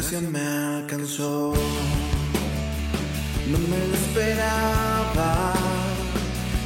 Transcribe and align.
me 0.00 0.40
alcanzó. 0.40 1.52
No 3.50 3.58
me 3.58 3.94
esperaba. 3.94 5.52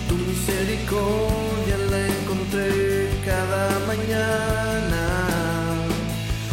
Tu 0.09 0.15
misericordia 0.15 1.77
la 1.91 2.07
encontré 2.07 3.09
cada 3.27 3.81
mañana. 3.89 5.09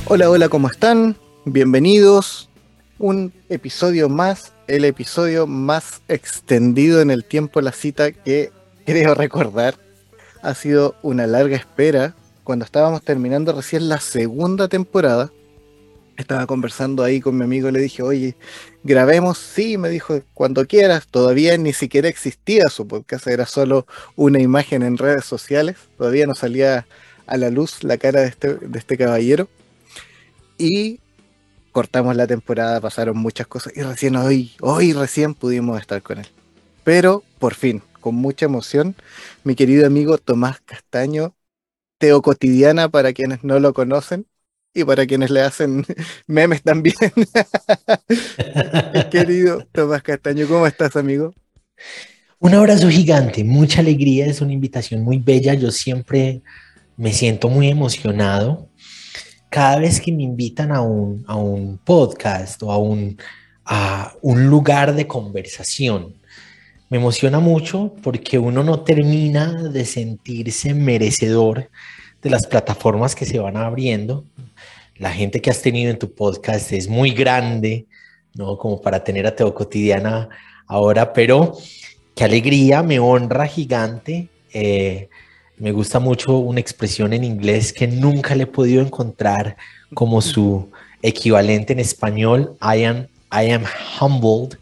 Hola, 0.07 0.31
hola, 0.31 0.49
¿cómo 0.49 0.69
están? 0.69 1.15
Bienvenidos. 1.45 2.49
Un 2.97 3.31
episodio 3.49 4.09
más, 4.09 4.51
el 4.67 4.83
episodio 4.83 5.45
más 5.45 6.01
extendido 6.07 6.99
en 7.01 7.11
el 7.11 7.23
tiempo, 7.23 7.61
la 7.61 7.73
cita 7.73 8.11
que 8.11 8.51
creo 8.87 9.13
recordar. 9.13 9.75
Ha 10.41 10.55
sido 10.55 10.95
una 11.03 11.27
larga 11.27 11.57
espera. 11.57 12.15
Cuando 12.43 12.65
estábamos 12.65 13.03
terminando 13.03 13.53
recién 13.53 13.87
la 13.87 13.99
segunda 13.99 14.67
temporada, 14.67 15.31
estaba 16.21 16.47
conversando 16.47 17.03
ahí 17.03 17.19
con 17.19 17.37
mi 17.37 17.43
amigo, 17.43 17.69
le 17.71 17.79
dije, 17.79 18.01
oye, 18.03 18.35
grabemos, 18.83 19.37
sí, 19.37 19.77
me 19.77 19.89
dijo, 19.89 20.21
cuando 20.33 20.65
quieras, 20.65 21.07
todavía 21.07 21.57
ni 21.57 21.73
siquiera 21.73 22.07
existía 22.07 22.69
su 22.69 22.87
podcast, 22.87 23.27
era 23.27 23.45
solo 23.45 23.85
una 24.15 24.39
imagen 24.39 24.83
en 24.83 24.97
redes 24.97 25.25
sociales, 25.25 25.77
todavía 25.97 26.27
no 26.27 26.35
salía 26.35 26.87
a 27.27 27.37
la 27.37 27.49
luz 27.49 27.83
la 27.83 27.97
cara 27.97 28.21
de 28.21 28.27
este, 28.27 28.55
de 28.55 28.79
este 28.79 28.97
caballero. 28.97 29.49
Y 30.57 30.99
cortamos 31.71 32.15
la 32.15 32.27
temporada, 32.27 32.81
pasaron 32.81 33.17
muchas 33.17 33.47
cosas 33.47 33.73
y 33.75 33.81
recién 33.81 34.15
hoy, 34.15 34.53
hoy 34.59 34.93
recién 34.93 35.33
pudimos 35.33 35.79
estar 35.79 36.01
con 36.01 36.19
él. 36.19 36.27
Pero 36.83 37.23
por 37.39 37.53
fin, 37.55 37.81
con 37.99 38.15
mucha 38.15 38.45
emoción, 38.45 38.95
mi 39.43 39.55
querido 39.55 39.87
amigo 39.87 40.17
Tomás 40.17 40.59
Castaño, 40.61 41.35
Teo 41.97 42.21
Cotidiana 42.21 42.89
para 42.89 43.13
quienes 43.13 43.43
no 43.43 43.59
lo 43.59 43.73
conocen 43.73 44.27
y 44.73 44.83
para 44.83 45.05
quienes 45.05 45.29
le 45.29 45.41
hacen 45.41 45.85
memes 46.27 46.63
también. 46.63 46.95
querido 49.11 49.65
Tomás 49.71 50.03
Castaño, 50.03 50.47
¿cómo 50.47 50.67
estás, 50.67 50.95
amigo? 50.95 51.33
Un 52.39 52.55
abrazo 52.55 52.89
gigante, 52.89 53.43
mucha 53.43 53.81
alegría, 53.81 54.25
es 54.25 54.41
una 54.41 54.53
invitación 54.53 55.03
muy 55.03 55.17
bella. 55.17 55.53
Yo 55.53 55.71
siempre 55.71 56.41
me 56.97 57.13
siento 57.13 57.49
muy 57.49 57.67
emocionado 57.67 58.67
cada 59.49 59.79
vez 59.79 59.99
que 59.99 60.11
me 60.11 60.23
invitan 60.23 60.71
a 60.71 60.81
un, 60.81 61.23
a 61.27 61.35
un 61.35 61.77
podcast 61.77 62.63
o 62.63 62.71
a 62.71 62.77
un, 62.77 63.17
a 63.65 64.13
un 64.21 64.47
lugar 64.47 64.95
de 64.95 65.07
conversación. 65.07 66.15
Me 66.89 66.97
emociona 66.97 67.39
mucho 67.39 67.93
porque 68.01 68.39
uno 68.39 68.63
no 68.63 68.81
termina 68.81 69.69
de 69.69 69.85
sentirse 69.85 70.73
merecedor 70.73 71.69
de 72.21 72.29
las 72.29 72.47
plataformas 72.47 73.13
que 73.13 73.25
se 73.25 73.39
van 73.39 73.57
abriendo. 73.57 74.25
La 75.01 75.11
gente 75.11 75.41
que 75.41 75.49
has 75.49 75.63
tenido 75.63 75.89
en 75.89 75.97
tu 75.97 76.13
podcast 76.13 76.71
es 76.73 76.87
muy 76.87 77.09
grande, 77.09 77.87
¿no? 78.35 78.55
Como 78.55 78.79
para 78.79 79.03
tener 79.03 79.25
a 79.25 79.35
Teo 79.35 79.51
Cotidiana 79.51 80.29
ahora, 80.67 81.11
pero 81.11 81.57
qué 82.15 82.23
alegría, 82.23 82.83
me 82.83 82.99
honra 82.99 83.47
gigante. 83.47 84.27
Eh, 84.53 85.09
me 85.57 85.71
gusta 85.71 85.99
mucho 85.99 86.37
una 86.37 86.59
expresión 86.59 87.13
en 87.13 87.23
inglés 87.23 87.73
que 87.73 87.87
nunca 87.87 88.35
le 88.35 88.43
he 88.43 88.45
podido 88.45 88.83
encontrar 88.83 89.57
como 89.95 90.21
su 90.21 90.69
equivalente 91.01 91.73
en 91.73 91.79
español. 91.79 92.55
I 92.61 92.83
am, 92.83 93.07
I 93.31 93.49
am 93.53 93.63
humbled. 93.99 94.59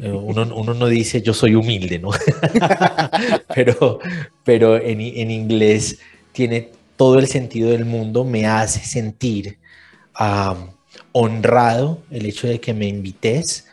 Eh, 0.00 0.12
uno, 0.12 0.54
uno, 0.54 0.72
no 0.72 0.86
dice 0.86 1.20
yo 1.20 1.34
soy 1.34 1.56
humilde, 1.56 1.98
¿no? 1.98 2.10
pero 3.56 3.98
pero 4.44 4.76
en, 4.76 5.00
en 5.00 5.32
inglés 5.32 5.98
tiene 6.30 6.77
todo 6.98 7.20
el 7.20 7.28
sentido 7.28 7.70
del 7.70 7.86
mundo, 7.86 8.24
me 8.24 8.46
hace 8.46 8.80
sentir 8.80 9.56
honrado 11.12 12.02
el 12.10 12.26
hecho 12.26 12.48
de 12.48 12.60
que 12.60 12.74
me 12.74 12.88
invites. 12.88 13.66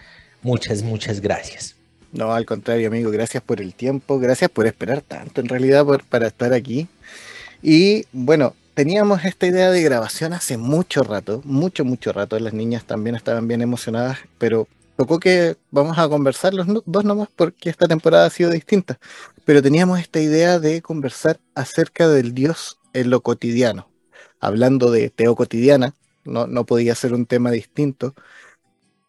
Muchas, 0.44 0.84
muchas 0.84 1.20
gracias. 1.20 1.76
No, 2.14 2.32
al 2.32 2.46
contrario, 2.46 2.88
amigo, 2.88 3.10
gracias 3.10 3.42
por 3.44 3.60
el 3.60 3.74
tiempo, 3.74 4.20
gracias 4.20 4.50
por 4.52 4.68
esperar 4.68 5.02
tanto 5.02 5.42
en 5.42 5.50
realidad 5.50 5.86
para 6.08 6.28
estar 6.28 6.54
aquí. 6.54 6.88
Y 7.64 8.06
bueno, 8.14 8.54
teníamos 8.76 9.26
esta 9.26 9.48
idea 9.48 9.72
de 9.72 9.82
grabación 9.82 10.32
hace 10.34 10.56
mucho 10.58 11.04
rato, 11.04 11.42
mucho, 11.46 11.84
mucho 11.84 12.14
rato. 12.14 12.40
Las 12.40 12.54
niñas 12.54 12.86
también 12.86 13.16
estaban 13.16 13.48
bien 13.48 13.64
emocionadas, 13.64 14.20
pero 14.38 14.68
tocó 14.98 15.20
que 15.20 15.58
vamos 15.72 15.98
a 15.98 16.08
conversar 16.08 16.54
los 16.54 16.68
dos 16.86 17.04
nomás 17.04 17.30
porque 17.36 17.72
esta 17.72 17.88
temporada 17.88 18.28
ha 18.28 18.30
sido 18.30 18.52
distinta. 18.52 19.00
Pero 19.46 19.64
teníamos 19.64 20.00
esta 20.00 20.20
idea 20.20 20.60
de 20.60 20.84
conversar 20.84 21.40
acerca 21.56 22.08
del 22.08 22.36
Dios 22.36 22.78
en 22.96 23.10
lo 23.10 23.22
cotidiano. 23.22 23.90
Hablando 24.40 24.90
de 24.90 25.10
Teo 25.10 25.36
Cotidiana, 25.36 25.94
no, 26.24 26.48
no 26.48 26.66
podía 26.66 26.96
ser 26.96 27.14
un 27.14 27.26
tema 27.26 27.52
distinto, 27.52 28.16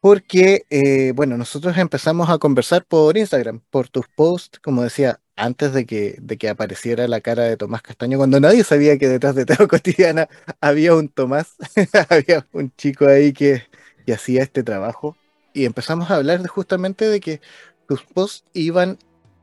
porque, 0.00 0.66
eh, 0.70 1.12
bueno, 1.12 1.36
nosotros 1.36 1.76
empezamos 1.78 2.30
a 2.30 2.38
conversar 2.38 2.84
por 2.84 3.16
Instagram, 3.16 3.60
por 3.70 3.88
tus 3.88 4.06
posts, 4.08 4.60
como 4.60 4.82
decía, 4.82 5.20
antes 5.36 5.72
de 5.72 5.86
que, 5.86 6.16
de 6.20 6.36
que 6.36 6.48
apareciera 6.48 7.08
la 7.08 7.20
cara 7.20 7.44
de 7.44 7.56
Tomás 7.56 7.82
Castaño, 7.82 8.18
cuando 8.18 8.38
nadie 8.40 8.64
sabía 8.64 8.98
que 8.98 9.08
detrás 9.08 9.34
de 9.34 9.46
Teo 9.46 9.66
Cotidiana 9.68 10.28
había 10.60 10.94
un 10.94 11.08
Tomás, 11.08 11.56
había 12.08 12.46
un 12.52 12.72
chico 12.76 13.06
ahí 13.06 13.32
que, 13.32 13.64
que 14.04 14.14
hacía 14.14 14.42
este 14.42 14.62
trabajo, 14.62 15.16
y 15.52 15.64
empezamos 15.64 16.10
a 16.10 16.16
hablar 16.16 16.42
de, 16.42 16.48
justamente 16.48 17.08
de 17.08 17.20
que 17.20 17.40
tus 17.88 18.02
posts 18.02 18.44
iban 18.52 18.98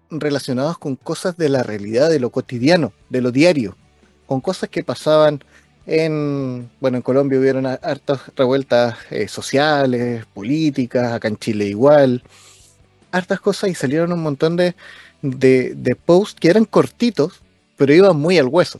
relacionados 0.09 0.77
con 0.77 0.95
cosas 0.95 1.37
de 1.37 1.49
la 1.49 1.63
realidad, 1.63 2.09
de 2.09 2.19
lo 2.19 2.29
cotidiano, 2.29 2.93
de 3.09 3.21
lo 3.21 3.31
diario, 3.31 3.75
con 4.33 4.41
cosas 4.41 4.67
que 4.69 4.83
pasaban 4.83 5.43
en, 5.85 6.67
bueno, 6.79 6.97
en 6.97 7.03
Colombia 7.03 7.39
hubieron 7.39 7.67
hartas 7.67 8.21
revueltas 8.35 8.97
eh, 9.11 9.27
sociales, 9.27 10.25
políticas, 10.33 11.13
acá 11.13 11.27
en 11.27 11.37
Chile 11.37 11.65
igual, 11.65 12.23
hartas 13.11 13.39
cosas 13.39 13.69
y 13.69 13.75
salieron 13.75 14.11
un 14.11 14.23
montón 14.23 14.55
de, 14.55 14.73
de, 15.21 15.95
posts 16.03 16.39
que 16.39 16.49
eran 16.49 16.65
cortitos, 16.65 17.43
pero 17.77 17.93
iban 17.93 18.17
muy 18.17 18.39
al 18.39 18.47
hueso, 18.47 18.79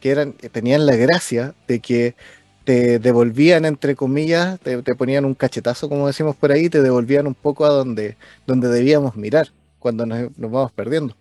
que 0.00 0.10
eran, 0.10 0.32
tenían 0.32 0.86
la 0.86 0.96
gracia 0.96 1.54
de 1.68 1.78
que 1.78 2.16
te 2.64 2.98
devolvían, 2.98 3.66
entre 3.66 3.94
comillas, 3.94 4.58
te, 4.58 4.82
ponían 4.96 5.24
un 5.24 5.34
cachetazo, 5.34 5.88
como 5.88 6.08
decimos 6.08 6.34
por 6.34 6.50
ahí, 6.50 6.68
te 6.68 6.82
devolvían 6.82 7.28
un 7.28 7.34
poco 7.34 7.64
a 7.64 7.68
donde, 7.68 8.16
donde 8.44 8.66
debíamos 8.66 9.14
mirar 9.14 9.52
cuando 9.78 10.04
nos 10.04 10.32
vamos 10.50 10.72
perdiendo. 10.72 11.14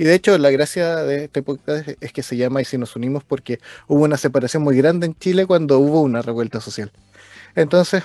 Y 0.00 0.04
de 0.04 0.14
hecho, 0.14 0.38
la 0.38 0.50
gracia 0.50 0.96
de 1.04 1.24
este 1.24 1.42
podcast 1.42 1.86
es 2.00 2.12
que 2.14 2.22
se 2.22 2.38
llama 2.38 2.62
Y 2.62 2.64
si 2.64 2.78
nos 2.78 2.96
unimos 2.96 3.22
porque 3.22 3.60
hubo 3.86 4.04
una 4.04 4.16
separación 4.16 4.62
muy 4.62 4.74
grande 4.74 5.04
en 5.04 5.14
Chile 5.14 5.44
cuando 5.44 5.78
hubo 5.78 6.00
una 6.00 6.22
revuelta 6.22 6.58
social. 6.62 6.90
Entonces, 7.54 8.04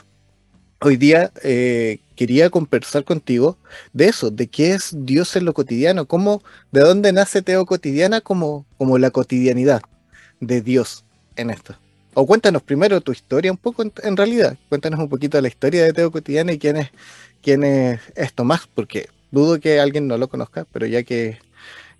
hoy 0.81 0.97
día 0.97 1.31
eh, 1.41 1.99
quería 2.17 2.49
conversar 2.49 3.05
contigo 3.05 3.57
de 3.93 4.09
eso, 4.09 4.29
de 4.29 4.47
qué 4.47 4.73
es 4.73 4.89
Dios 4.93 5.37
en 5.37 5.45
lo 5.45 5.53
cotidiano, 5.53 6.05
cómo, 6.05 6.43
de 6.73 6.81
dónde 6.81 7.13
nace 7.13 7.41
Teo 7.41 7.65
Cotidiana 7.65 8.19
como, 8.19 8.65
como 8.77 8.97
la 8.97 9.09
cotidianidad 9.11 9.81
de 10.41 10.61
Dios 10.61 11.05
en 11.37 11.49
esto. 11.49 11.77
O 12.13 12.27
cuéntanos 12.27 12.61
primero 12.61 12.99
tu 12.99 13.13
historia 13.13 13.53
un 13.53 13.57
poco 13.57 13.83
en, 13.83 14.17
realidad. 14.17 14.57
Cuéntanos 14.67 14.99
un 14.99 15.07
poquito 15.07 15.39
la 15.39 15.47
historia 15.47 15.85
de 15.85 15.93
Teo 15.93 16.11
Cotidiana 16.11 16.51
y 16.51 16.59
quién 16.59 16.75
es, 16.75 16.89
quién 17.41 17.63
es 17.63 18.01
esto 18.15 18.43
más, 18.43 18.67
porque 18.67 19.07
dudo 19.31 19.61
que 19.61 19.79
alguien 19.79 20.09
no 20.09 20.17
lo 20.17 20.27
conozca, 20.27 20.67
pero 20.73 20.87
ya 20.87 21.01
que 21.03 21.37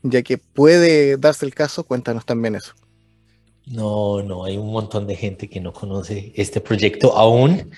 ya 0.10 0.22
que 0.22 0.38
puede 0.38 1.18
darse 1.18 1.46
el 1.46 1.54
caso, 1.54 1.84
cuéntanos 1.84 2.26
también 2.26 2.56
eso. 2.56 2.74
No, 3.66 4.22
no, 4.22 4.46
hay 4.46 4.58
un 4.58 4.72
montón 4.72 5.08
de 5.08 5.16
gente 5.16 5.50
que 5.50 5.60
no 5.60 5.74
conoce 5.74 6.32
este 6.36 6.62
proyecto 6.62 7.18
aún. 7.18 7.72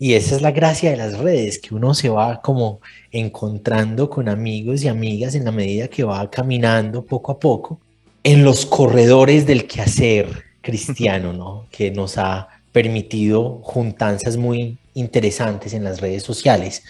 Y 0.00 0.14
esa 0.14 0.36
es 0.36 0.42
la 0.42 0.52
gracia 0.52 0.90
de 0.90 0.96
las 0.96 1.18
redes, 1.18 1.58
que 1.58 1.74
uno 1.74 1.94
se 1.94 2.08
va 2.08 2.40
como 2.40 2.80
encontrando 3.10 4.08
con 4.08 4.28
amigos 4.28 4.82
y 4.82 4.88
amigas 4.88 5.34
en 5.34 5.44
la 5.44 5.52
medida 5.52 5.88
que 5.88 6.04
va 6.04 6.30
caminando 6.30 7.04
poco 7.04 7.32
a 7.32 7.38
poco 7.38 7.80
en 8.22 8.44
los 8.44 8.66
corredores 8.66 9.46
del 9.46 9.66
quehacer 9.66 10.44
cristiano, 10.60 11.32
¿no? 11.32 11.66
Que 11.70 11.90
nos 11.90 12.18
ha 12.18 12.48
permitido 12.72 13.60
juntanzas 13.62 14.36
muy 14.36 14.78
interesantes 14.94 15.72
en 15.72 15.84
las 15.84 16.00
redes 16.00 16.22
sociales, 16.22 16.84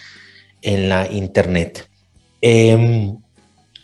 en 0.60 0.88
la 0.88 1.10
internet. 1.10 1.88
Eh, 2.42 3.14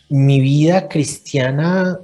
mi 0.09 0.39
vida 0.39 0.87
cristiana, 0.87 1.99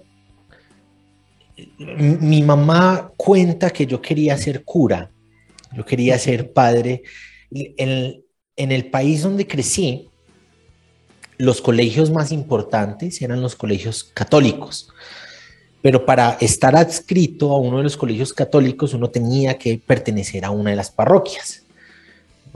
mi 1.78 2.42
mamá 2.42 3.12
cuenta 3.16 3.70
que 3.70 3.86
yo 3.86 4.02
quería 4.02 4.38
ser 4.38 4.64
cura, 4.64 5.12
yo 5.74 5.86
quería 5.86 6.18
ser 6.18 6.52
padre. 6.54 7.04
En, 7.52 8.24
en 8.56 8.72
el 8.72 8.86
país 8.90 9.24
donde 9.24 9.48
crecí, 9.48 10.10
los 11.38 11.62
colegios 11.62 12.12
más 12.12 12.32
importantes 12.32 13.22
eran 13.22 13.42
los 13.42 13.56
colegios 13.56 14.04
católicos. 14.04 14.90
Pero 15.82 16.06
para 16.06 16.38
estar 16.40 16.76
adscrito 16.76 17.52
a 17.52 17.60
uno 17.60 17.78
de 17.78 17.84
los 17.84 17.98
colegios 17.98 18.34
católicos, 18.34 18.94
uno 18.94 19.10
tenía 19.10 19.58
que 19.58 19.80
pertenecer 19.80 20.46
a 20.46 20.52
una 20.52 20.70
de 20.70 20.76
las 20.76 20.92
parroquias. 20.92 21.64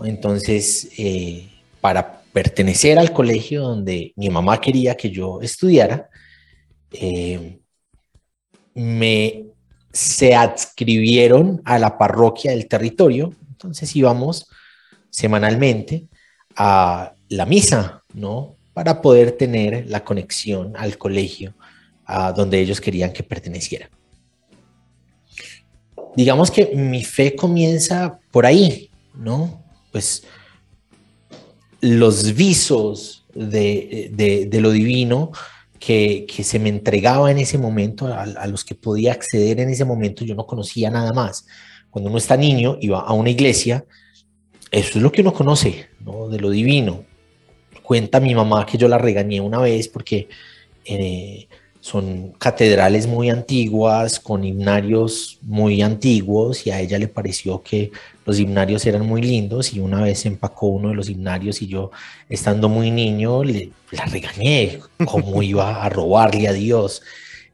Entonces, 0.04 0.90
eh, 0.98 1.50
para 1.82 2.22
pertenecer 2.36 3.00
al 3.00 3.14
colegio 3.14 3.62
donde 3.62 4.12
mi 4.18 4.30
mamá 4.30 4.60
quería 4.60 4.98
que 4.98 5.10
yo 5.10 5.40
estudiara, 5.42 6.10
eh, 6.92 7.60
me 8.74 9.46
se 9.94 10.36
adscribieron 10.36 11.62
a 11.64 11.80
la 11.80 11.98
parroquia 11.98 12.52
del 12.52 12.68
territorio, 12.68 13.34
Entonces 13.52 13.96
íbamos 13.96 14.48
semanalmente 15.10 16.10
a 16.58 17.14
la 17.30 17.46
misa, 17.46 18.04
¿no? 18.14 18.58
Para 18.74 19.02
poder 19.02 19.32
tener 19.32 19.90
la 19.90 20.04
conexión 20.04 20.74
al 20.76 20.98
colegio 20.98 21.54
donde 22.36 22.60
ellos 22.60 22.82
querían 22.82 23.14
que 23.14 23.24
perteneciera. 23.24 23.90
Digamos 26.18 26.52
que 26.52 26.76
mi 26.76 27.06
fe 27.06 27.34
comienza 27.34 28.20
por 28.30 28.46
ahí, 28.46 28.92
¿no? 29.14 29.64
Pues 29.94 30.24
los 31.86 32.34
visos 32.34 33.26
de, 33.34 34.50
lo 34.60 34.72
divino 34.72 35.32
que, 35.80 36.26
se 36.44 36.58
me 36.60 36.70
entregaba 36.70 37.30
en 37.30 37.38
ese 37.38 37.58
momento, 37.58 38.08
a, 38.08 38.48
los 38.48 38.66
que 38.66 38.76
podía 38.76 39.12
acceder 39.12 39.60
en 39.60 39.70
ese 39.70 39.86
momento, 39.86 40.26
yo 40.26 40.36
no 40.36 40.48
conocía 40.48 40.90
nada 40.90 41.14
más. 41.14 41.46
Cuando 41.92 42.10
uno 42.10 42.18
está 42.18 42.36
niño 42.36 42.78
y 42.82 42.88
va 42.88 43.02
a 43.02 43.14
una 43.14 43.30
iglesia, 43.30 43.86
eso 44.72 44.98
es 44.98 45.04
lo 45.04 45.12
que 45.12 45.22
uno 45.22 45.34
conoce, 45.34 45.88
¿no? 46.00 46.28
De 46.28 46.40
lo 46.40 46.50
divino. 46.50 47.06
Cuenta 47.84 48.20
mi 48.20 48.34
mamá 48.34 48.66
que 48.66 48.78
yo 48.78 48.88
la 48.88 48.98
regañé 48.98 49.40
una 49.40 49.60
vez 49.60 49.88
porque 49.88 50.28
eh, 50.86 51.48
son 51.86 52.32
catedrales 52.40 53.06
muy 53.06 53.30
antiguas, 53.30 54.20
con 54.20 54.44
himnarios 54.44 55.38
muy 55.44 55.84
antiguos, 55.84 56.66
y 56.66 56.72
a 56.72 56.80
ella 56.82 56.98
le 56.98 57.08
pareció 57.08 57.62
que 57.62 57.92
los 58.26 58.40
himnarios 58.40 58.88
eran 58.88 59.06
muy 59.06 59.22
lindos, 59.22 59.72
y 59.72 59.80
una 59.80 60.02
vez 60.02 60.26
empacó 60.26 60.66
uno 60.66 60.90
de 60.90 60.96
los 60.96 61.12
himnarios, 61.12 61.62
y 61.62 61.68
yo, 61.68 61.92
estando 62.28 62.70
muy 62.70 62.90
niño, 62.90 63.44
le, 63.44 63.70
la 63.92 64.06
regañé, 64.06 64.80
cómo 65.06 65.44
iba 65.44 65.86
a 65.86 65.88
robarle 65.90 66.48
a 66.48 66.54
Dios, 66.54 67.04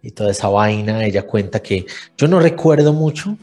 y 0.02 0.12
toda 0.12 0.32
esa 0.32 0.48
vaina. 0.48 1.06
Ella 1.06 1.24
cuenta 1.24 1.62
que, 1.62 1.86
yo 2.18 2.30
no 2.30 2.40
recuerdo 2.40 2.94
mucho, 2.94 3.38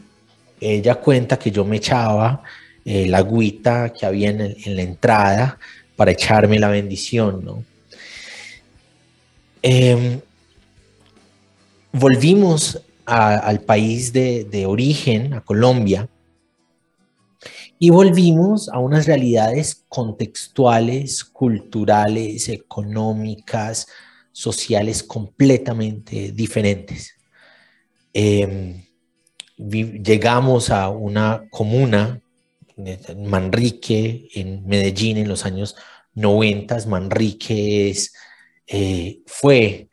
ella 0.59 0.95
cuenta 0.95 1.37
que 1.37 1.51
yo 1.51 1.65
me 1.65 1.77
echaba 1.77 2.41
eh, 2.83 3.05
la 3.05 3.19
agüita 3.19 3.93
que 3.93 4.07
había 4.07 4.31
en, 4.31 4.41
en, 4.41 4.75
la 4.75 4.81
entrada 4.81 5.59
para 5.95 6.09
echarme 6.09 6.57
la 6.57 6.69
bendición, 6.69 7.45
¿no? 7.45 7.63
Eh, 9.61 10.21
volvimos 11.91 12.81
al 13.05 13.61
país 13.61 14.13
de, 14.13 14.65
origen, 14.67 15.33
a 15.33 15.41
Colombia, 15.41 16.07
y 17.79 17.89
volvimos 17.91 18.69
a 18.69 18.79
unas 18.79 19.07
realidades 19.07 19.85
contextuales, 19.87 21.23
culturales, 21.23 22.49
económicas, 22.49 23.87
sociales 24.31 25.01
completamente 25.01 26.33
diferentes. 26.33 27.15
Em, 28.13 28.83
llegamos 29.57 30.69
a 30.69 30.89
una 30.89 31.45
comuna, 31.49 32.21
Manrique, 33.17 34.29
en 34.35 34.65
Medellín, 34.67 35.17
en 35.17 35.27
los 35.27 35.45
años 35.45 35.75
90. 36.15 36.85
Manrique 36.85 37.93
eh, 38.67 39.19
fue 39.25 39.88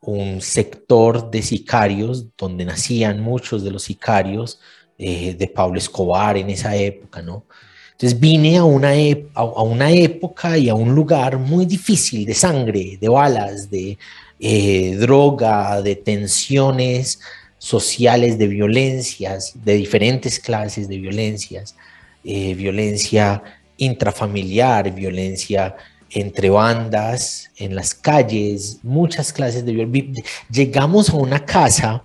un 0.00 0.40
sector 0.40 1.30
de 1.30 1.42
sicarios 1.42 2.26
donde 2.36 2.64
nacían 2.64 3.20
muchos 3.20 3.62
de 3.62 3.70
los 3.70 3.82
sicarios 3.84 4.58
eh, 4.98 5.34
de 5.34 5.48
Pablo 5.48 5.78
Escobar 5.78 6.36
en 6.36 6.50
esa 6.50 6.74
época, 6.76 7.22
¿no? 7.22 7.44
Entonces 7.92 8.18
vine 8.18 8.56
a 8.56 8.64
una, 8.64 8.92
a 9.34 9.62
una 9.62 9.90
época 9.90 10.56
y 10.56 10.70
a 10.70 10.74
un 10.74 10.94
lugar 10.94 11.36
muy 11.36 11.66
difícil 11.66 12.24
de 12.24 12.32
sangre, 12.32 12.96
de 12.98 13.08
balas, 13.10 13.70
de 13.70 13.98
eh, 14.38 14.96
droga, 14.96 15.82
de 15.82 15.96
tensiones 15.96 17.20
sociales, 17.58 18.38
de 18.38 18.46
violencias, 18.46 19.52
de 19.62 19.74
diferentes 19.74 20.40
clases 20.40 20.88
de 20.88 20.96
violencias, 20.96 21.76
eh, 22.24 22.54
violencia 22.54 23.42
intrafamiliar, 23.76 24.94
violencia 24.94 25.76
entre 26.10 26.50
bandas, 26.50 27.50
en 27.56 27.74
las 27.74 27.94
calles, 27.94 28.78
muchas 28.82 29.32
clases 29.32 29.64
de 29.64 29.72
violencia. 29.72 30.24
Llegamos 30.50 31.10
a 31.10 31.16
una 31.16 31.44
casa 31.44 32.02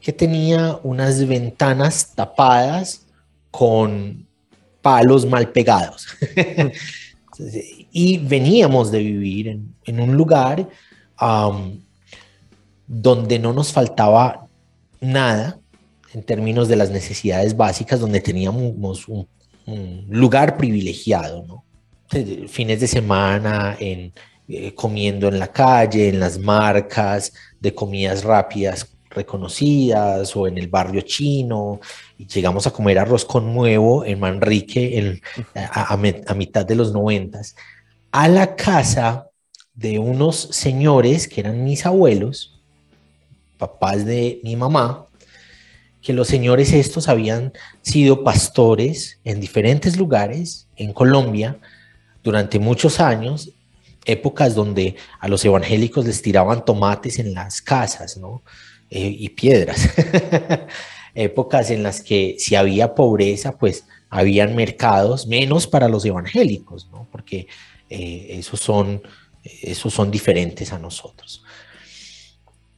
que 0.00 0.12
tenía 0.12 0.78
unas 0.82 1.26
ventanas 1.26 2.12
tapadas 2.14 3.06
con 3.50 4.26
palos 4.80 5.26
mal 5.26 5.50
pegados. 5.50 6.06
y 7.92 8.18
veníamos 8.18 8.90
de 8.90 8.98
vivir 8.98 9.60
en, 9.84 10.00
un 10.00 10.16
lugar 10.16 10.68
donde 12.86 13.38
no 13.38 13.52
nos 13.52 13.72
faltaba 13.72 14.46
nada 15.00 15.58
en 16.12 16.22
términos 16.22 16.68
de 16.68 16.76
las 16.76 16.90
necesidades 16.90 17.56
básicas, 17.56 18.00
donde 18.00 18.20
teníamos 18.20 19.08
un, 19.08 19.26
un 19.66 20.06
lugar 20.08 20.56
privilegiado, 20.56 21.44
¿no? 21.46 21.64
Fines 22.48 22.80
de 22.80 22.86
semana, 22.86 23.76
en, 23.78 24.12
eh, 24.48 24.74
comiendo 24.74 25.28
en 25.28 25.38
la 25.38 25.48
calle, 25.52 26.08
en 26.08 26.20
las 26.20 26.38
marcas 26.38 27.32
de 27.60 27.74
comidas 27.74 28.24
rápidas 28.24 28.88
reconocidas 29.14 30.34
o 30.36 30.46
en 30.46 30.58
el 30.58 30.68
barrio 30.68 31.02
chino 31.02 31.80
y 32.18 32.26
llegamos 32.26 32.66
a 32.66 32.70
comer 32.70 32.98
arroz 32.98 33.24
con 33.24 33.56
huevo 33.56 34.04
en 34.04 34.20
Manrique 34.20 35.20
a, 35.54 36.34
mitad 36.34 36.66
de 36.66 36.74
los 36.74 36.92
noventas. 36.92 37.54
A 38.10 38.28
la 38.28 38.56
casa 38.56 39.28
de 39.74 39.98
unos 39.98 40.36
señores 40.36 41.28
que 41.28 41.40
eran 41.40 41.64
mis 41.64 41.86
abuelos, 41.86 42.60
papás 43.58 44.04
de 44.04 44.40
mi 44.42 44.56
mamá, 44.56 45.06
que 46.00 46.12
los 46.12 46.26
señores 46.28 46.72
estos 46.72 47.08
habían 47.08 47.52
sido 47.80 48.24
pastores 48.24 49.20
en 49.24 49.40
diferentes 49.40 49.96
lugares 49.96 50.68
en 50.76 50.92
Colombia 50.92 51.58
durante 52.22 52.58
muchos 52.58 53.00
años, 53.00 53.50
épocas 54.04 54.54
donde 54.54 54.96
a 55.20 55.28
los 55.28 55.44
evangélicos 55.44 56.04
les 56.06 56.22
tiraban 56.22 56.64
tomates 56.64 57.18
en 57.18 57.34
las 57.34 57.60
casas, 57.62 58.16
¿no? 58.16 58.42
Eh, 58.90 59.16
y 59.18 59.28
piedras. 59.30 59.88
épocas 61.14 61.70
en 61.70 61.82
las 61.82 62.00
que 62.00 62.36
si 62.38 62.54
había 62.54 62.94
pobreza, 62.94 63.56
pues 63.58 63.84
habían 64.10 64.54
mercados 64.54 65.26
menos 65.26 65.66
para 65.66 65.88
los 65.88 66.04
evangélicos, 66.04 66.88
¿no? 66.90 67.06
Porque 67.10 67.46
eh, 67.88 68.26
esos, 68.30 68.60
son, 68.60 69.02
esos 69.42 69.92
son 69.92 70.10
diferentes 70.10 70.72
a 70.72 70.78
nosotros. 70.78 71.42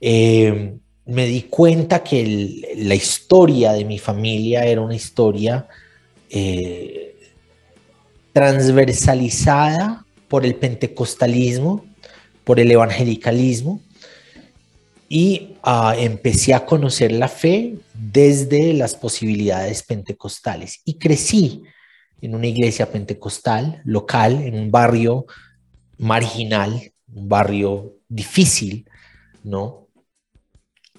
Eh, 0.00 0.74
me 1.06 1.26
di 1.26 1.42
cuenta 1.42 2.02
que 2.02 2.74
la 2.76 2.94
historia 2.94 3.72
de 3.72 3.84
mi 3.84 3.98
familia 3.98 4.64
era 4.64 4.80
una 4.80 4.94
historia 4.94 5.66
transversalizada 8.34 10.04
por 10.28 10.44
el 10.44 10.56
pentecostalismo, 10.56 11.86
por 12.42 12.60
el 12.60 12.70
evangelicalismo, 12.70 13.80
y 15.08 15.56
ah, 15.62 15.94
empecé 15.96 16.52
a 16.52 16.66
conocer 16.66 17.12
la 17.12 17.28
fe 17.28 17.76
desde 17.94 18.74
las 18.74 18.96
posibilidades 18.96 19.84
pentecostales. 19.84 20.80
Y 20.84 20.98
crecí 20.98 21.62
en 22.20 22.34
una 22.34 22.48
iglesia 22.48 22.90
pentecostal 22.90 23.80
local, 23.84 24.42
en 24.42 24.58
un 24.58 24.70
barrio 24.72 25.26
marginal, 25.98 26.92
un 27.14 27.28
barrio 27.28 27.94
difícil, 28.08 28.88
¿no? 29.44 29.86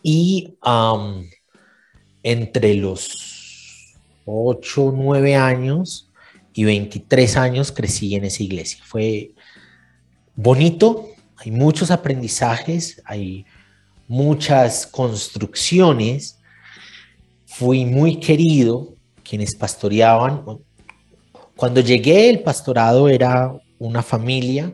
Y 0.01 0.57
entre 2.23 2.75
los 2.75 3.97
8 4.23 4.83
o 4.85 4.91
9 4.93 5.35
años 5.35 6.09
y 6.55 6.63
23 6.63 7.35
años 7.35 7.71
crecí 7.73 8.15
en 8.15 8.23
esa 8.23 8.41
iglesia. 8.41 8.79
Fue 8.85 9.33
bonito, 10.35 11.09
hay 11.35 11.51
muchos 11.51 11.91
aprendizajes, 11.91 13.01
hay 13.03 13.45
muchas 14.07 14.87
construcciones. 14.87 16.39
Fui 17.45 17.83
muy 17.83 18.21
querido, 18.21 18.95
quienes 19.21 19.53
pastoreaban. 19.53 20.43
Cuando 21.57 21.81
llegué, 21.81 22.29
el 22.29 22.39
pastorado 22.39 23.09
era 23.09 23.53
una 23.77 24.01
familia, 24.01 24.73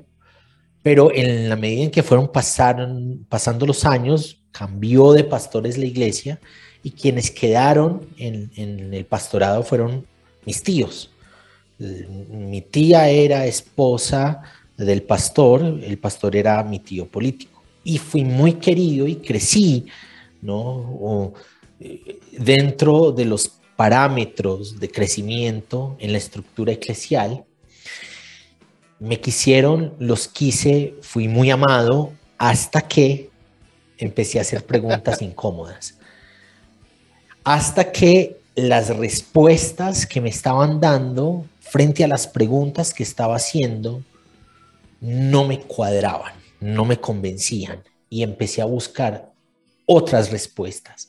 pero 0.84 1.12
en 1.12 1.50
la 1.50 1.56
medida 1.56 1.82
en 1.82 1.92
que 1.92 2.04
fueron 2.04 2.32
pasando 2.32 3.66
los 3.66 3.86
años, 3.86 4.40
cambió 4.52 5.14
de 5.14 5.24
pastores 5.24 5.80
la 5.80 5.86
iglesia 5.86 6.40
y 6.84 6.92
quienes 6.92 7.32
quedaron 7.32 8.08
en, 8.18 8.52
en 8.56 8.94
el 8.94 9.06
pastorado 9.06 9.64
fueron 9.64 10.06
mis 10.46 10.62
tíos 10.62 11.12
mi 12.30 12.62
tía 12.62 13.10
era 13.10 13.46
esposa 13.46 14.42
del 14.78 15.04
pastor, 15.04 15.80
el 15.84 15.98
pastor 15.98 16.36
era 16.36 16.64
mi 16.64 16.80
tío 16.80 17.08
político. 17.08 17.64
Y 17.84 17.98
fui 17.98 18.24
muy 18.24 18.54
querido 18.54 19.08
y 19.08 19.16
crecí, 19.16 19.88
¿no? 20.42 21.34
Eh, 21.80 22.20
dentro 22.32 23.12
de 23.12 23.26
los 23.26 23.52
parámetros 23.76 24.80
de 24.80 24.92
crecimiento 24.92 25.96
en 26.00 26.12
la 26.12 26.20
estructura 26.20 26.74
eclesial. 26.74 27.44
Me 29.00 29.20
quisieron, 29.20 29.96
los 29.98 30.28
quise, 30.28 30.94
fui 31.02 31.28
muy 31.28 31.50
amado 31.50 32.14
hasta 32.38 32.82
que 32.82 33.32
empecé 33.98 34.38
a 34.38 34.42
hacer 34.42 34.64
preguntas 34.66 35.22
incómodas. 35.24 35.96
Hasta 37.44 37.92
que 37.92 38.38
las 38.56 38.96
respuestas 38.96 40.06
que 40.06 40.22
me 40.22 40.30
estaban 40.30 40.80
dando 40.80 41.46
frente 41.72 42.04
a 42.04 42.08
las 42.10 42.28
preguntas 42.28 42.94
que 42.94 43.02
estaba 43.02 43.38
haciendo 43.38 44.04
no 45.00 45.48
me 45.48 45.62
cuadraban, 45.62 46.34
no 46.60 46.84
me 46.84 47.00
convencían 47.00 47.82
y 48.10 48.24
empecé 48.24 48.62
a 48.62 48.66
buscar 48.66 49.32
otras 49.86 50.32
respuestas 50.32 51.08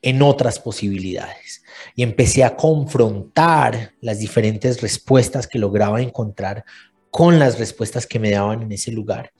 en 0.00 0.22
otras 0.22 0.60
posibilidades 0.60 1.62
y 1.94 2.04
empecé 2.04 2.42
a 2.42 2.56
confrontar 2.56 3.92
las 4.00 4.18
diferentes 4.18 4.80
respuestas 4.80 5.46
que 5.46 5.58
lograba 5.58 6.00
encontrar 6.00 6.64
con 7.10 7.38
las 7.38 7.58
respuestas 7.58 8.06
que 8.06 8.18
me 8.18 8.30
daban 8.30 8.62
en 8.62 8.72
ese 8.72 8.92
lugar 8.92 9.30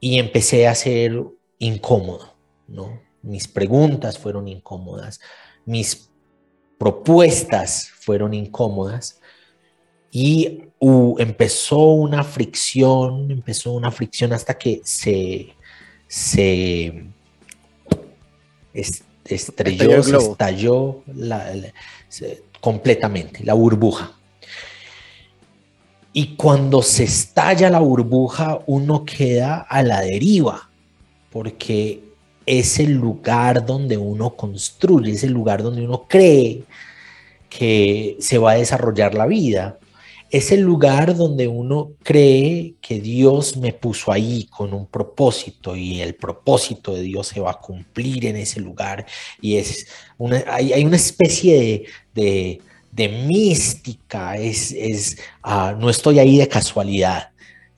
y 0.00 0.18
empecé 0.18 0.66
a 0.68 0.74
ser 0.74 1.22
incómodo, 1.58 2.34
¿no? 2.66 3.02
Mis 3.20 3.46
preguntas 3.46 4.18
fueron 4.18 4.48
incómodas, 4.48 5.20
mis 5.66 6.08
propuestas 6.78 7.90
fueron 7.90 8.32
incómodas 8.32 9.20
y 10.10 10.62
empezó 11.18 11.78
una 11.78 12.24
fricción, 12.24 13.30
empezó 13.30 13.72
una 13.72 13.90
fricción 13.90 14.32
hasta 14.32 14.56
que 14.56 14.80
se, 14.84 15.54
se 16.06 17.06
estrelló, 19.24 20.02
se 20.02 20.16
estalló 20.16 21.02
completamente 22.60 23.44
la 23.44 23.54
burbuja. 23.54 24.12
Y 26.12 26.34
cuando 26.36 26.80
se 26.80 27.04
estalla 27.04 27.68
la 27.68 27.80
burbuja, 27.80 28.60
uno 28.66 29.04
queda 29.04 29.66
a 29.68 29.82
la 29.82 30.00
deriva, 30.00 30.70
porque 31.30 32.00
es 32.46 32.78
el 32.78 32.92
lugar 32.92 33.66
donde 33.66 33.98
uno 33.98 34.34
construye, 34.34 35.12
es 35.12 35.24
el 35.24 35.32
lugar 35.32 35.62
donde 35.62 35.84
uno 35.84 36.06
cree 36.08 36.62
que 37.50 38.16
se 38.20 38.38
va 38.38 38.52
a 38.52 38.54
desarrollar 38.54 39.14
la 39.14 39.26
vida. 39.26 39.78
Es 40.30 40.50
el 40.52 40.60
lugar 40.60 41.14
donde 41.16 41.46
uno 41.48 41.92
cree 42.02 42.74
que 42.80 43.00
Dios 43.00 43.56
me 43.56 43.72
puso 43.72 44.10
ahí 44.10 44.48
con 44.50 44.74
un 44.74 44.86
propósito 44.86 45.76
y 45.76 46.00
el 46.00 46.14
propósito 46.14 46.94
de 46.94 47.02
Dios 47.02 47.28
se 47.28 47.40
va 47.40 47.52
a 47.52 47.60
cumplir 47.60 48.26
en 48.26 48.36
ese 48.36 48.60
lugar. 48.60 49.06
Y 49.40 49.56
es 49.56 49.86
una, 50.18 50.44
hay, 50.48 50.84
una 50.84 50.96
especie 50.96 51.86
de 52.14 52.60
de 52.96 53.10
mística, 53.10 54.38
es, 54.38 54.72
es 54.72 55.18
ah, 55.42 55.76
no 55.78 55.90
estoy 55.90 56.18
ahí 56.18 56.38
de 56.38 56.48
casualidad. 56.48 57.28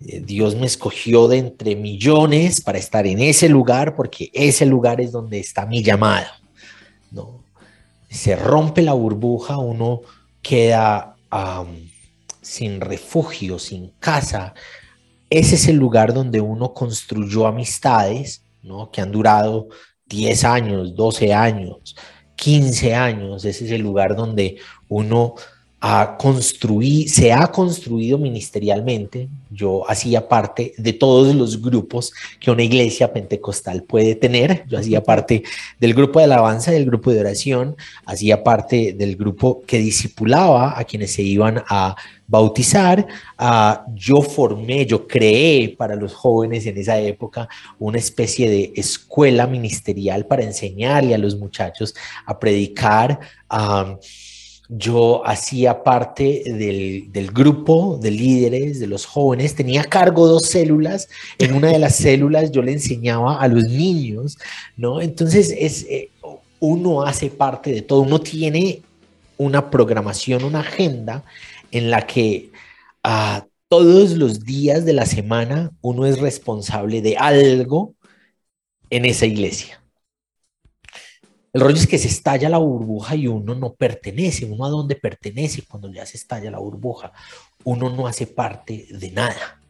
Eh, 0.06 0.22
Dios 0.24 0.54
me 0.54 0.66
escogió 0.66 1.26
de 1.26 1.38
entre 1.38 1.74
millones 1.74 2.60
para 2.60 2.78
estar 2.78 3.04
en 3.04 3.18
ese 3.18 3.48
lugar 3.48 3.96
porque 3.96 4.30
ese 4.32 4.64
lugar 4.64 5.00
es 5.00 5.10
donde 5.10 5.40
está 5.40 5.66
mi 5.66 5.82
llamado. 5.82 6.28
¿no? 7.10 7.42
Se 8.08 8.36
rompe 8.36 8.80
la 8.80 8.92
burbuja, 8.92 9.58
uno 9.58 10.02
queda 10.40 11.16
sin 12.48 12.80
refugio, 12.80 13.58
sin 13.58 13.90
casa. 14.00 14.54
Ese 15.28 15.56
es 15.56 15.68
el 15.68 15.76
lugar 15.76 16.14
donde 16.14 16.40
uno 16.40 16.72
construyó 16.72 17.46
amistades 17.46 18.42
¿no? 18.62 18.90
que 18.90 19.02
han 19.02 19.12
durado 19.12 19.68
10 20.06 20.44
años, 20.44 20.96
12 20.96 21.34
años, 21.34 21.94
15 22.36 22.94
años. 22.94 23.44
Ese 23.44 23.66
es 23.66 23.70
el 23.70 23.82
lugar 23.82 24.16
donde 24.16 24.56
uno 24.88 25.34
ha 25.80 26.16
construido, 26.16 27.08
se 27.08 27.32
ha 27.32 27.46
construido 27.48 28.16
ministerialmente. 28.16 29.28
Yo 29.50 29.88
hacía 29.88 30.26
parte 30.26 30.72
de 30.78 30.94
todos 30.94 31.34
los 31.34 31.60
grupos 31.60 32.14
que 32.40 32.50
una 32.50 32.62
iglesia 32.62 33.12
pentecostal 33.12 33.82
puede 33.82 34.14
tener. 34.14 34.64
Yo 34.68 34.78
hacía 34.78 35.04
parte 35.04 35.42
del 35.78 35.92
grupo 35.92 36.18
de 36.18 36.24
alabanza, 36.24 36.70
del 36.70 36.86
grupo 36.86 37.12
de 37.12 37.20
oración, 37.20 37.76
hacía 38.06 38.42
parte 38.42 38.94
del 38.94 39.16
grupo 39.16 39.62
que 39.66 39.78
discipulaba 39.78 40.78
a 40.78 40.84
quienes 40.84 41.12
se 41.12 41.22
iban 41.22 41.62
a 41.68 41.94
bautizar. 42.28 43.06
yo 43.94 44.22
formé, 44.22 44.86
yo 44.86 45.08
creé 45.08 45.70
para 45.70 45.96
los 45.96 46.14
jóvenes 46.14 46.66
en 46.66 46.76
esa 46.76 47.00
época 47.00 47.48
una 47.78 47.98
especie 47.98 48.48
de 48.48 48.72
escuela 48.76 49.46
ministerial 49.46 50.26
para 50.26 50.44
enseñarle 50.44 51.14
a 51.14 51.18
los 51.18 51.36
muchachos 51.36 51.94
a 52.26 52.38
predicar. 52.38 53.18
yo 54.70 55.26
hacía 55.26 55.82
parte 55.82 56.42
del, 57.10 57.30
grupo 57.32 57.98
de 58.00 58.10
líderes 58.10 58.78
de 58.78 58.86
los 58.86 59.06
jóvenes, 59.06 59.54
tenía 59.54 59.82
cargo 59.84 60.26
dos 60.26 60.42
células, 60.46 61.08
en 61.38 61.54
una 61.54 61.68
de 61.68 61.78
las 61.78 61.96
células 62.06 62.52
yo 62.52 62.62
le 62.62 62.72
enseñaba 62.72 63.40
a 63.40 63.48
los 63.48 63.64
niños, 63.64 64.36
¿no? 64.76 65.00
Entonces 65.00 65.54
es, 65.58 65.86
eh, 65.88 66.10
uno 66.60 67.02
hace 67.02 67.30
parte 67.30 67.72
de 67.72 67.80
todo, 67.80 68.02
uno 68.02 68.20
tiene 68.20 68.82
una 69.38 69.70
programación, 69.70 70.44
una 70.44 70.60
agenda 70.60 71.24
en 71.70 71.90
la 71.90 72.06
que 72.06 72.50
a 73.02 73.46
todos 73.68 74.12
los 74.12 74.44
días 74.44 74.84
de 74.84 74.94
la 74.94 75.06
semana 75.06 75.70
uno 75.80 76.06
es 76.06 76.18
responsable 76.18 77.02
de 77.02 77.16
algo 77.16 77.94
en 78.90 79.04
esa 79.04 79.26
iglesia. 79.26 79.82
El 81.52 81.62
rollo 81.62 81.76
es 81.76 81.86
que 81.86 81.98
se 81.98 82.08
estalla 82.08 82.48
la 82.48 82.58
burbuja 82.58 83.16
y 83.16 83.26
uno 83.26 83.54
no 83.54 83.74
pertenece, 83.74 84.44
uno 84.44 84.64
a 84.64 84.68
dónde 84.68 84.96
pertenece 84.96 85.62
cuando 85.62 85.92
ya 85.92 86.04
se 86.06 86.16
estalla 86.16 86.50
la 86.50 86.58
burbuja, 86.58 87.12
uno 87.64 87.90
no 87.90 88.06
hace 88.06 88.26
parte 88.26 88.86
de 88.90 89.10
nada, 89.10 89.60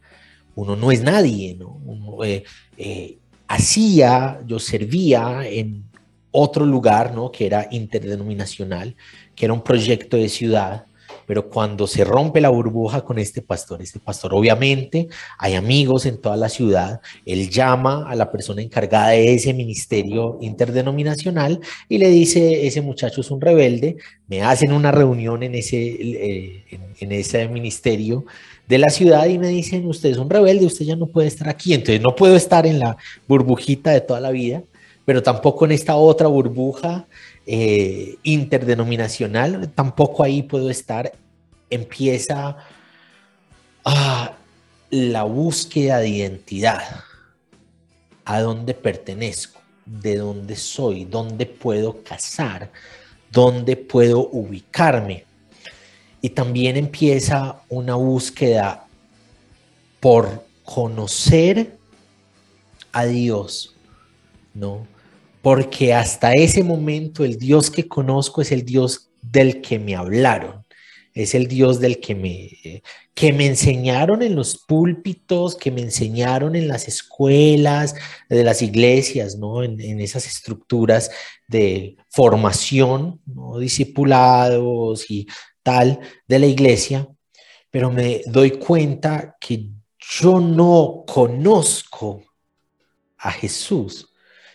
uno 0.55 0.75
no 0.75 0.91
es 0.91 1.03
nadie, 1.03 1.55
¿no? 1.55 1.81
Eh, 2.25 2.43
eh, 2.77 3.19
hacía, 3.47 4.41
yo 4.45 4.59
servía 4.59 5.49
en 5.49 5.85
otro 6.31 6.67
lugar, 6.67 7.15
¿no? 7.15 7.31
Que 7.31 7.47
era 7.47 7.69
interdenominacional, 7.71 8.97
que 9.35 9.47
era 9.47 9.55
un 9.55 9.63
proyecto 9.63 10.17
de 10.17 10.29
ciudad, 10.29 10.88
pero 11.29 11.51
cuando 11.51 11.87
se 11.87 12.05
rompe 12.05 12.41
la 12.41 12.49
burbuja 12.49 13.03
con 13.03 13.19
este 13.19 13.43
pastor, 13.43 13.83
este 13.83 14.01
pastor 14.01 14.33
obviamente 14.33 15.09
hay 15.39 15.57
amigos 15.57 16.07
en 16.07 16.23
toda 16.23 16.39
la 16.39 16.49
ciudad, 16.49 17.03
él 17.27 17.51
llama 17.51 18.09
a 18.09 18.17
la 18.17 18.33
persona 18.33 18.63
encargada 18.63 19.11
de 19.11 19.35
ese 19.35 19.53
ministerio 19.53 20.39
interdenominacional 20.41 21.61
y 21.87 21.99
le 21.99 22.09
dice, 22.09 22.67
ese 22.67 22.81
muchacho 22.81 23.21
es 23.21 23.31
un 23.31 23.43
rebelde, 23.43 23.99
me 24.27 24.41
hacen 24.41 24.73
una 24.73 24.91
reunión 24.91 25.43
en 25.43 25.55
ese, 25.55 25.77
eh, 25.77 26.65
en, 26.99 27.13
ese 27.13 27.47
ministerio 27.47 28.25
de 28.67 28.79
la 28.79 28.89
ciudad 28.89 29.27
y 29.27 29.39
me 29.39 29.49
dicen, 29.49 29.87
usted 29.87 30.09
es 30.09 30.17
un 30.17 30.31
rebelde, 30.31 30.65
usted 30.65 30.87
ya 30.87 30.97
no 30.97 31.09
puede 31.09 31.29
estar 31.29 31.51
aquí, 31.51 31.75
entonces 31.75 32.01
no 32.01 32.17
puedo 32.17 32.37
estar 32.37 32.67
en 32.67 32.79
la 32.79 32.97
burbujita 33.27 33.91
de 33.91 34.01
toda 34.01 34.21
la 34.21 34.31
vida, 34.31 34.63
pero 35.05 35.23
tampoco 35.23 35.67
en 35.67 35.73
esta 35.73 35.95
otra 35.97 36.27
burbuja 36.27 37.07
eh, 37.51 38.19
interdenominacional, 38.25 39.71
tampoco 39.71 40.23
ahí 40.23 40.43
puedo 40.43 40.69
estar. 40.69 41.11
Empieza 41.71 42.59
ah, 43.87 44.35
la 44.91 45.23
búsqueda 45.23 46.01
de 46.01 46.09
identidad. 46.11 46.83
¿A 48.27 48.41
dónde 48.43 48.75
pertenezco? 48.75 49.63
¿De 49.87 50.17
dónde 50.17 50.57
soy? 50.57 51.07
¿Dónde 51.07 51.47
puedo 51.47 52.03
casar? 52.03 52.71
¿Dónde 53.33 53.77
puedo 53.77 54.29
ubicarme? 54.29 55.25
Y 56.21 56.29
también 56.29 56.77
empieza 56.77 57.63
una 57.71 57.95
búsqueda 57.95 58.85
por 60.01 60.45
conocer 60.65 61.79
a 62.93 63.07
Dios, 63.07 63.75
¿no? 64.53 64.98
Porque 65.43 65.95
hasta 65.95 66.33
ese 66.33 66.63
momento 66.65 67.25
el 67.25 67.39
Dios 67.39 67.71
que 67.71 67.89
conozco 67.89 68.43
es 68.43 68.53
el 68.53 68.65
Dios 68.65 69.11
del 69.23 69.61
que 69.61 69.79
me 69.79 69.95
hablaron, 69.95 70.65
es 71.15 71.35
el 71.35 71.49
Dios 71.49 71.81
del 71.81 72.01
que 72.01 72.15
me, 72.15 72.83
que 73.15 73.33
me 73.33 73.47
enseñaron 73.47 74.23
en 74.23 74.37
los 74.37 74.59
púlpitos, 74.59 75.57
que 75.57 75.71
me 75.71 75.81
enseñaron 75.81 76.55
en 76.55 76.69
las 76.69 76.87
escuelas, 76.87 77.95
de 78.29 78.45
las 78.45 78.63
iglesias, 78.63 79.37
¿no? 79.37 79.63
en, 79.63 80.01
esas 80.01 80.27
estructuras 80.27 81.11
de 81.49 81.97
formación, 82.09 83.21
¿no? 83.27 83.59
discipulados 83.59 85.11
y 85.11 85.27
tal 85.63 86.01
de 86.27 86.39
la 86.39 86.47
iglesia, 86.47 87.09
pero 87.71 87.91
me 87.91 88.23
doy 88.27 88.53
cuenta 88.53 89.37
que 89.41 89.69
yo 89.99 90.41
no 90.41 91.05
conozco 91.07 92.23
a 93.19 93.33
Jesús 93.33 94.08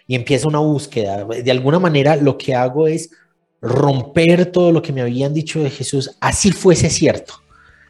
y 0.08 0.16
empieza 0.16 0.48
una 0.48 0.60
búsqueda. 0.60 1.26
De 1.26 1.52
alguna 1.52 1.80
manera 1.80 2.16
lo 2.16 2.38
que 2.38 2.56
hago 2.56 2.88
es 2.88 3.12
romper 3.62 4.48
todo 4.48 4.72
lo 4.72 4.82
que 4.82 4.92
me 4.92 5.02
habían 5.02 5.34
dicho 5.34 5.64
de 5.64 5.70
Jesús, 5.70 6.12
así 6.20 6.52
fuese 6.52 6.90
cierto, 6.90 7.36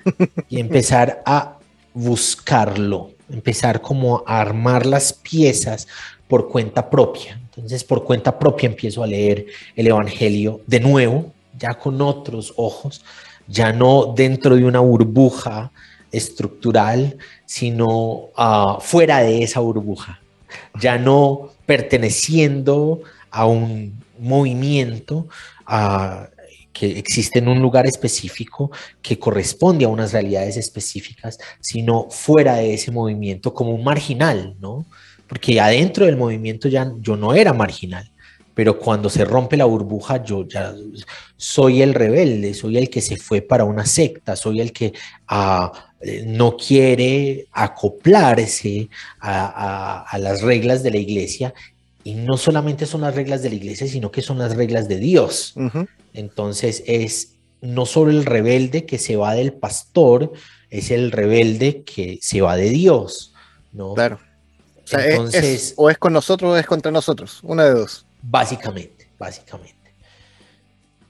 y 0.49 0.59
empezar 0.59 1.23
a 1.25 1.57
buscarlo, 1.93 3.11
empezar 3.29 3.81
como 3.81 4.23
a 4.27 4.39
armar 4.39 4.85
las 4.85 5.13
piezas 5.13 5.87
por 6.27 6.49
cuenta 6.49 6.89
propia. 6.89 7.39
Entonces, 7.55 7.83
por 7.83 8.03
cuenta 8.03 8.37
propia 8.37 8.67
empiezo 8.67 9.03
a 9.03 9.07
leer 9.07 9.45
el 9.75 9.87
Evangelio 9.87 10.61
de 10.67 10.79
nuevo, 10.79 11.31
ya 11.57 11.75
con 11.75 12.01
otros 12.01 12.53
ojos, 12.57 13.03
ya 13.47 13.71
no 13.71 14.13
dentro 14.15 14.55
de 14.55 14.65
una 14.65 14.79
burbuja 14.79 15.71
estructural, 16.11 17.17
sino 17.45 18.29
ah, 18.35 18.77
fuera 18.79 19.19
de 19.19 19.43
esa 19.43 19.59
burbuja, 19.59 20.21
ya 20.79 20.97
no 20.97 21.49
perteneciendo 21.65 23.01
a 23.31 23.45
un 23.45 24.03
movimiento 24.19 25.27
que 26.71 26.97
existe 26.97 27.39
en 27.39 27.47
un 27.47 27.61
lugar 27.61 27.85
específico 27.85 28.71
que 29.01 29.19
corresponde 29.19 29.85
a 29.85 29.89
unas 29.89 30.11
realidades 30.11 30.57
específicas, 30.57 31.37
sino 31.59 32.09
fuera 32.09 32.55
de 32.55 32.73
ese 32.73 32.91
movimiento 32.91 33.53
como 33.53 33.71
un 33.71 33.83
marginal, 33.83 34.55
¿no? 34.59 34.85
Porque 35.27 35.59
adentro 35.59 36.05
del 36.05 36.17
movimiento 36.17 36.67
ya 36.67 36.91
yo 36.99 37.15
no 37.15 37.33
era 37.33 37.53
marginal, 37.53 38.09
pero 38.53 38.77
cuando 38.77 39.09
se 39.09 39.25
rompe 39.25 39.57
la 39.57 39.65
burbuja 39.65 40.23
yo 40.23 40.47
ya 40.47 40.73
soy 41.37 41.81
el 41.81 41.93
rebelde, 41.93 42.53
soy 42.53 42.77
el 42.77 42.89
que 42.89 43.01
se 43.01 43.17
fue 43.17 43.41
para 43.41 43.63
una 43.65 43.85
secta, 43.85 44.35
soy 44.35 44.61
el 44.61 44.71
que 44.71 44.93
ah, 45.27 45.92
no 46.25 46.57
quiere 46.57 47.47
acoplarse 47.51 48.89
a, 49.19 50.01
a 50.01 50.17
las 50.17 50.41
reglas 50.41 50.83
de 50.83 50.91
la 50.91 50.97
iglesia 50.97 51.53
y 52.03 52.15
no 52.15 52.37
solamente 52.37 52.85
son 52.85 53.01
las 53.01 53.15
reglas 53.15 53.41
de 53.41 53.49
la 53.49 53.55
iglesia, 53.55 53.87
sino 53.87 54.11
que 54.11 54.21
son 54.21 54.37
las 54.37 54.55
reglas 54.55 54.87
de 54.87 54.97
Dios. 54.97 55.55
Entonces 56.13 56.83
es 56.85 57.33
no 57.61 57.85
solo 57.85 58.11
el 58.11 58.25
rebelde 58.25 58.85
que 58.85 58.97
se 58.97 59.15
va 59.15 59.33
del 59.33 59.53
pastor, 59.53 60.33
es 60.69 60.91
el 60.91 61.11
rebelde 61.11 61.83
que 61.83 62.19
se 62.21 62.41
va 62.41 62.57
de 62.57 62.69
Dios, 62.69 63.33
¿no? 63.71 63.93
Claro. 63.93 64.19
O 64.91 64.99
Entonces, 64.99 65.73
o 65.77 65.89
es 65.89 65.97
con 65.97 66.11
nosotros 66.11 66.51
o 66.51 66.57
es 66.57 66.65
contra 66.65 66.91
nosotros, 66.91 67.39
una 67.41 67.63
de 67.63 67.73
dos. 67.73 68.05
Básicamente, 68.21 69.07
básicamente. 69.17 69.75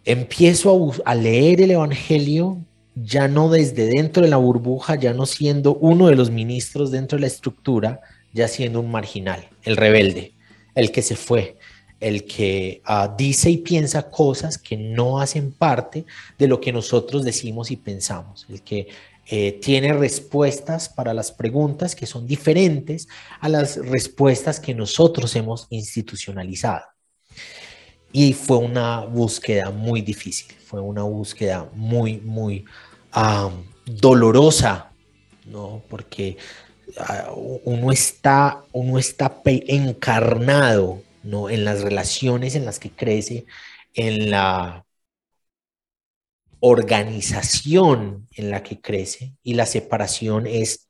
Empiezo 0.06 1.02
a, 1.06 1.12
a 1.12 1.16
leer 1.16 1.62
el 1.62 1.72
Evangelio 1.72 2.60
ya 2.96 3.28
no 3.28 3.50
desde 3.50 3.88
dentro 3.88 4.24
de 4.24 4.30
la 4.30 4.38
burbuja, 4.38 4.96
ya 4.96 5.14
no 5.14 5.26
siendo 5.26 5.76
uno 5.76 6.08
de 6.08 6.16
los 6.16 6.30
ministros 6.32 6.92
dentro 6.92 7.18
de 7.18 7.22
la 7.22 7.28
estructura, 7.28 8.02
ya 8.34 8.48
siendo 8.48 8.80
un 8.80 8.92
marginal, 8.92 9.48
el 9.64 9.78
rebelde 9.78 10.34
el 10.76 10.92
que 10.92 11.02
se 11.02 11.16
fue, 11.16 11.58
el 12.00 12.26
que 12.26 12.82
ah, 12.86 13.14
dice 13.18 13.50
y 13.50 13.58
piensa 13.58 14.10
cosas 14.10 14.58
que 14.58 14.76
no 14.78 15.20
hacen 15.20 15.52
parte 15.52 16.06
de 16.38 16.48
lo 16.48 16.60
que 16.60 16.74
nosotros 16.74 17.24
decimos 17.24 17.72
y 17.72 17.78
pensamos, 17.78 18.46
el 18.50 18.62
que 18.62 18.88
eh, 19.26 19.54
tiene 19.62 19.94
respuestas 19.94 20.90
para 20.90 21.14
las 21.14 21.32
preguntas 21.32 21.96
que 21.96 22.06
son 22.06 22.28
diferentes 22.28 23.08
a 23.40 23.48
las 23.48 23.78
respuestas 23.78 24.60
que 24.60 24.76
nosotros 24.76 25.36
hemos 25.36 25.68
institucionalizado. 25.70 26.84
Y 28.14 28.34
fue 28.34 28.58
una 28.58 29.02
búsqueda 29.02 29.72
muy 29.72 30.02
difícil, 30.02 30.56
fue 30.66 30.80
una 30.82 31.04
búsqueda 31.04 31.70
muy, 31.76 32.20
muy 32.22 32.66
dolorosa, 33.86 34.92
¿no? 35.46 35.84
Porque 35.90 36.38
Ah, 36.98 37.32
uno 37.66 37.92
está, 37.92 38.64
uno 38.74 39.00
está 39.00 39.42
encarnado 39.46 41.04
¿no? 41.24 41.50
en 41.50 41.66
las 41.66 41.82
relaciones 41.82 42.56
en 42.56 42.66
las 42.66 42.80
que 42.80 42.92
crece, 42.92 43.46
en 43.96 44.32
la 44.32 44.86
organización 46.62 48.28
en 48.32 48.50
la 48.50 48.64
que 48.64 48.80
crece 48.82 49.36
y 49.44 49.54
la 49.54 49.66
separación 49.68 50.48
es, 50.48 50.88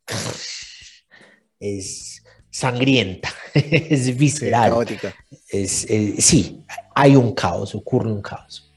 es 1.59 2.22
sangrienta, 2.53 3.29
es 3.53 4.15
visceral. 4.15 4.73
Es, 5.49 5.89
eh, 5.89 6.15
sí, 6.19 6.63
hay 6.93 7.15
un 7.15 7.33
caos, 7.33 7.73
ocurre 7.73 8.11
un 8.11 8.21
caos. 8.21 8.71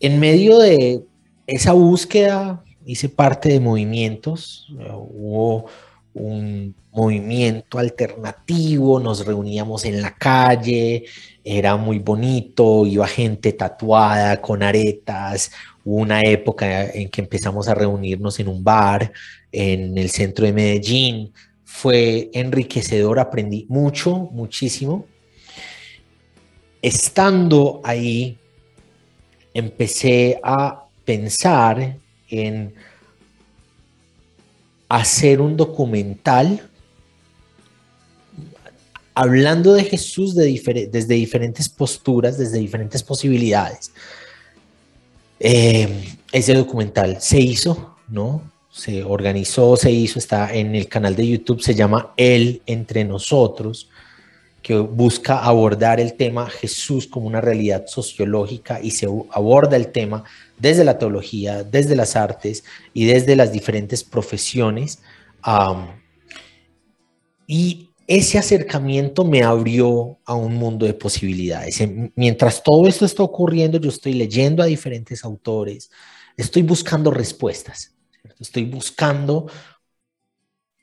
En 0.00 0.18
medio 0.18 0.58
de 0.58 1.00
esa 1.46 1.72
búsqueda 1.72 2.62
hice 2.84 3.08
parte 3.08 3.50
de 3.50 3.60
movimientos, 3.60 4.66
eh, 4.80 4.90
hubo 4.90 5.66
un 6.12 6.74
movimiento 6.90 7.78
alternativo, 7.78 8.98
nos 8.98 9.24
reuníamos 9.24 9.84
en 9.84 10.02
la 10.02 10.16
calle, 10.16 11.04
era 11.44 11.76
muy 11.76 12.00
bonito, 12.00 12.84
iba 12.84 13.06
gente 13.06 13.52
tatuada 13.52 14.40
con 14.40 14.64
aretas, 14.64 15.52
hubo 15.84 15.98
una 15.98 16.22
época 16.22 16.90
en 16.90 17.08
que 17.10 17.20
empezamos 17.20 17.68
a 17.68 17.74
reunirnos 17.74 18.40
en 18.40 18.48
un 18.48 18.64
bar 18.64 19.12
en 19.52 19.96
el 19.96 20.10
centro 20.10 20.46
de 20.46 20.52
Medellín, 20.52 21.32
fue 21.72 22.30
enriquecedor, 22.34 23.20
aprendí 23.20 23.64
mucho, 23.68 24.28
muchísimo. 24.32 25.06
Estando 26.82 27.80
ahí, 27.84 28.36
empecé 29.54 30.40
a 30.42 30.84
pensar 31.04 31.96
en 32.28 32.74
hacer 34.88 35.40
un 35.40 35.56
documental 35.56 36.68
hablando 39.14 39.72
de 39.72 39.84
Jesús 39.84 40.34
desde 40.34 41.14
diferentes 41.14 41.68
posturas, 41.68 42.36
desde 42.36 42.58
diferentes 42.58 43.02
posibilidades. 43.02 43.92
Eh, 45.38 46.16
ese 46.32 46.52
documental 46.52 47.22
se 47.22 47.40
hizo, 47.40 47.96
¿no? 48.08 48.59
Se 48.70 49.02
organizó, 49.02 49.76
se 49.76 49.90
hizo, 49.90 50.18
está 50.18 50.54
en 50.54 50.74
el 50.74 50.88
canal 50.88 51.16
de 51.16 51.26
YouTube, 51.26 51.60
se 51.60 51.74
llama 51.74 52.12
Él 52.16 52.62
entre 52.66 53.04
nosotros, 53.04 53.88
que 54.62 54.76
busca 54.78 55.38
abordar 55.38 56.00
el 56.00 56.14
tema 56.14 56.48
Jesús 56.48 57.06
como 57.06 57.26
una 57.26 57.40
realidad 57.40 57.86
sociológica 57.86 58.80
y 58.80 58.90
se 58.90 59.06
aborda 59.06 59.76
el 59.76 59.88
tema 59.88 60.24
desde 60.58 60.84
la 60.84 60.98
teología, 60.98 61.64
desde 61.64 61.96
las 61.96 62.14
artes 62.14 62.64
y 62.92 63.06
desde 63.06 63.36
las 63.36 63.52
diferentes 63.52 64.04
profesiones. 64.04 65.00
y 67.46 67.90
ese 68.10 68.38
acercamiento 68.38 69.24
me 69.24 69.44
abrió 69.44 70.18
a 70.24 70.34
un 70.34 70.56
mundo 70.56 70.84
de 70.84 70.94
posibilidades. 70.94 71.80
Mientras 72.16 72.60
todo 72.60 72.88
esto 72.88 73.04
está 73.04 73.22
ocurriendo, 73.22 73.78
yo 73.78 73.88
estoy 73.88 74.14
leyendo 74.14 74.64
a 74.64 74.66
diferentes 74.66 75.24
autores, 75.24 75.92
estoy 76.36 76.62
buscando 76.62 77.12
respuestas, 77.12 77.94
estoy 78.38 78.64
buscando 78.64 79.46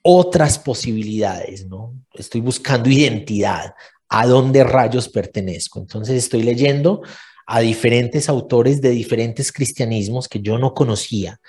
otras 0.02 0.58
posibilidades, 0.60 1.66
¿no? 1.66 1.94
Estoy 2.14 2.42
buscando 2.42 2.90
identidad, 2.90 3.74
a 4.10 4.26
dónde 4.26 4.64
rayos 4.64 5.10
pertenezco. 5.10 5.80
Entonces 5.80 6.16
estoy 6.16 6.44
leyendo 6.44 7.02
a 7.46 7.60
diferentes 7.60 8.30
autores 8.30 8.82
de 8.82 8.92
diferentes 8.92 9.52
cristianismos 9.52 10.28
que 10.28 10.40
yo 10.40 10.58
no 10.58 10.74
conocía. 10.74 11.40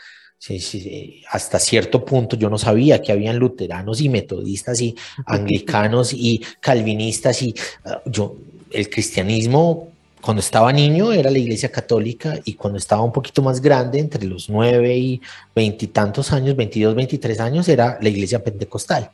hasta 1.30 1.58
cierto 1.58 2.04
punto 2.04 2.36
yo 2.36 2.48
no 2.48 2.58
sabía 2.58 3.02
que 3.02 3.12
habían 3.12 3.38
luteranos 3.38 4.00
y 4.00 4.08
metodistas 4.08 4.80
y 4.80 4.94
anglicanos 5.26 6.12
y 6.12 6.40
calvinistas 6.60 7.42
y 7.42 7.54
ah, 7.84 8.00
yo 8.06 8.36
el 8.70 8.88
cristianismo 8.88 9.92
cuando 10.28 10.40
estaba 10.40 10.70
niño 10.74 11.10
era 11.10 11.30
la 11.30 11.38
iglesia 11.38 11.72
católica 11.72 12.38
y 12.44 12.52
cuando 12.52 12.76
estaba 12.76 13.00
un 13.00 13.12
poquito 13.12 13.40
más 13.40 13.62
grande, 13.62 13.98
entre 13.98 14.26
los 14.26 14.50
nueve 14.50 14.94
y 14.94 15.22
veintitantos 15.56 16.32
años, 16.32 16.54
22, 16.54 16.94
23 16.94 17.40
años, 17.40 17.66
era 17.66 17.96
la 17.98 18.10
iglesia 18.10 18.44
pentecostal, 18.44 19.10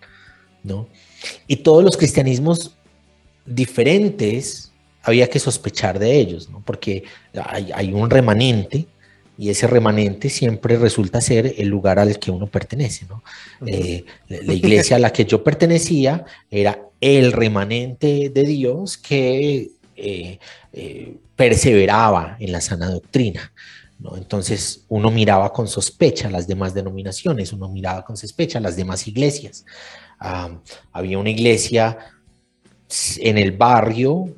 ¿no? 0.64 0.88
Y 1.46 1.54
todos 1.54 1.84
los 1.84 1.96
cristianismos 1.96 2.76
diferentes 3.46 4.72
había 5.04 5.28
que 5.28 5.38
sospechar 5.38 6.00
de 6.00 6.18
ellos, 6.18 6.50
¿no? 6.50 6.64
Porque 6.66 7.04
hay, 7.32 7.92
un 7.92 8.10
remanente 8.10 8.88
y 9.38 9.50
ese 9.50 9.68
remanente 9.68 10.28
siempre 10.28 10.76
resulta 10.78 11.20
ser 11.20 11.54
el 11.58 11.68
lugar 11.68 12.00
al 12.00 12.18
que 12.18 12.32
uno 12.32 12.48
pertenece, 12.48 13.06
¿no? 13.08 13.22
Eh, 13.64 14.04
la 14.26 14.52
iglesia 14.52 14.96
a 14.96 14.98
la 14.98 15.12
que 15.12 15.26
yo 15.26 15.44
pertenecía 15.44 16.24
era 16.50 16.88
el 17.00 17.30
remanente 17.30 18.30
de 18.34 18.42
Dios 18.42 18.96
que 18.96 19.73
eh, 19.96 20.38
eh, 20.72 21.16
perseveraba 21.36 22.36
en 22.40 22.52
la 22.52 22.60
sana 22.60 22.90
doctrina. 22.90 23.52
Entonces 24.16 24.84
uno 24.88 25.10
miraba 25.10 25.52
con 25.52 25.66
sospecha 25.66 26.28
las 26.28 26.46
demás 26.46 26.74
denominaciones, 26.74 27.52
uno 27.52 27.68
miraba 27.68 28.04
con 28.04 28.16
sospecha 28.16 28.60
las 28.60 28.76
demás 28.76 29.06
iglesias. 29.06 29.64
había 30.92 31.18
una 31.18 31.30
iglesia 31.30 31.96
en 33.18 33.38
el 33.38 33.52
barrio 33.52 34.34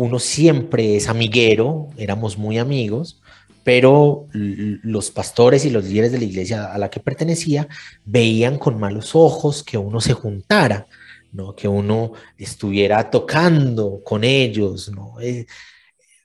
uno 0.00 0.18
siempre 0.18 0.96
es 0.96 1.10
amiguero, 1.10 1.90
éramos 1.98 2.38
muy 2.38 2.56
amigos, 2.56 3.20
pero 3.62 4.28
los 4.32 5.10
pastores 5.10 5.66
y 5.66 5.70
los 5.70 5.84
líderes 5.84 6.12
de 6.12 6.16
la 6.16 6.24
iglesia 6.24 6.72
a 6.72 6.78
la 6.78 6.88
que 6.88 7.00
pertenecía 7.00 7.68
veían 8.06 8.56
con 8.56 8.80
malos 8.80 9.14
ojos 9.14 9.62
que 9.62 9.76
uno 9.76 10.00
se 10.00 10.14
juntara, 10.14 10.86
¿no? 11.32 11.54
que 11.54 11.68
uno 11.68 12.12
estuviera 12.38 13.10
tocando 13.10 14.00
con 14.04 14.24
ellos. 14.24 14.90
¿no? 14.90 15.20
Eh, 15.20 15.46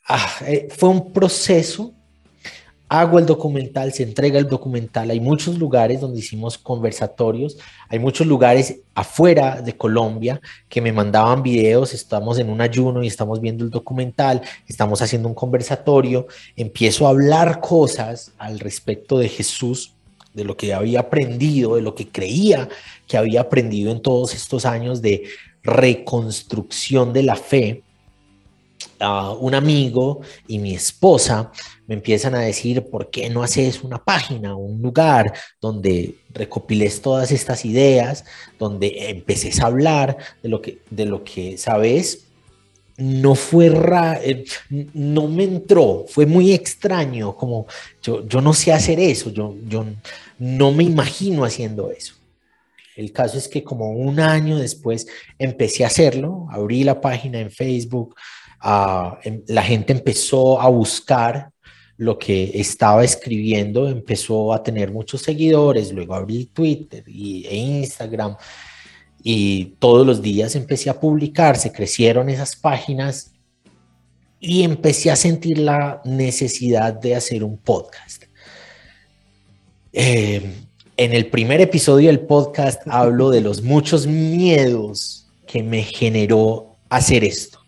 ah, 0.07 0.29
eh, 0.45 0.67
fue 0.69 0.89
un 0.89 1.11
proceso 1.11 1.95
hago 2.87 3.17
el 3.19 3.25
documental, 3.25 3.93
se 3.93 4.03
entrega 4.03 4.39
el 4.39 4.47
documental. 4.47 5.09
Hay 5.09 5.19
muchos 5.19 5.57
lugares 5.57 6.01
donde 6.01 6.19
hicimos 6.19 6.57
conversatorios, 6.57 7.57
hay 7.89 7.99
muchos 7.99 8.27
lugares 8.27 8.79
afuera 8.93 9.61
de 9.61 9.75
Colombia 9.75 10.39
que 10.69 10.81
me 10.81 10.91
mandaban 10.91 11.41
videos, 11.41 11.93
estamos 11.93 12.37
en 12.39 12.49
un 12.49 12.61
ayuno 12.61 13.03
y 13.03 13.07
estamos 13.07 13.41
viendo 13.41 13.63
el 13.63 13.71
documental, 13.71 14.41
estamos 14.67 15.01
haciendo 15.01 15.27
un 15.27 15.35
conversatorio, 15.35 16.27
empiezo 16.55 17.07
a 17.07 17.09
hablar 17.09 17.59
cosas 17.59 18.31
al 18.37 18.59
respecto 18.59 19.17
de 19.17 19.29
Jesús, 19.29 19.93
de 20.33 20.43
lo 20.43 20.57
que 20.57 20.73
había 20.73 20.99
aprendido, 20.99 21.75
de 21.75 21.81
lo 21.81 21.95
que 21.95 22.09
creía 22.09 22.67
que 23.07 23.17
había 23.17 23.41
aprendido 23.41 23.91
en 23.91 24.01
todos 24.01 24.33
estos 24.33 24.65
años 24.65 25.01
de 25.01 25.23
reconstrucción 25.63 27.11
de 27.13 27.23
la 27.23 27.35
fe. 27.35 27.83
un 29.39 29.53
amigo 29.55 30.21
y 30.47 30.59
mi 30.59 30.73
esposa 30.73 31.51
me 31.87 31.95
empiezan 31.95 32.33
a 32.35 32.39
decir, 32.39 32.83
¿por 32.83 33.09
qué 33.09 33.29
no 33.29 33.43
haces 33.43 33.83
una 33.83 34.03
página, 34.03 34.55
un 34.55 34.81
lugar 34.81 35.33
donde 35.61 36.15
recopiles 36.33 37.01
todas 37.01 37.31
estas 37.31 37.65
ideas, 37.65 38.25
donde 38.57 39.09
empeces 39.09 39.59
a 39.59 39.67
hablar 39.67 40.17
de 40.41 40.49
lo 40.49 40.61
que, 40.61 40.79
de 40.89 41.05
lo 41.05 41.23
que 41.23 41.57
sabes? 41.57 42.25
No 42.97 43.35
fue 43.35 43.69
raro, 43.69 44.21
eh, 44.23 44.45
no 44.93 45.27
me 45.27 45.43
entró, 45.43 46.05
fue 46.07 46.25
muy 46.25 46.53
extraño, 46.53 47.35
como 47.35 47.67
yo, 48.01 48.25
yo 48.25 48.39
no 48.39 48.53
sé 48.53 48.71
hacer 48.71 48.99
eso, 48.99 49.29
yo, 49.31 49.55
yo 49.67 49.85
no 50.39 50.71
me 50.71 50.83
imagino 50.83 51.43
haciendo 51.43 51.91
eso. 51.91 52.15
El 52.95 53.11
caso 53.11 53.37
es 53.37 53.47
que 53.47 53.63
como 53.63 53.89
un 53.91 54.19
año 54.19 54.57
después 54.57 55.07
empecé 55.37 55.83
a 55.83 55.87
hacerlo, 55.87 56.47
abrí 56.49 56.83
la 56.83 57.01
página 57.01 57.39
en 57.39 57.51
Facebook, 57.51 58.15
ah, 58.61 59.19
em, 59.23 59.43
la 59.47 59.63
gente 59.63 59.93
empezó 59.93 60.61
a 60.61 60.69
buscar 60.69 61.49
lo 61.97 62.17
que 62.17 62.51
estaba 62.55 63.03
escribiendo, 63.03 63.87
empezó 63.87 64.53
a 64.53 64.63
tener 64.63 64.91
muchos 64.91 65.21
seguidores, 65.21 65.91
luego 65.93 66.13
abrí 66.13 66.45
Twitter 66.45 67.03
y, 67.07 67.45
e 67.45 67.55
Instagram 67.55 68.35
y 69.23 69.75
todos 69.79 70.05
los 70.05 70.21
días 70.21 70.55
empecé 70.55 70.89
a 70.89 70.99
publicar, 70.99 71.57
se 71.57 71.71
crecieron 71.71 72.29
esas 72.29 72.55
páginas 72.55 73.31
y 74.39 74.63
empecé 74.63 75.09
a 75.09 75.15
sentir 75.15 75.57
la 75.57 76.01
necesidad 76.05 76.93
de 76.93 77.15
hacer 77.15 77.43
un 77.43 77.57
podcast. 77.57 78.25
Eh, 79.91 80.41
en 80.97 81.13
el 81.13 81.27
primer 81.27 81.61
episodio 81.61 82.07
del 82.07 82.21
podcast 82.21 82.81
hablo 82.87 83.29
de 83.29 83.41
los 83.41 83.61
muchos 83.61 84.07
miedos 84.07 85.27
que 85.45 85.63
me 85.63 85.83
generó 85.83 86.75
hacer 86.89 87.23
esto. 87.23 87.59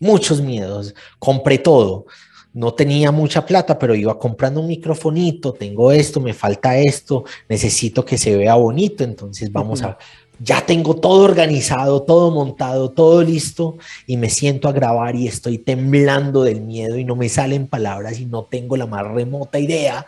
Muchos 0.00 0.40
miedos. 0.40 0.94
Compré 1.18 1.58
todo. 1.58 2.06
No 2.52 2.74
tenía 2.74 3.12
mucha 3.12 3.46
plata, 3.46 3.78
pero 3.78 3.94
iba 3.94 4.18
comprando 4.18 4.60
un 4.60 4.66
microfonito. 4.66 5.52
Tengo 5.52 5.92
esto, 5.92 6.20
me 6.20 6.34
falta 6.34 6.76
esto. 6.76 7.24
Necesito 7.48 8.04
que 8.04 8.18
se 8.18 8.36
vea 8.36 8.54
bonito. 8.56 9.04
Entonces 9.04 9.50
vamos 9.50 9.82
a... 9.82 9.96
Ya 10.40 10.66
tengo 10.66 10.96
todo 10.96 11.22
organizado, 11.22 12.02
todo 12.02 12.32
montado, 12.32 12.90
todo 12.90 13.22
listo 13.22 13.76
y 14.08 14.16
me 14.16 14.28
siento 14.28 14.68
a 14.68 14.72
grabar 14.72 15.14
y 15.14 15.28
estoy 15.28 15.58
temblando 15.58 16.42
del 16.42 16.62
miedo 16.62 16.98
y 16.98 17.04
no 17.04 17.14
me 17.14 17.28
salen 17.28 17.68
palabras 17.68 18.18
y 18.18 18.26
no 18.26 18.42
tengo 18.44 18.76
la 18.76 18.86
más 18.86 19.06
remota 19.06 19.60
idea 19.60 20.04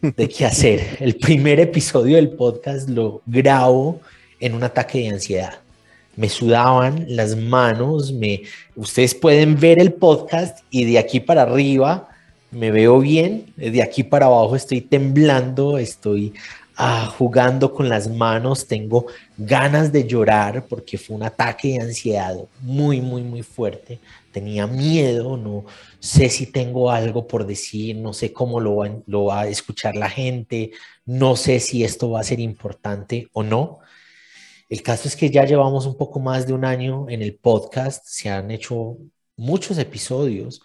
de 0.00 0.28
qué 0.28 0.46
hacer. 0.46 0.96
El 1.00 1.16
primer 1.16 1.60
episodio 1.60 2.16
del 2.16 2.30
podcast 2.30 2.88
lo 2.88 3.22
grabo 3.26 4.00
en 4.38 4.54
un 4.54 4.62
ataque 4.62 5.00
de 5.00 5.08
ansiedad. 5.08 5.60
Me 6.16 6.28
sudaban 6.28 7.06
las 7.08 7.36
manos, 7.36 8.12
me, 8.12 8.42
ustedes 8.76 9.14
pueden 9.14 9.58
ver 9.58 9.80
el 9.80 9.92
podcast 9.92 10.58
y 10.70 10.84
de 10.84 10.98
aquí 10.98 11.20
para 11.20 11.42
arriba 11.42 12.08
me 12.50 12.70
veo 12.70 12.98
bien, 12.98 13.52
de 13.56 13.82
aquí 13.82 14.02
para 14.02 14.26
abajo 14.26 14.56
estoy 14.56 14.80
temblando, 14.80 15.78
estoy 15.78 16.34
ah, 16.76 17.06
jugando 17.16 17.72
con 17.72 17.88
las 17.88 18.08
manos, 18.08 18.66
tengo 18.66 19.06
ganas 19.38 19.92
de 19.92 20.06
llorar 20.06 20.66
porque 20.68 20.98
fue 20.98 21.16
un 21.16 21.22
ataque 21.22 21.68
de 21.68 21.80
ansiedad 21.80 22.36
muy, 22.60 23.00
muy, 23.00 23.22
muy 23.22 23.42
fuerte. 23.42 24.00
Tenía 24.32 24.66
miedo, 24.66 25.36
no, 25.36 25.64
sé 25.98 26.28
si 26.28 26.46
tengo 26.46 26.90
algo 26.90 27.26
por 27.26 27.46
decir, 27.46 27.96
no 27.96 28.12
sé 28.12 28.32
cómo 28.32 28.60
lo 28.60 28.76
va, 28.76 28.90
lo 29.06 29.24
va 29.26 29.42
a 29.42 29.48
escuchar 29.48 29.96
la 29.96 30.08
gente, 30.08 30.72
no 31.04 31.36
sé 31.36 31.60
si 31.60 31.84
esto 31.84 32.10
va 32.10 32.20
a 32.20 32.24
ser 32.24 32.40
importante 32.40 33.28
o 33.32 33.42
no. 33.42 33.80
El 34.68 34.82
caso 34.82 35.08
es 35.08 35.16
que 35.16 35.30
ya 35.30 35.44
llevamos 35.44 35.86
un 35.86 35.96
poco 35.96 36.20
más 36.20 36.46
de 36.46 36.52
un 36.52 36.64
año 36.64 37.08
en 37.08 37.22
el 37.22 37.36
podcast, 37.36 38.06
se 38.06 38.30
han 38.30 38.50
hecho 38.50 38.98
muchos 39.36 39.78
episodios, 39.78 40.62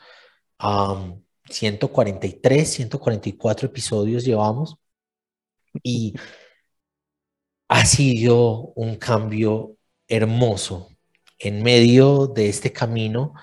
143, 1.50 2.70
144 2.70 3.68
episodios 3.68 4.26
llevamos 4.26 4.78
y 5.84 6.14
ha 7.68 7.86
sido 7.86 8.74
un 8.76 8.96
cambio 8.96 9.76
hermoso 10.08 10.90
en 11.40 11.64
medio 11.64 12.28
de 12.28 12.50
este 12.50 12.72
camino 12.72 13.34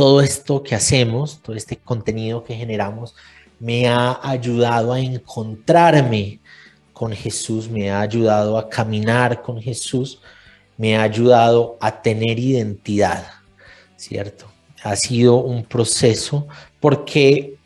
todo 0.00 0.22
esto 0.22 0.62
que 0.62 0.74
hacemos, 0.74 1.42
todo 1.42 1.54
este 1.54 1.76
contenido 1.76 2.42
que 2.42 2.54
generamos, 2.54 3.14
me 3.58 3.86
ha 3.86 4.18
ayudado 4.22 4.94
a 4.94 5.00
encontrarme 5.00 6.40
con 6.94 7.12
Jesús, 7.12 7.68
me 7.68 7.90
ha 7.90 8.00
ayudado 8.00 8.56
a 8.56 8.70
caminar 8.70 9.42
con 9.42 9.60
Jesús, 9.60 10.18
me 10.78 10.96
ha 10.96 11.02
ayudado 11.02 11.76
a 11.82 12.00
tener 12.00 12.38
identidad, 12.38 13.26
¿cierto? 13.98 14.46
Ha 14.82 14.96
sido 14.96 15.36
un 15.36 15.64
proceso 15.64 16.48
porque 16.80 17.56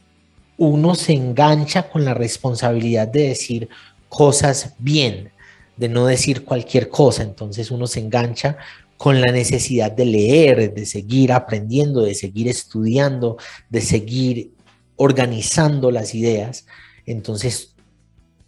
uno 0.57 0.97
se 0.97 1.13
engancha 1.13 1.89
con 1.89 2.05
la 2.05 2.15
responsabilidad 2.15 3.07
de 3.07 3.29
decir 3.29 3.69
cosas 4.09 4.75
bien, 4.79 5.31
de 5.77 5.89
no 5.89 6.07
decir 6.07 6.45
cualquier 6.45 6.89
cosa, 6.89 7.23
entonces 7.23 7.71
uno 7.71 7.87
se 7.87 8.01
engancha 8.01 8.57
con 9.05 9.21
la 9.21 9.33
necesidad 9.33 9.93
de 9.93 10.07
leer, 10.07 10.73
de 10.73 10.87
seguir 10.87 11.31
aprendiendo, 11.31 12.01
de 12.01 12.15
seguir 12.15 12.49
estudiando, 12.49 13.37
de 13.69 13.83
seguir 13.83 14.53
organizando 14.97 15.91
las 15.91 16.15
ideas. 16.15 16.65
Entonces, 17.05 17.75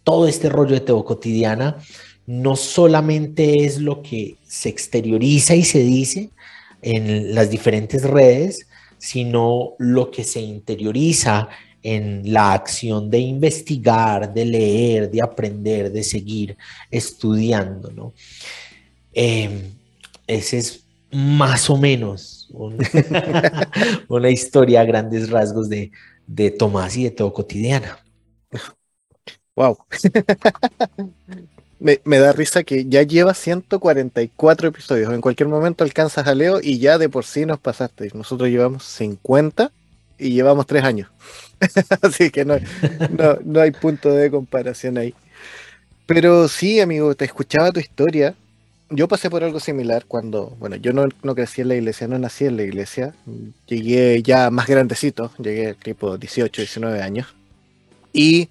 todo 0.03 0.27
este 0.27 0.49
rollo 0.49 0.73
de 0.73 0.79
Teo 0.79 1.05
Cotidiana 1.05 1.77
no 2.25 2.55
solamente 2.55 3.65
es 3.65 3.77
lo 3.77 4.01
que 4.01 4.37
se 4.47 4.69
exterioriza 4.69 5.53
y 5.53 5.63
se 5.63 5.77
dice 5.77 6.31
en 6.81 7.35
las 7.35 7.51
diferentes 7.51 8.01
redes, 8.01 8.65
sino 8.97 9.75
lo 9.77 10.09
que 10.09 10.23
se 10.23 10.41
interioriza 10.41 11.49
en 11.83 12.33
la 12.33 12.53
acción 12.53 13.11
de 13.11 13.19
investigar, 13.19 14.33
de 14.33 14.45
leer, 14.45 15.11
de 15.11 15.21
aprender, 15.21 15.91
de 15.91 16.03
seguir 16.03 16.57
estudiando, 16.89 17.91
¿no? 17.91 18.13
Em, 19.13 19.77
ese 20.27 20.57
es 20.57 20.85
más 21.11 21.69
o 21.69 21.77
menos 21.77 22.49
una 24.07 24.29
historia 24.29 24.81
a 24.81 24.85
grandes 24.85 25.29
rasgos 25.29 25.69
de, 25.69 25.91
Tomás 26.57 26.97
y 26.97 27.05
de 27.05 27.11
todo 27.11 27.33
cotidiana. 27.33 27.99
Wow. 29.55 29.77
me, 31.79 32.19
da 32.19 32.31
risa 32.33 32.63
que 32.63 32.85
ya 32.85 33.03
lleva 33.03 33.33
144 33.33 34.67
episodios. 34.67 35.13
En 35.13 35.21
cualquier 35.21 35.49
momento 35.49 35.83
alcanzas 35.83 36.27
a 36.27 36.35
Leo 36.35 36.59
y 36.61 36.79
ya 36.79 36.97
de 36.97 37.09
por 37.09 37.25
sí 37.25 37.45
nos 37.45 37.59
pasaste. 37.59 38.11
Nosotros 38.13 38.49
llevamos 38.49 38.83
50 38.83 39.71
y 40.19 40.31
llevamos 40.31 40.67
3 40.67 40.83
años. 40.83 41.09
Así 42.01 42.29
que 42.29 42.45
no, 42.45 42.57
no, 43.11 43.39
no 43.43 43.61
hay 43.61 43.71
punto 43.71 44.11
de 44.11 44.29
comparación 44.29 44.97
ahí. 44.97 45.15
Pero 46.05 46.47
sí, 46.47 46.79
amigo, 46.79 47.15
te 47.15 47.25
escuchaba 47.25 47.71
tu 47.71 47.79
historia 47.79 48.35
yo 48.89 49.07
pasé 49.07 49.29
por 49.29 49.43
algo 49.43 49.59
similar 49.59 50.05
cuando, 50.05 50.55
bueno, 50.59 50.75
yo 50.77 50.93
no, 50.93 51.09
crecí 51.35 51.61
en 51.61 51.69
la 51.69 51.75
iglesia, 51.75 52.07
no 52.07 52.17
nací 52.17 52.45
en 52.45 52.57
la 52.57 52.63
iglesia, 52.63 53.13
llegué 53.65 54.21
ya 54.23 54.49
más 54.49 54.67
grandecito, 54.67 55.31
llegué 55.37 55.73
tipo 55.73 56.17
18, 56.17 56.61
19 56.61 57.01
años, 57.01 57.27
y 58.13 58.49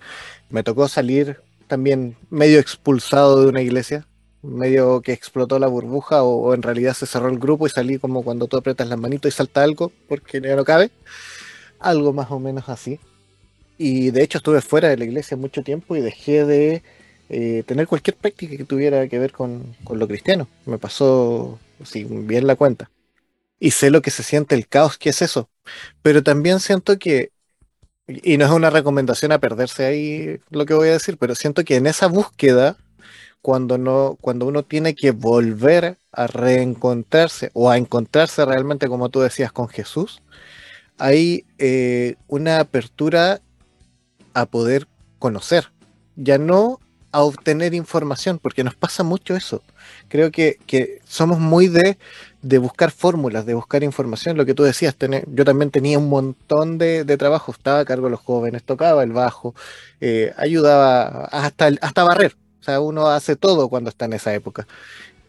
me 0.50 0.62
tocó 0.62 0.88
salir 0.88 1.38
también 1.66 2.16
medio 2.30 2.60
expulsado 2.60 3.40
de 3.40 3.48
una 3.48 3.62
iglesia, 3.62 4.06
medio 4.42 5.00
que 5.00 5.12
explotó 5.12 5.58
la 5.58 5.66
burbuja 5.66 6.22
o, 6.22 6.54
en 6.54 6.62
realidad 6.62 6.94
se 6.94 7.06
cerró 7.06 7.28
el 7.28 7.38
grupo 7.38 7.66
y 7.66 7.70
salí 7.70 7.98
como 7.98 8.22
cuando 8.22 8.46
tú 8.46 8.56
apretas 8.56 8.88
las 8.88 8.98
manitos 8.98 9.32
y 9.32 9.36
salta 9.36 9.62
algo 9.62 9.90
porque 10.08 10.40
ya 10.40 10.54
no 10.54 10.64
cabe, 10.64 10.90
algo 11.80 12.12
más 12.12 12.30
o 12.30 12.38
menos 12.38 12.68
así. 12.68 13.00
Y 13.78 14.10
de 14.10 14.22
hecho 14.22 14.38
estuve 14.38 14.60
fuera 14.60 14.88
de 14.88 14.96
la 14.96 15.04
iglesia 15.04 15.36
mucho 15.36 15.62
tiempo 15.62 15.96
y 15.96 16.00
dejé 16.00 16.44
de 16.44 16.82
eh, 17.28 17.64
tener 17.66 17.88
cualquier 17.88 18.16
práctica 18.16 18.56
que 18.56 18.64
tuviera 18.64 19.08
que 19.08 19.18
ver 19.18 19.32
con, 19.32 19.74
lo 19.90 20.08
cristiano. 20.08 20.48
Me 20.64 20.78
pasó 20.78 21.58
sí, 21.84 22.04
bien 22.04 22.46
la 22.46 22.56
cuenta. 22.56 22.90
Y 23.58 23.72
sé 23.72 23.90
lo 23.90 24.02
que 24.02 24.10
se 24.10 24.22
siente 24.22 24.54
el 24.54 24.68
caos 24.68 24.98
que 24.98 25.10
es 25.10 25.22
eso. 25.22 25.48
Pero 26.02 26.22
también 26.22 26.60
siento 26.60 26.98
que, 26.98 27.32
y 28.06 28.36
no 28.36 28.44
es 28.44 28.50
una 28.50 28.70
recomendación 28.70 29.32
a 29.32 29.40
perderse 29.40 29.84
ahí 29.86 30.40
lo 30.50 30.66
que 30.66 30.74
voy 30.74 30.88
a 30.88 30.92
decir, 30.92 31.16
pero 31.18 31.34
siento 31.34 31.64
que 31.64 31.76
en 31.76 31.86
esa 31.86 32.06
búsqueda, 32.06 32.76
cuando, 33.42 33.78
no, 33.78 34.16
cuando 34.20 34.46
uno 34.46 34.62
tiene 34.62 34.94
que 34.94 35.10
volver 35.10 35.96
a 36.12 36.26
reencontrarse 36.26 37.50
o 37.54 37.70
a 37.70 37.76
encontrarse 37.76 38.44
realmente, 38.44 38.88
como 38.88 39.08
tú 39.08 39.20
decías, 39.20 39.52
con 39.52 39.68
Jesús, 39.68 40.22
hay 40.98 41.44
eh, 41.58 42.16
una 42.28 42.60
apertura 42.60 43.40
a 44.34 44.46
poder 44.46 44.86
conocer. 45.18 45.72
Ya 46.16 46.38
no 46.38 46.80
a 47.16 47.22
obtener 47.22 47.72
información, 47.72 48.38
porque 48.38 48.62
nos 48.62 48.74
pasa 48.74 49.02
mucho 49.02 49.34
eso. 49.34 49.62
Creo 50.08 50.30
que, 50.30 50.58
somos 51.06 51.38
muy 51.38 51.66
de, 51.66 51.96
buscar 52.58 52.90
fórmulas, 52.90 53.46
de 53.46 53.54
buscar 53.54 53.82
información. 53.82 54.36
Lo 54.36 54.44
que 54.44 54.52
tú 54.52 54.64
decías, 54.64 54.94
yo 55.32 55.44
también 55.46 55.70
tenía 55.70 55.98
un 55.98 56.10
montón 56.10 56.76
de, 56.76 57.16
trabajo, 57.16 57.52
estaba 57.52 57.80
a 57.80 57.84
cargo 57.86 58.08
de 58.08 58.10
los 58.10 58.20
jóvenes, 58.20 58.64
tocaba 58.64 59.02
el 59.02 59.12
bajo, 59.12 59.54
eh, 60.02 60.34
ayudaba 60.36 61.24
hasta, 61.32 61.70
hasta 61.80 62.04
barrer. 62.04 62.36
O 62.60 62.64
sea, 62.64 62.80
uno 62.80 63.06
hace 63.08 63.34
todo 63.34 63.70
cuando 63.70 63.88
está 63.88 64.04
en 64.04 64.12
esa 64.12 64.34
época. 64.34 64.66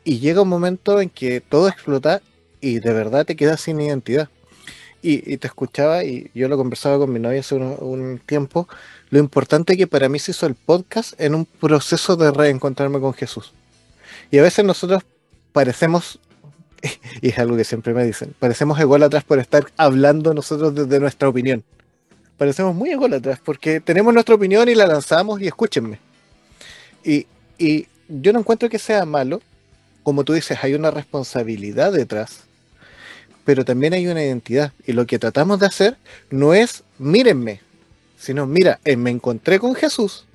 Y 0.04 0.19
llega 0.19 0.41
un 0.41 0.50
momento 0.50 1.00
en 1.00 1.10
que 1.10 1.39
todo 1.39 1.69
explota 1.69 2.21
y 2.60 2.80
de 2.80 2.91
verdad 2.91 3.26
te 3.26 3.38
quedas 3.38 3.62
sin 3.62 3.80
identidad. 3.80 4.28
Y, 5.09 5.37
te 5.37 5.47
escuchaba 5.47 6.03
y 6.03 6.29
yo 6.33 6.49
lo 6.49 6.57
conversaba 6.57 6.97
con 6.97 7.13
mi 7.13 7.19
novia 7.19 7.39
hace 7.39 7.55
un, 7.55 8.21
tiempo, 8.25 8.67
lo 9.09 9.19
importante 9.19 9.77
que 9.77 9.87
para 9.87 10.09
mí 10.09 10.19
se 10.19 10.31
hizo 10.31 10.45
el 10.45 10.55
podcast 10.55 11.19
en 11.19 11.33
un 11.33 11.45
proceso 11.45 12.17
de 12.17 12.31
reencontrarme 12.31 12.99
con 12.99 13.13
Jesús. 13.13 13.53
Y 14.31 14.37
a 14.37 14.41
veces 14.41 14.65
nosotros 14.65 15.03
parecemos, 15.53 16.19
y 17.21 17.29
es 17.29 17.39
algo 17.39 17.55
que 17.55 17.63
siempre 17.63 17.93
me 17.93 18.03
dicen, 18.03 18.35
parecemos 18.37 18.79
ególatras 18.79 19.23
por 19.23 19.39
estar 19.39 19.67
hablando 19.77 20.33
nosotros 20.33 20.75
desde 20.75 20.99
nuestra 20.99 21.29
opinión. 21.29 21.63
Parecemos 22.37 22.75
muy 22.75 22.89
ególatras 22.89 23.39
porque 23.39 23.79
tenemos 23.79 24.13
nuestra 24.13 24.35
opinión 24.35 24.67
y 24.67 24.75
la 24.75 24.87
lanzamos 24.87 25.41
y 25.41 25.47
escúchenme. 25.47 25.99
Y, 27.03 27.27
y 27.57 27.87
yo 28.09 28.33
no 28.33 28.39
encuentro 28.39 28.69
que 28.69 28.77
sea 28.77 29.05
malo, 29.05 29.41
como 30.03 30.23
tú 30.23 30.33
dices, 30.33 30.57
hay 30.61 30.73
una 30.73 30.91
responsabilidad 30.91 31.93
detrás 31.93 32.46
pero 33.47 33.63
también 33.63 33.93
hay 33.93 34.05
una 34.07 34.21
identidad. 34.21 34.73
Y 34.86 34.91
lo 34.91 35.07
que 35.07 35.19
tratamos 35.19 35.62
de 35.62 35.67
hacer 35.67 35.97
no 36.29 36.53
es 36.53 36.83
mírenme, 36.97 37.62
sino 38.19 38.45
mira, 38.45 38.81
eh, 38.83 38.97
me 38.97 39.10
encontré 39.10 39.57
con 39.57 39.73
Jesús, 39.73 40.25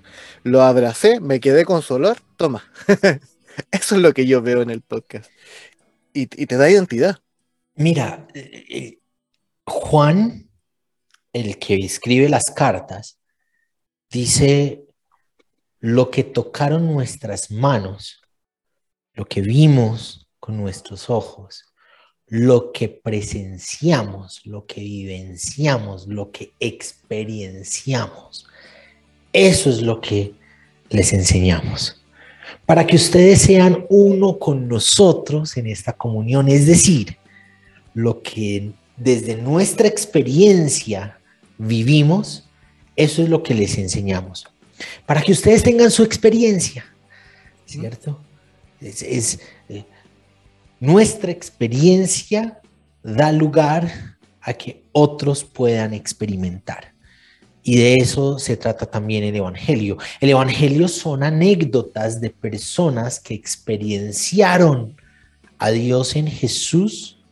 lo 0.45 0.63
abracé, 0.63 1.21
me 1.21 1.39
quedé 1.39 1.67
con 1.67 1.83
su 1.83 2.01
toma. 2.39 2.65
Eso 3.71 3.97
es 3.97 4.01
lo 4.01 4.15
que 4.15 4.27
yo 4.27 4.41
veo 4.41 4.63
en 4.63 4.71
el 4.71 4.81
podcast. 4.81 5.31
Y, 6.15 6.25
te 6.27 6.57
da 6.57 6.71
identidad. 6.71 7.19
Mira, 7.75 8.27
eh, 8.33 8.65
eh, 8.71 8.99
Juan, 9.67 10.49
el 11.35 11.59
que 11.59 11.75
escribe 11.85 12.31
las 12.31 12.45
cartas, 12.45 13.19
dice, 14.09 14.87
lo 15.81 16.11
que 16.11 16.25
tocaron 16.25 16.87
nuestras 16.87 17.51
manos, 17.51 18.23
lo 19.13 19.27
que 19.27 19.43
vimos 19.43 20.31
con 20.41 20.57
nuestros 20.57 21.11
ojos, 21.11 21.72
lo 22.33 22.73
que 22.73 22.89
presenciamos, 22.89 24.41
lo 24.47 24.65
que 24.65 24.81
vivenciamos, 24.81 26.07
lo 26.07 26.31
que 26.31 26.55
experienciamos. 26.61 28.47
Eso 29.35 29.69
es 29.69 29.83
lo 29.83 30.01
que 30.01 30.33
les 30.89 31.13
enseñamos. 31.13 32.03
Para 32.65 32.87
que 32.87 32.97
ustedes 32.97 33.43
sean 33.43 33.85
uno 33.91 34.39
con 34.39 34.67
nosotros 34.67 35.59
en 35.59 35.67
esta 35.67 35.93
comunión, 35.93 36.49
es 36.49 36.65
decir, 36.65 37.19
lo 37.93 38.23
que 38.23 38.71
desde 38.97 39.37
nuestra 39.37 39.87
experiencia 39.87 41.19
vivimos, 41.59 42.49
eso 42.97 43.23
es 43.23 43.29
lo 43.29 43.43
que 43.43 43.53
les 43.53 43.77
enseñamos. 43.77 44.47
Para 45.05 45.21
que 45.21 45.33
ustedes 45.33 45.63
tengan 45.63 45.91
su 45.91 46.03
experiencia, 46.03 46.83
¿cierto? 47.67 48.19
Es, 48.81 49.03
es 49.03 49.39
nuestra 50.83 51.31
experiencia 51.31 52.61
da 53.05 53.31
lugar 53.31 54.17
a 54.41 54.53
que 54.53 54.83
otros 54.91 55.45
puedan 55.45 55.95
experimentar. 55.95 56.93
Y 57.63 57.77
de 57.77 57.99
eso 57.99 58.41
se 58.41 58.57
trata 58.57 58.87
también 58.87 59.23
el 59.23 59.37
Evangelio. 59.37 59.99
El 60.21 60.31
Evangelio 60.31 60.89
son 60.89 61.23
anécdotas 61.23 62.21
de 62.21 62.31
personas 62.31 63.21
que 63.21 63.33
experienciaron 63.33 64.97
a 65.57 65.71
Dios 65.71 66.17
en 66.17 66.27
Jesús 66.27 67.23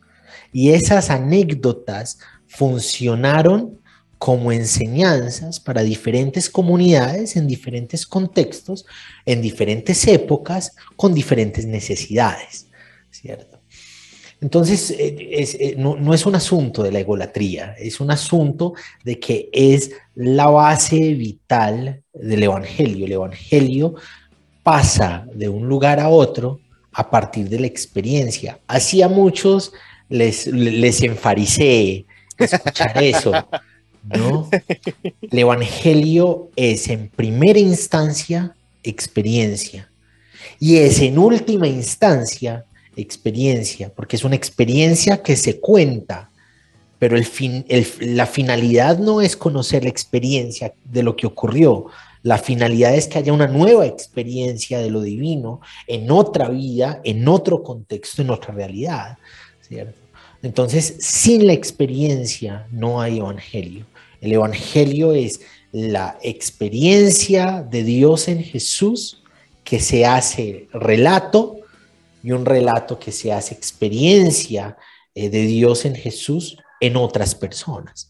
y 0.53 0.69
esas 0.69 1.09
anécdotas 1.09 2.19
funcionaron 2.47 3.81
como 4.17 4.53
enseñanzas 4.53 5.59
para 5.59 5.81
diferentes 5.81 6.49
comunidades 6.49 7.35
en 7.35 7.47
diferentes 7.47 8.05
contextos, 8.07 8.85
en 9.25 9.41
diferentes 9.41 10.07
épocas, 10.07 10.73
con 10.95 11.13
diferentes 11.13 11.65
necesidades. 11.65 12.70
¿Cierto? 13.11 13.59
Entonces, 14.41 14.89
eh, 14.89 15.15
eh, 15.19 15.75
no, 15.77 16.13
es 16.13 16.25
un 16.25 16.33
asunto 16.33 16.81
de 16.81 16.91
la 16.91 16.99
egolatría, 16.99 17.75
es 17.77 17.99
un 17.99 18.09
asunto 18.09 18.73
de 19.03 19.19
que 19.19 19.49
es 19.53 19.91
la 20.15 20.47
base 20.47 21.13
vital 21.13 22.01
del 22.11 22.43
Evangelio. 22.43 23.05
El 23.05 23.11
Evangelio 23.11 23.93
pasa 24.63 25.27
de 25.31 25.47
un 25.47 25.67
lugar 25.67 25.99
a 25.99 26.09
otro 26.09 26.59
a 26.91 27.07
partir 27.07 27.49
de 27.49 27.59
la 27.59 27.67
experiencia. 27.67 28.59
Así 28.67 29.03
a 29.03 29.07
muchos 29.07 29.73
les, 30.09 30.47
les 30.47 31.03
escuchar 31.03 32.97
eso, 33.03 33.31
¿no? 34.03 34.49
El 35.21 35.39
Evangelio 35.39 36.49
es 36.55 36.89
en 36.89 37.09
primera 37.09 37.59
instancia 37.59 38.55
experiencia 38.83 39.87
y 40.59 40.77
es 40.77 40.99
en 40.99 41.19
última 41.19 41.67
instancia 41.67 42.65
experiencia, 43.01 43.91
porque 43.93 44.15
es 44.15 44.23
una 44.23 44.35
experiencia 44.35 45.21
que 45.21 45.35
se 45.35 45.59
cuenta, 45.59 46.29
pero 46.99 47.17
el 47.17 47.25
fin, 47.25 47.65
la 47.99 48.25
finalidad 48.25 48.99
no 48.99 49.21
es 49.21 49.35
conocer 49.35 49.83
la 49.83 49.89
experiencia 49.89 50.73
de 50.83 51.03
lo 51.03 51.15
que 51.15 51.27
ocurrió, 51.27 51.87
la 52.23 52.37
finalidad 52.37 52.93
es 52.93 53.07
que 53.07 53.17
haya 53.17 53.33
una 53.33 53.47
nueva 53.47 53.87
experiencia 53.87 54.79
de 54.79 54.91
lo 54.91 55.01
divino 55.01 55.59
en 55.87 56.11
otra 56.11 56.49
vida, 56.49 57.01
en 57.03 57.27
otro 57.27 57.63
contexto, 57.63 58.21
en 58.21 58.29
otra 58.29 58.53
realidad, 58.53 59.17
¿cierto? 59.67 59.99
Entonces, 60.43 60.97
sin 60.99 61.47
la 61.47 61.53
experiencia 61.53 62.67
no 62.71 63.01
hay 63.01 63.19
evangelio. 63.19 63.85
El 64.21 64.33
evangelio 64.33 65.13
es 65.13 65.41
la 65.71 66.17
experiencia 66.21 67.63
de 67.63 67.83
Dios 67.83 68.27
en 68.27 68.43
Jesús 68.43 69.21
que 69.63 69.79
se 69.79 70.05
hace 70.05 70.67
relato 70.73 71.60
y 72.23 72.31
un 72.31 72.45
relato 72.45 72.99
que 72.99 73.11
se 73.11 73.31
hace 73.33 73.53
experiencia 73.53 74.77
eh, 75.15 75.29
de 75.29 75.41
Dios 75.43 75.85
en 75.85 75.95
Jesús 75.95 76.57
en 76.79 76.95
otras 76.97 77.35
personas. 77.35 78.09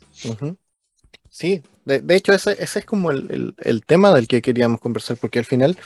Sí, 1.30 1.63
de, 1.86 2.15
hecho 2.15 2.34
ese, 2.34 2.62
es 2.62 2.86
como 2.86 3.12
el, 3.12 3.84
tema 3.86 4.13
del 4.13 4.28
que 4.28 4.41
queríamos 4.41 4.80
conversar, 4.80 5.17
porque 5.17 5.39
al 5.39 5.45
final, 5.45 5.78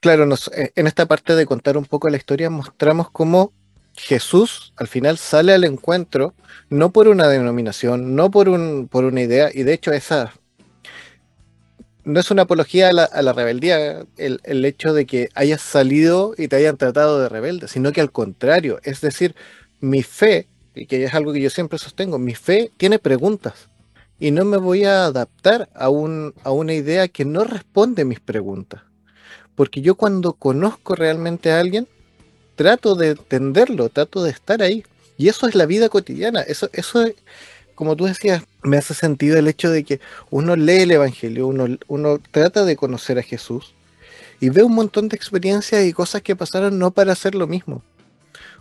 claro, 0.00 0.26
nos, 0.26 0.48
eh, 0.48 0.72
en 0.76 0.86
esta 0.86 1.06
parte 1.06 1.34
de 1.34 1.46
contar 1.46 1.76
un 1.76 1.84
poco 1.84 2.08
la 2.08 2.16
historia 2.16 2.50
mostramos 2.50 3.10
cómo 3.10 3.52
Jesús 3.96 4.72
al 4.76 4.86
final 4.86 5.18
sale 5.18 5.52
al 5.52 5.64
encuentro, 5.64 6.34
no 6.70 6.90
por 6.90 7.08
una 7.08 7.28
denominación, 7.28 8.14
no 8.14 8.30
por, 8.30 8.48
un, 8.48 8.88
por 8.88 9.04
una 9.04 9.22
idea, 9.22 9.50
y 9.52 9.64
de 9.64 9.72
hecho 9.72 9.92
esa, 9.92 10.34
no 12.08 12.20
es 12.20 12.30
una 12.30 12.42
apología 12.42 12.88
a 12.88 13.22
la, 13.22 13.32
rebeldía 13.34 14.06
el, 14.16 14.64
hecho 14.64 14.94
de 14.94 15.04
que 15.04 15.28
hayas 15.34 15.60
salido 15.60 16.34
y 16.38 16.48
te 16.48 16.56
hayan 16.56 16.78
tratado 16.78 17.20
de 17.20 17.28
rebelde, 17.28 17.68
sino 17.68 17.92
que 17.92 18.00
al 18.00 18.10
contrario, 18.10 18.80
es 18.82 19.02
decir, 19.02 19.34
mi 19.80 20.02
fe, 20.02 20.48
y 20.74 20.86
que 20.86 21.04
es 21.04 21.12
algo 21.12 21.34
que 21.34 21.42
yo 21.42 21.50
siempre 21.50 21.78
sostengo, 21.78 22.18
mi 22.18 22.34
fe 22.34 22.72
tiene 22.78 22.98
preguntas 22.98 23.68
y 24.18 24.30
no 24.30 24.46
me 24.46 24.56
voy 24.56 24.84
a 24.84 25.04
adaptar 25.04 25.68
a, 25.74 25.90
un, 25.90 26.34
a 26.44 26.50
una 26.50 26.72
idea 26.72 27.08
que 27.08 27.26
no 27.26 27.44
responde 27.44 28.06
mis 28.06 28.20
preguntas. 28.20 28.80
Porque 29.54 29.82
yo 29.82 29.94
cuando 29.94 30.32
conozco 30.32 30.94
realmente 30.94 31.52
a 31.52 31.60
alguien, 31.60 31.86
trato 32.56 32.94
de 32.94 33.10
entenderlo, 33.10 33.90
trato 33.90 34.22
de 34.22 34.30
estar 34.30 34.62
ahí. 34.62 34.82
Y 35.18 35.28
eso 35.28 35.46
es 35.46 35.54
la 35.54 35.66
vida 35.66 35.90
cotidiana, 35.90 36.40
eso, 36.40 36.70
eso 36.72 37.02
es 37.02 37.16
como 37.78 37.94
tú 37.94 38.06
decías, 38.06 38.42
me 38.64 38.76
hace 38.76 38.92
sentido 38.92 39.38
el 39.38 39.46
hecho 39.46 39.70
de 39.70 39.84
que 39.84 40.00
uno 40.30 40.56
lee 40.56 40.80
el 40.80 40.90
Evangelio, 40.90 41.46
uno, 41.46 41.78
uno 41.86 42.18
trata 42.32 42.64
de 42.64 42.74
conocer 42.74 43.20
a 43.20 43.22
Jesús 43.22 43.72
y 44.40 44.48
ve 44.48 44.64
un 44.64 44.74
montón 44.74 45.08
de 45.08 45.14
experiencias 45.14 45.84
y 45.84 45.92
cosas 45.92 46.22
que 46.22 46.34
pasaron 46.34 46.76
no 46.76 46.90
para 46.90 47.12
hacer 47.12 47.36
lo 47.36 47.46
mismo. 47.46 47.84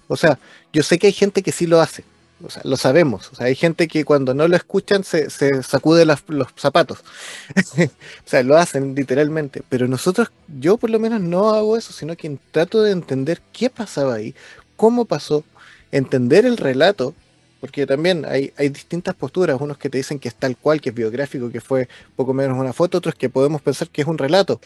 O 0.08 0.18
sea, 0.18 0.38
yo 0.72 0.84
sé 0.84 1.00
que 1.00 1.08
hay 1.08 1.14
gente 1.14 1.42
que 1.42 1.52
sí 1.52 1.66
lo 1.66 1.82
hace, 1.82 2.04
o 2.46 2.52
sea, 2.52 2.62
lo 2.64 2.78
sabemos. 2.78 3.32
O 3.32 3.36
sea, 3.36 3.48
hay 3.48 3.56
gente 3.56 3.88
que 3.88 4.06
cuando 4.06 4.36
no 4.36 4.48
lo 4.48 4.56
escuchan 4.56 5.04
se, 5.04 5.32
se 5.32 5.64
sacude 5.64 6.06
los 6.06 6.24
zapatos. 6.56 7.00
o 7.76 8.30
sea, 8.30 8.44
lo 8.44 8.56
hacen 8.56 8.94
literalmente. 8.94 9.64
Pero 9.68 9.88
nosotros, 9.88 10.32
yo 10.60 10.78
por 10.78 10.92
lo 10.92 11.00
menos 11.00 11.22
no 11.22 11.56
hago 11.56 11.76
eso, 11.76 11.92
sino 11.92 12.16
que 12.16 12.38
trato 12.52 12.84
de 12.84 12.92
entender 12.92 13.42
qué 13.52 13.72
pasaba 13.72 14.14
ahí, 14.14 14.36
cómo 14.76 15.06
pasó, 15.06 15.44
entender 15.92 16.46
el 16.46 16.58
relato 16.58 17.16
porque 17.60 17.86
también 17.86 18.26
hay, 18.26 18.54
hay 18.58 18.70
distintas 18.70 19.16
posturas, 19.16 19.60
unos 19.60 19.78
que 19.78 19.90
te 19.90 19.98
dicen 19.98 20.20
que 20.20 20.28
es 20.28 20.36
tal 20.36 20.58
cual, 20.58 20.82
que 20.82 20.90
es 20.90 20.96
biográfico, 20.96 21.50
que 21.50 21.62
fue 21.62 21.88
poco 22.16 22.34
menos 22.34 22.58
una 22.58 22.74
foto, 22.74 23.00
otros 23.00 23.16
que 23.16 23.30
podemos 23.30 23.62
pensar 23.62 23.90
que 23.90 24.02
es 24.02 24.08
un 24.08 24.18
relato. 24.18 24.60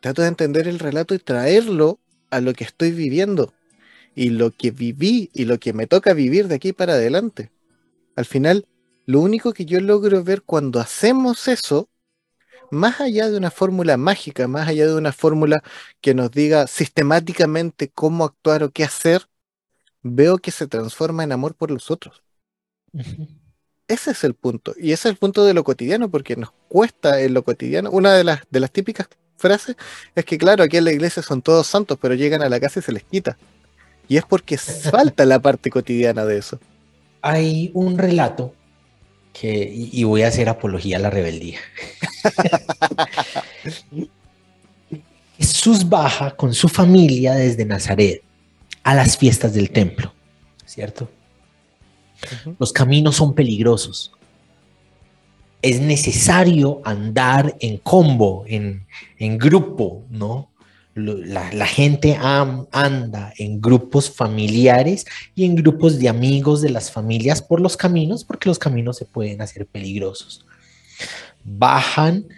Trato 0.00 0.22
de 0.22 0.28
entender 0.28 0.68
el 0.68 0.78
relato 0.78 1.14
y 1.14 1.18
traerlo 1.18 1.98
a 2.30 2.40
lo 2.40 2.52
que 2.52 2.64
estoy 2.64 2.92
viviendo 2.92 3.52
y 4.14 4.30
lo 4.30 4.50
que 4.50 4.70
viví 4.70 5.30
y 5.34 5.44
lo 5.44 5.58
que 5.58 5.72
me 5.72 5.86
toca 5.86 6.14
vivir 6.14 6.48
de 6.48 6.56
aquí 6.56 6.72
para 6.72 6.94
adelante. 6.94 7.50
Al 8.16 8.24
final, 8.24 8.66
lo 9.06 9.20
único 9.20 9.52
que 9.52 9.66
yo 9.66 9.80
logro 9.80 10.24
ver 10.24 10.42
cuando 10.42 10.80
hacemos 10.80 11.48
eso, 11.48 11.88
más 12.70 13.00
allá 13.00 13.30
de 13.30 13.36
una 13.36 13.50
fórmula 13.50 13.96
mágica, 13.96 14.48
más 14.48 14.68
allá 14.68 14.86
de 14.86 14.94
una 14.94 15.12
fórmula 15.12 15.62
que 16.00 16.14
nos 16.14 16.30
diga 16.30 16.66
sistemáticamente 16.66 17.90
cómo 17.90 18.24
actuar 18.24 18.62
o 18.64 18.70
qué 18.70 18.84
hacer, 18.84 19.28
veo 20.14 20.38
que 20.38 20.50
se 20.50 20.66
transforma 20.66 21.24
en 21.24 21.32
amor 21.32 21.54
por 21.54 21.70
los 21.70 21.90
otros. 21.90 22.22
Ese 23.88 24.10
es 24.10 24.24
el 24.24 24.34
punto. 24.34 24.74
Y 24.76 24.92
ese 24.92 25.08
es 25.08 25.12
el 25.12 25.16
punto 25.16 25.44
de 25.44 25.54
lo 25.54 25.64
cotidiano, 25.64 26.10
porque 26.10 26.36
nos 26.36 26.52
cuesta 26.68 27.20
en 27.20 27.34
lo 27.34 27.44
cotidiano. 27.44 27.90
Una 27.90 28.14
de 28.14 28.24
las, 28.24 28.40
de 28.50 28.60
las 28.60 28.70
típicas 28.70 29.08
frases 29.36 29.76
es 30.14 30.24
que, 30.24 30.38
claro, 30.38 30.64
aquí 30.64 30.76
en 30.76 30.84
la 30.84 30.92
iglesia 30.92 31.22
son 31.22 31.42
todos 31.42 31.66
santos, 31.66 31.98
pero 32.00 32.14
llegan 32.14 32.42
a 32.42 32.48
la 32.48 32.58
casa 32.58 32.80
y 32.80 32.82
se 32.82 32.92
les 32.92 33.04
quita. 33.04 33.36
Y 34.08 34.16
es 34.16 34.24
porque 34.24 34.58
falta 34.90 35.24
la 35.24 35.40
parte 35.40 35.70
cotidiana 35.70 36.24
de 36.24 36.38
eso. 36.38 36.58
hay 37.22 37.70
un 37.74 37.98
relato 37.98 38.54
que, 39.32 39.70
y, 39.72 40.02
voy 40.04 40.22
a 40.22 40.28
hacer 40.28 40.48
apología 40.48 40.96
a 40.96 41.00
la 41.00 41.10
rebeldía. 41.10 41.58
Jesús 45.38 45.86
baja 45.86 46.34
con 46.34 46.54
su 46.54 46.68
familia 46.68 47.34
desde 47.34 47.66
Nazaret 47.66 48.22
a 48.86 48.94
las 48.94 49.18
fiestas 49.18 49.52
del 49.52 49.70
templo, 49.70 50.14
¿cierto? 50.64 51.10
Los 52.60 52.72
caminos 52.72 53.16
son 53.16 53.34
peligrosos. 53.34 54.12
Es 55.60 55.80
necesario 55.80 56.82
andar 56.84 57.56
en 57.58 57.78
combo, 57.78 58.44
en, 58.46 58.86
en 59.18 59.38
grupo, 59.38 60.04
¿no? 60.08 60.52
La, 60.94 61.66
gente 61.66 62.16
anda 62.16 63.32
en 63.36 63.60
grupos 63.60 64.08
familiares 64.08 65.04
y 65.34 65.44
en 65.44 65.56
grupos 65.56 65.98
de 65.98 66.08
amigos 66.08 66.62
de 66.62 66.70
las 66.70 66.92
familias 66.92 67.42
por 67.42 67.60
los 67.60 67.76
caminos, 67.76 68.22
porque 68.22 68.48
los 68.48 68.60
caminos 68.60 68.96
se 68.98 69.04
pueden 69.04 69.42
hacer 69.42 69.66
peligrosos. 69.66 70.46
Bajan, 71.42 72.28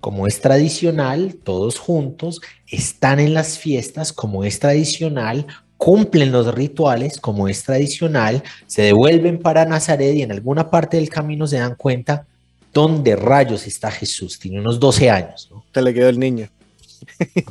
como 0.00 0.28
es 0.28 0.40
tradicional, 0.40 1.34
todos 1.42 1.80
juntos, 1.80 2.40
están 2.68 3.18
en 3.18 3.34
las 3.34 3.58
fiestas, 3.58 4.12
como 4.12 4.44
es 4.44 4.60
tradicional, 4.60 5.46
cumplen 5.76 6.32
los 6.32 6.54
rituales, 6.54 7.20
como 7.20 7.48
es 7.48 7.62
tradicional, 7.62 8.42
se 8.66 8.82
devuelven 8.82 9.38
para 9.38 9.64
Nazaret 9.64 10.14
y 10.14 10.22
en 10.22 10.32
alguna 10.32 10.70
parte 10.70 10.96
del 10.96 11.08
camino 11.08 11.46
se 11.46 11.58
dan 11.58 11.74
cuenta 11.74 12.26
dónde 12.72 13.16
rayos 13.16 13.66
está 13.66 13.90
Jesús. 13.90 14.38
Tiene 14.38 14.60
unos 14.60 14.80
12 14.80 15.10
años. 15.10 15.48
¿no? 15.50 15.64
Te 15.72 15.82
le 15.82 15.94
quedó 15.94 16.08
el 16.08 16.18
niño. 16.18 16.48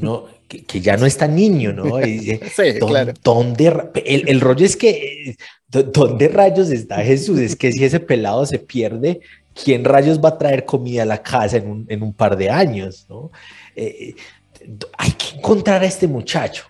No, 0.01 0.25
que, 0.47 0.81
ya 0.81 0.97
no 0.97 1.05
es 1.05 1.17
tan 1.17 1.35
niño, 1.35 1.71
¿no? 1.73 1.97
sí, 2.03 2.39
claro. 2.79 3.13
el, 3.95 4.27
el, 4.27 4.41
rollo 4.41 4.65
es 4.65 4.75
que, 4.75 5.35
¿dónde 5.69 6.27
rayos 6.27 6.69
está 6.69 6.97
Jesús? 6.97 7.39
Es 7.39 7.55
que 7.55 7.71
si 7.71 7.83
ese 7.83 7.99
pelado 7.99 8.45
se 8.45 8.59
pierde, 8.59 9.21
¿quién 9.53 9.83
rayos 9.83 10.19
va 10.19 10.29
a 10.29 10.37
traer 10.37 10.65
comida 10.65 11.03
a 11.03 11.05
la 11.05 11.21
casa 11.21 11.57
en 11.57 11.67
un, 11.67 11.85
en 11.89 12.03
un 12.03 12.13
par 12.13 12.37
de 12.37 12.49
años, 12.49 13.05
¿no? 13.09 13.31
Eh, 13.75 14.15
hay 14.97 15.11
que 15.11 15.37
encontrar 15.37 15.83
a 15.83 15.85
este 15.85 16.07
muchacho. 16.07 16.65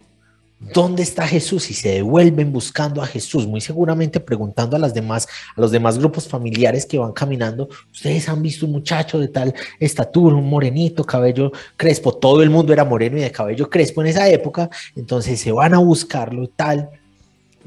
¿Dónde 0.60 1.04
está 1.04 1.28
Jesús? 1.28 1.70
Y 1.70 1.74
se 1.74 1.90
devuelven 1.90 2.54
buscando 2.54 3.02
a 3.02 3.06
Jesús, 3.06 3.46
muy 3.46 3.60
seguramente 3.60 4.20
preguntando 4.20 4.76
a, 4.76 4.80
las 4.80 4.94
demás, 4.94 5.28
a 5.56 5.62
los 5.62 5.72
demás 5.72 6.00
grupos 6.00 6.28
familiares 6.28 6.86
que 6.86 6.98
van 6.98 7.12
caminando, 7.12 7.68
ustedes 7.92 8.30
han 8.30 8.42
visto 8.42 8.66
un 8.66 8.72
muchacho 8.72 9.20
de 9.20 9.28
tal 9.28 9.54
estatura, 9.80 10.36
un 10.36 10.50
morenito, 10.50 11.04
cabello 11.04 11.52
crespo, 11.76 12.16
todo 12.16 12.42
el 12.42 12.50
mundo 12.50 12.72
era 12.72 12.86
moreno 12.86 13.18
y 13.18 13.22
de 13.22 13.32
cabello 13.32 13.70
crespo 13.70 14.02
en 14.02 14.08
esa 14.08 14.30
época, 14.30 14.70
entonces 14.96 15.40
se 15.40 15.52
van 15.52 15.74
a 15.74 15.80
buscarlo 15.80 16.44
y 16.44 16.48
tal, 16.48 16.90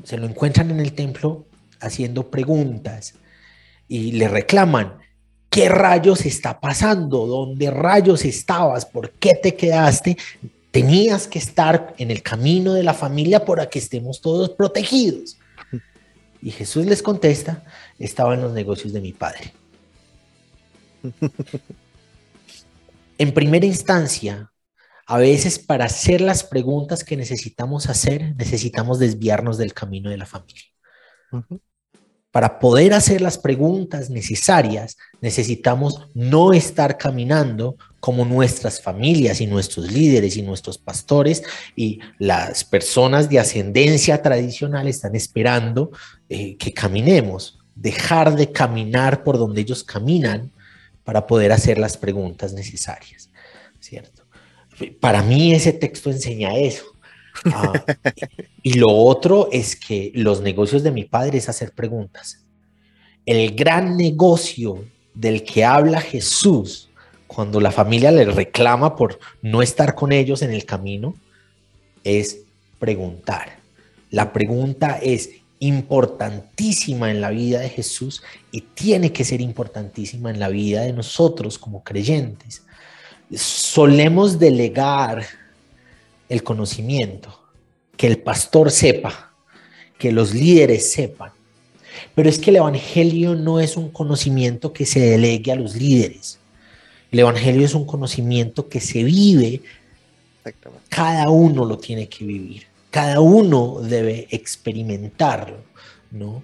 se 0.03 0.17
lo 0.17 0.27
encuentran 0.27 0.71
en 0.71 0.81
el 0.81 0.93
templo 0.93 1.45
haciendo 1.81 2.31
preguntas 2.31 3.15
y 3.87 4.13
le 4.13 4.29
reclaman, 4.29 4.95
¿qué 5.51 5.69
rayos 5.69 6.25
está 6.27 6.59
pasando? 6.59 7.27
¿Dónde 7.27 7.71
rayos 7.71 8.25
estabas? 8.25 8.87
¿Por 8.87 9.11
qué 9.13 9.35
te 9.35 9.55
quedaste? 9.55 10.17
Tenías 10.71 11.27
que 11.27 11.39
estar 11.39 11.95
en 11.99 12.11
el 12.11 12.23
camino 12.23 12.75
de 12.75 12.83
la 12.83 12.95
familia 12.95 13.45
para 13.45 13.69
que 13.69 13.79
estemos 13.79 14.21
todos 14.21 14.51
protegidos. 14.51 15.39
Y 16.41 16.51
Jesús 16.51 16.87
les 16.87 17.03
contesta, 17.03 17.65
estaba 17.99 18.35
en 18.35 18.43
los 18.43 18.53
negocios 18.53 18.93
de 18.93 19.01
mi 19.01 19.13
padre. 19.13 19.53
En 23.21 23.35
primera 23.35 23.67
instancia, 23.67 24.53
a 25.05 25.19
veces 25.19 25.59
para 25.59 25.87
hacer 25.87 26.21
las 26.21 26.45
preguntas 26.45 27.03
que 27.03 27.17
necesitamos 27.17 27.89
hacer, 27.89 28.37
necesitamos 28.37 29.01
desviarnos 29.01 29.59
del 29.59 29.75
camino 29.75 30.09
de 30.09 30.19
la 30.19 30.27
familia. 30.27 30.63
Para 32.31 32.61
poder 32.61 32.95
hacer 32.95 33.21
las 33.21 33.37
preguntas 33.37 34.09
necesarias, 34.09 34.97
necesitamos 35.21 36.09
no 36.15 36.53
estar 36.53 36.97
caminando 36.97 37.77
como 38.01 38.25
nuestras 38.25 38.81
familias 38.81 39.41
y 39.41 39.47
nuestros 39.47 39.91
líderes 39.91 40.37
y 40.37 40.43
nuestros 40.43 40.79
pastores 40.79 41.43
y 41.75 41.99
las 42.19 42.65
personas 42.65 43.29
de 43.29 43.41
ascendencia 43.41 44.23
tradicional 44.23 44.87
están 44.87 45.17
esperando 45.17 45.91
eh, 46.29 46.57
que 46.57 46.73
caminemos, 46.73 47.59
dejar 47.75 48.37
de 48.37 48.53
caminar 48.53 49.25
por 49.25 49.39
donde 49.39 49.63
ellos 49.63 49.83
caminan 49.83 50.53
para 51.03 51.27
poder 51.27 51.53
hacer 51.53 51.79
las 51.79 51.97
preguntas 51.97 52.53
necesarias, 52.53 53.31
¿cierto? 53.81 54.25
Para 55.01 55.23
mí 55.23 55.53
ese 55.53 55.73
texto 55.73 56.11
enseña 56.11 56.57
eso. 56.57 56.85
Ah, 57.47 57.73
y 58.63 58.75
lo 58.75 58.91
otro 58.91 59.49
es 59.51 59.75
que 59.75 60.13
los 60.15 60.41
negocios 60.41 60.83
de 60.83 60.93
mi 60.93 61.05
padre 61.05 61.39
es 61.39 61.49
hacer 61.49 61.73
preguntas. 61.73 62.45
El 63.27 63.57
gran 63.57 63.97
negocio 63.97 64.85
del 65.15 65.43
que 65.43 65.65
habla 65.65 66.01
Jesús 66.01 66.88
cuando 67.29 67.61
la 67.61 67.71
familia 67.71 68.11
le 68.11 68.25
reclama 68.25 68.97
por 68.97 69.21
no 69.43 69.63
estar 69.63 69.95
con 69.95 70.11
ellos 70.11 70.43
en 70.43 70.53
el 70.53 70.65
camino, 70.65 71.15
es 72.03 72.39
preguntar. 72.81 73.59
La 74.11 74.33
pregunta 74.33 74.99
es 75.01 75.31
importantísima 75.61 77.11
en 77.11 77.21
la 77.21 77.31
vida 77.31 77.61
de 77.61 77.69
Jesús 77.69 78.23
y 78.51 78.63
tiene 78.63 79.13
que 79.13 79.25
ser 79.25 79.43
importantísima 79.43 80.31
en 80.31 80.41
la 80.41 80.49
vida 80.49 80.83
de 80.83 80.95
nosotros 80.95 81.59
como 81.59 81.85
creyentes. 81.85 82.63
Solemos 83.35 84.39
delegar 84.39 85.27
el 86.31 86.43
conocimiento, 86.43 87.39
que 87.97 88.07
el 88.07 88.19
pastor 88.19 88.71
sepa, 88.71 89.33
que 89.99 90.13
los 90.13 90.33
líderes 90.33 90.91
sepan, 90.91 91.33
pero 92.15 92.31
es 92.31 92.39
que 92.39 92.51
el 92.51 92.57
Evangelio 92.57 93.35
no 93.35 93.61
es 93.61 93.77
un 93.77 93.91
conocimiento 93.91 94.73
que 94.73 94.87
se 94.87 95.01
delegue 95.01 95.53
a 95.53 95.57
los 95.57 95.75
líderes. 95.75 96.39
El 97.11 97.21
Evangelio 97.21 97.65
es 97.65 97.75
un 97.75 97.87
conocimiento 97.87 98.69
que 98.69 98.81
se 98.81 99.03
vive, 99.03 99.63
cada 100.89 101.31
uno 101.31 101.65
lo 101.65 101.79
tiene 101.79 102.09
que 102.09 102.25
vivir, 102.25 102.65
cada 102.91 103.21
uno 103.21 103.81
debe 103.81 104.29
experimentarlo, 104.31 105.65
¿no? 106.11 106.43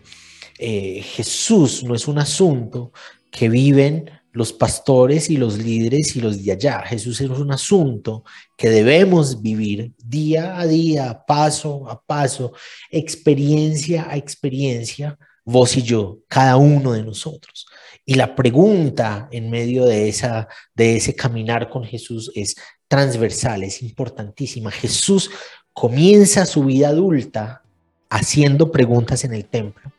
Eh, 0.59 1.03
Jesús 1.03 1.83
no 1.85 1.95
es 1.95 2.07
un 2.07 2.19
asunto 2.19 2.93
que 3.31 3.49
viven 3.49 4.11
los 4.33 4.53
pastores 4.53 5.31
y 5.31 5.37
los 5.37 5.59
líderes 5.59 6.17
y 6.17 6.21
los 6.21 6.43
de 6.45 6.53
allá. 6.53 6.83
Jesús 6.83 7.21
es 7.21 7.31
un 7.31 7.53
asunto 7.53 8.25
que 8.57 8.69
debemos 8.69 9.43
vivir 9.43 9.93
día 10.05 10.59
a 10.59 10.67
día, 10.67 11.25
paso 11.27 11.89
a 11.89 12.01
paso, 12.01 12.53
experiencia 12.91 14.09
a 14.11 14.17
experiencia, 14.17 15.19
vos 15.45 15.77
y 15.77 15.83
yo, 15.83 16.19
cada 16.29 16.57
uno 16.57 16.93
de 16.93 17.05
nosotros. 17.05 17.67
Y 18.07 18.15
la 18.15 18.35
pregunta 18.35 19.29
en 19.33 19.51
medio 19.51 19.87
de, 19.87 20.09
esa, 20.09 20.49
de 20.75 20.97
ese 20.97 21.15
caminar 21.15 21.71
con 21.71 21.85
Jesús 21.85 22.31
es 22.35 22.55
transversal, 22.87 23.63
es 23.63 23.83
importantísima. 23.83 24.71
Jesús 24.71 25.31
comienza 25.73 26.45
su 26.47 26.65
vida 26.65 26.89
adulta 26.89 27.63
haciendo 28.11 28.71
preguntas 28.71 29.25
en 29.25 29.33
el 29.33 29.47
templo 29.47 29.91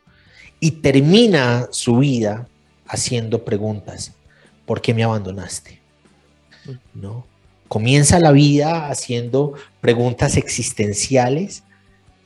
y 0.60 0.70
termina 0.70 1.68
su 1.70 1.98
vida 1.98 2.48
haciendo 2.86 3.44
preguntas. 3.44 4.12
¿Por 4.64 4.80
qué 4.80 4.94
me 4.94 5.04
abandonaste? 5.04 5.80
¿No? 6.94 7.26
Comienza 7.68 8.20
la 8.20 8.32
vida 8.32 8.88
haciendo 8.88 9.54
preguntas 9.80 10.36
existenciales 10.36 11.64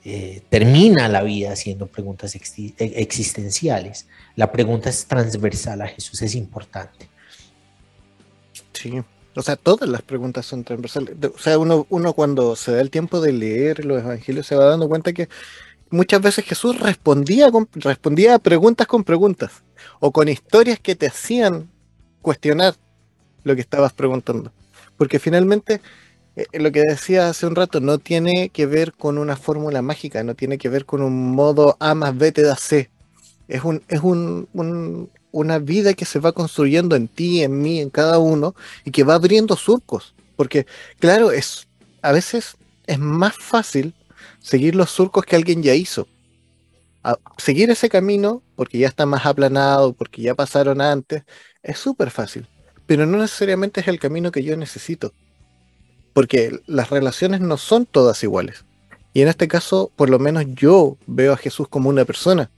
eh, 0.03 0.41
termina 0.49 1.07
la 1.07 1.21
vida 1.21 1.51
haciendo 1.51 1.87
preguntas 1.87 2.35
e, 2.35 2.73
existenciales. 2.77 4.07
La 4.35 4.51
pregunta 4.51 4.89
es 4.89 5.05
transversal 5.05 5.81
a 5.81 5.87
Jesús, 5.87 6.21
es 6.21 6.35
importante. 6.35 7.07
Sí, 8.73 9.01
o 9.35 9.41
sea, 9.41 9.55
todas 9.55 9.87
las 9.87 10.01
preguntas 10.01 10.45
son 10.45 10.63
transversales. 10.63 11.15
O 11.23 11.37
sea, 11.37 11.57
uno, 11.59 11.85
uno 11.89 12.13
cuando 12.13 12.55
se 12.55 12.71
da 12.71 12.81
el 12.81 12.89
tiempo 12.89 13.21
de 13.21 13.31
leer 13.31 13.85
los 13.85 14.01
evangelios 14.01 14.47
se 14.47 14.55
va 14.55 14.65
dando 14.65 14.89
cuenta 14.89 15.13
que 15.13 15.29
muchas 15.91 16.21
veces 16.21 16.45
Jesús 16.45 16.79
respondía, 16.79 17.49
respondía 17.75 18.35
a 18.35 18.39
preguntas 18.39 18.87
con 18.87 19.03
preguntas 19.03 19.51
o 19.99 20.11
con 20.11 20.27
historias 20.29 20.79
que 20.79 20.95
te 20.95 21.07
hacían 21.07 21.69
cuestionar 22.21 22.75
lo 23.43 23.55
que 23.55 23.61
estabas 23.61 23.93
preguntando. 23.93 24.51
Porque 24.97 25.19
finalmente 25.19 25.81
eh, 26.35 26.47
lo 26.59 26.71
que 26.71 26.81
decía 26.81 27.29
hace 27.29 27.45
un 27.45 27.55
rato 27.55 27.79
no 27.81 27.99
tiene 27.99 28.49
que 28.49 28.65
ver 28.65 28.93
con 28.93 29.17
una 29.17 29.35
fórmula 29.37 29.81
mágica, 29.81 30.23
no 30.23 30.35
tiene 30.35 30.57
que 30.57 30.69
ver 30.69 30.85
con 30.85 31.01
un 31.01 31.31
modo 31.33 31.77
A 31.79 31.95
más 31.95 32.17
B 32.17 32.31
te 32.31 32.41
da 32.43 32.55
C. 32.55 32.89
Es, 33.47 33.63
un, 33.63 33.83
es 33.89 34.01
un, 34.01 34.49
una 35.31 35.59
vida 35.59 35.93
que 35.93 36.05
se 36.05 36.19
va 36.19 36.31
construyendo 36.33 36.95
en 36.95 37.07
ti, 37.09 37.43
en 37.43 37.61
mí, 37.61 37.81
en 37.81 37.89
cada 37.89 38.19
uno, 38.19 38.55
y 38.85 38.91
que 38.91 39.03
va 39.03 39.15
abriendo 39.15 39.55
surcos. 39.57 40.15
Porque, 40.35 40.65
claro, 40.99 41.31
es 41.31 41.67
a 42.01 42.11
veces 42.13 42.57
es 42.87 42.99
más 42.99 43.35
fácil 43.37 43.93
seguir 44.39 44.75
los 44.75 44.89
surcos 44.91 45.25
que 45.25 45.35
alguien 45.35 45.63
ya 45.63 45.75
hizo. 45.75 46.09
seguir 47.37 47.69
ese 47.71 47.89
camino, 47.89 48.43
porque 48.55 48.77
ya 48.77 48.87
está 48.87 49.05
más 49.05 49.25
aplanado, 49.25 49.93
porque 49.93 50.21
ya 50.21 50.35
pasaron 50.35 50.81
antes, 50.81 51.23
es 51.63 51.77
súper 51.79 52.11
fácil. 52.11 52.47
Pero 52.85 53.05
no 53.05 53.17
necesariamente 53.17 53.81
es 53.81 53.87
el 53.87 53.99
camino 53.99 54.31
que 54.31 54.43
yo 54.43 54.55
necesito 54.57 55.13
porque 56.13 56.59
las 56.67 56.89
relaciones 56.89 57.41
no 57.41 57.57
son 57.57 57.85
todas 57.85 58.23
iguales. 58.23 58.65
Y 59.13 59.21
en 59.21 59.27
este 59.27 59.47
caso, 59.47 59.91
por 59.95 60.09
lo 60.09 60.19
menos 60.19 60.45
yo 60.55 60.97
veo 61.07 61.33
a 61.33 61.37
Jesús 61.37 61.67
como 61.67 61.89
una 61.89 62.05
persona. 62.05 62.49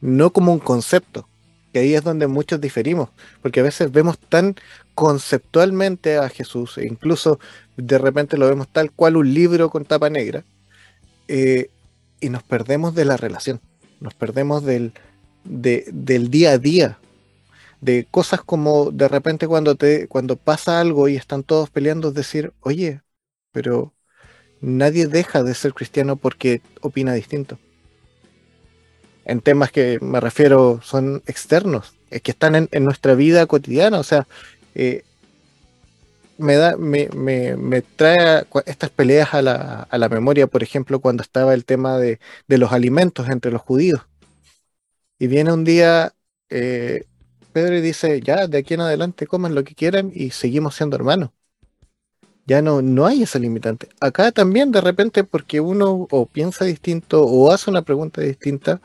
no 0.00 0.34
como 0.34 0.52
un 0.52 0.58
concepto, 0.58 1.26
que 1.72 1.78
ahí 1.78 1.94
es 1.94 2.04
donde 2.04 2.26
muchos 2.26 2.60
diferimos, 2.60 3.08
porque 3.40 3.60
a 3.60 3.62
veces 3.62 3.90
vemos 3.90 4.18
tan 4.18 4.54
conceptualmente 4.94 6.18
a 6.18 6.28
Jesús, 6.28 6.76
e 6.76 6.86
incluso 6.86 7.40
de 7.78 7.96
repente 7.96 8.36
lo 8.36 8.46
vemos 8.46 8.68
tal 8.68 8.92
cual 8.92 9.16
un 9.16 9.32
libro 9.32 9.70
con 9.70 9.86
tapa 9.86 10.10
negra, 10.10 10.44
eh, 11.26 11.70
y 12.20 12.28
nos 12.28 12.42
perdemos 12.42 12.94
de 12.94 13.06
la 13.06 13.16
relación, 13.16 13.60
nos 14.00 14.12
perdemos 14.12 14.62
del, 14.62 14.92
del 15.44 16.30
día 16.30 16.50
a 16.52 16.58
día, 16.58 16.98
de 17.80 18.06
cosas 18.10 18.42
como 18.42 18.90
de 18.90 19.08
repente 19.08 19.46
cuando, 19.46 19.74
te, 19.74 20.08
cuando 20.08 20.36
pasa 20.36 20.80
algo 20.80 21.08
y 21.08 21.16
están 21.16 21.42
todos 21.42 21.70
peleando, 21.70 22.08
es 22.08 22.14
decir, 22.14 22.52
oye, 22.60 23.02
pero 23.52 23.94
nadie 24.60 25.06
deja 25.06 25.42
de 25.42 25.54
ser 25.54 25.74
cristiano 25.74 26.16
porque 26.16 26.62
opina 26.80 27.12
distinto. 27.14 27.58
En 29.24 29.40
temas 29.40 29.72
que 29.72 29.98
me 30.00 30.20
refiero 30.20 30.80
son 30.82 31.22
externos, 31.26 31.94
es 32.10 32.22
que 32.22 32.32
están 32.32 32.68
en, 32.70 32.84
nuestra 32.84 33.14
vida 33.14 33.46
cotidiana, 33.46 33.98
o 33.98 34.02
sea, 34.02 34.26
eh, 34.74 35.04
me, 36.38 36.56
da, 36.56 36.76
me, 36.76 37.08
me, 37.08 37.82
trae 37.82 38.44
estas 38.66 38.90
peleas 38.90 39.34
a 39.34 39.42
la, 39.42 39.86
a 39.88 39.98
la, 39.98 40.08
memoria, 40.08 40.46
por 40.46 40.62
ejemplo, 40.62 41.00
cuando 41.00 41.22
estaba 41.22 41.54
el 41.54 41.64
tema 41.64 41.98
de, 41.98 42.18
de, 42.48 42.58
los 42.58 42.72
alimentos 42.72 43.28
entre 43.28 43.52
los 43.52 43.62
judíos. 43.62 44.02
Y 45.18 45.26
viene 45.26 45.52
un 45.52 45.64
día 45.64 46.12
eh, 46.50 47.04
Pedro 47.54 47.76
y 47.76 47.80
dice, 47.80 48.20
ya, 48.20 48.48
de 48.48 48.58
aquí 48.58 48.74
en 48.74 48.80
adelante 48.80 49.28
coman 49.28 49.54
lo 49.54 49.62
que 49.62 49.76
quieran 49.76 50.10
y 50.12 50.30
seguimos 50.30 50.74
siendo 50.74 50.96
hermanos. 50.96 51.30
Ya 52.46 52.62
no, 52.62 52.82
no 52.82 53.06
hay 53.06 53.22
ese 53.22 53.38
limitante. 53.38 53.88
Acá 54.00 54.32
también 54.32 54.72
de 54.72 54.80
repente 54.80 55.22
porque 55.22 55.60
uno 55.60 56.08
o 56.10 56.26
piensa 56.26 56.64
distinto 56.64 57.24
o 57.24 57.52
hace 57.52 57.70
una 57.70 57.82
pregunta 57.82 58.20
distinta, 58.20 58.80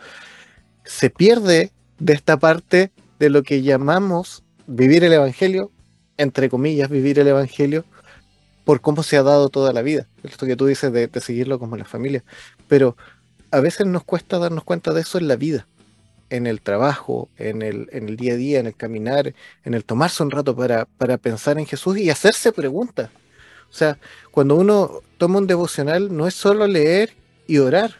se 0.85 1.09
pierde 1.09 1.71
de 1.97 2.13
esta 2.13 2.37
parte 2.37 2.91
de 3.17 3.31
lo 3.31 3.41
que 3.41 3.63
llamamos 3.63 4.43
vivir 4.67 5.03
el 5.03 5.13
Evangelio, 5.13 5.71
entre 6.17 6.47
comillas, 6.47 6.91
vivir 6.91 7.17
el 7.17 7.27
Evangelio, 7.27 7.85
por 8.65 8.81
cómo 8.81 9.01
se 9.01 9.17
ha 9.17 9.23
dado 9.23 9.49
toda 9.49 9.73
la 9.73 9.81
vida. 9.81 10.07
Esto 10.21 10.45
que 10.45 10.55
tú 10.55 10.67
dices 10.67 10.93
de, 10.93 11.07
de 11.07 11.21
seguirlo 11.21 11.57
como 11.57 11.75
la 11.75 11.85
familia. 11.85 12.23
Pero 12.67 12.95
a 13.49 13.61
veces 13.61 13.87
nos 13.87 14.03
cuesta 14.03 14.37
darnos 14.37 14.63
cuenta 14.63 14.93
de 14.93 15.01
eso 15.01 15.17
en 15.17 15.27
la 15.27 15.37
vida 15.37 15.67
en 16.29 16.47
el 16.47 16.61
trabajo, 16.61 17.29
en 17.37 17.61
el, 17.61 17.89
en 17.91 18.09
el 18.09 18.17
día 18.17 18.33
a 18.33 18.37
día, 18.37 18.59
en 18.59 18.67
el 18.67 18.75
caminar, 18.75 19.33
en 19.63 19.73
el 19.73 19.83
tomarse 19.83 20.23
un 20.23 20.31
rato 20.31 20.55
para, 20.55 20.85
para 20.85 21.17
pensar 21.17 21.57
en 21.59 21.65
Jesús 21.65 21.97
y 21.97 22.09
hacerse 22.09 22.51
preguntas. 22.51 23.09
O 23.69 23.73
sea, 23.73 23.97
cuando 24.31 24.55
uno 24.55 25.01
toma 25.17 25.39
un 25.39 25.47
devocional, 25.47 26.15
no 26.15 26.27
es 26.27 26.33
solo 26.33 26.65
leer 26.67 27.13
y 27.47 27.57
orar. 27.59 27.95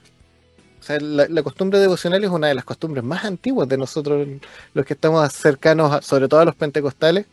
O 0.79 0.83
sea, 0.83 0.99
la, 0.99 1.43
costumbre 1.43 1.79
devocional 1.79 2.23
es 2.23 2.29
una 2.29 2.47
de 2.47 2.55
las 2.55 2.63
costumbres 2.63 3.03
más 3.03 3.25
antiguas 3.25 3.67
de 3.67 3.77
nosotros, 3.77 4.27
los 4.73 4.85
que 4.85 4.93
estamos 4.93 5.31
cercanos, 5.33 6.05
sobre 6.05 6.27
todo 6.27 6.39
a 6.39 6.45
los 6.45 6.55
pentecostales, 6.55 7.25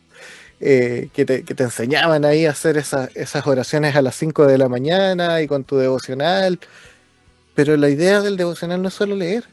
eh, 0.59 1.09
que, 1.13 1.25
te, 1.25 1.43
que, 1.43 1.55
te, 1.55 1.63
enseñaban 1.63 2.25
ahí 2.25 2.45
a 2.45 2.51
hacer 2.51 2.77
esas, 2.77 3.15
esas 3.15 3.45
oraciones 3.47 3.95
a 3.95 4.01
las 4.01 4.15
5 4.15 4.45
de 4.47 4.57
la 4.57 4.67
mañana 4.67 5.41
y 5.41 5.47
con 5.47 5.63
tu 5.63 5.77
devocional. 5.77 6.59
Pero 7.55 7.77
la 7.77 7.89
idea 7.89 8.21
del 8.21 8.37
devocional 8.37 8.81
no 8.81 8.89
es 8.89 8.93
solo 8.93 9.15
leer, 9.15 9.45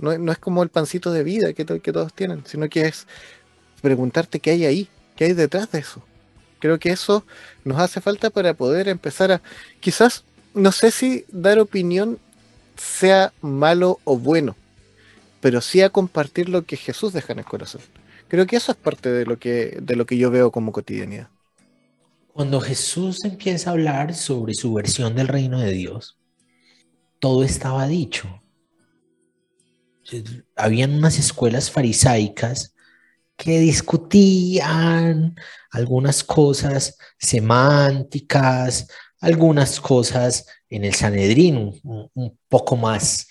no, 0.00 0.32
es 0.32 0.38
como 0.38 0.62
el 0.62 0.68
pancito 0.68 1.12
de 1.12 1.24
vida 1.24 1.52
que, 1.52 1.64
que 1.64 1.92
todos 1.92 2.12
tienen, 2.12 2.44
sino 2.46 2.68
que 2.68 2.82
es 2.82 3.06
preguntarte 3.80 4.40
qué 4.40 4.50
hay 4.50 4.64
ahí, 4.64 4.88
qué 5.16 5.26
hay 5.26 5.32
detrás 5.32 5.70
de 5.72 5.80
eso. 5.80 6.02
Creo 6.58 6.78
que 6.78 6.90
eso 6.90 7.24
nos 7.64 7.78
hace 7.78 8.00
falta 8.00 8.30
para 8.30 8.54
poder 8.54 8.88
empezar 8.88 9.30
a, 9.32 9.42
quizás, 9.80 10.24
no 10.54 10.72
sé 10.72 10.90
si 10.90 11.24
dar 11.30 11.58
opinión 11.58 12.18
sea 12.76 13.32
malo 13.40 14.00
o 14.04 14.18
bueno, 14.18 14.56
pero 15.40 15.60
sí 15.60 15.82
a 15.82 15.90
compartir 15.90 16.48
lo 16.48 16.62
que 16.62 16.76
Jesús 16.76 17.12
deja 17.12 17.32
en 17.32 17.40
el 17.40 17.44
corazón. 17.44 17.80
Creo 18.28 18.46
que 18.46 18.56
eso 18.56 18.72
es 18.72 18.78
parte 18.78 19.10
de 19.10 19.24
lo 19.24 19.38
que, 19.38 19.78
de 19.80 19.96
lo 19.96 20.04
que 20.06 20.18
yo 20.18 20.30
veo 20.30 20.50
como 20.50 20.72
cotidianidad. 20.72 21.28
Cuando 22.32 22.60
Jesús 22.60 23.24
empieza 23.24 23.70
a 23.70 23.72
hablar 23.72 24.14
sobre 24.14 24.54
su 24.54 24.72
versión 24.74 25.14
del 25.16 25.28
reino 25.28 25.58
de 25.58 25.72
Dios, 25.72 26.18
todo 27.18 27.42
estaba 27.42 27.88
dicho 27.88 28.42
habían 30.56 30.94
unas 30.94 31.18
escuelas 31.18 31.70
farisaicas 31.70 32.74
que 33.36 33.60
discutían 33.60 35.36
algunas 35.70 36.24
cosas 36.24 36.98
semánticas, 37.18 38.88
algunas 39.20 39.80
cosas 39.80 40.46
en 40.68 40.84
el 40.84 40.94
Sanedrín 40.94 41.80
un, 41.82 42.38
poco 42.48 42.76
más 42.76 43.28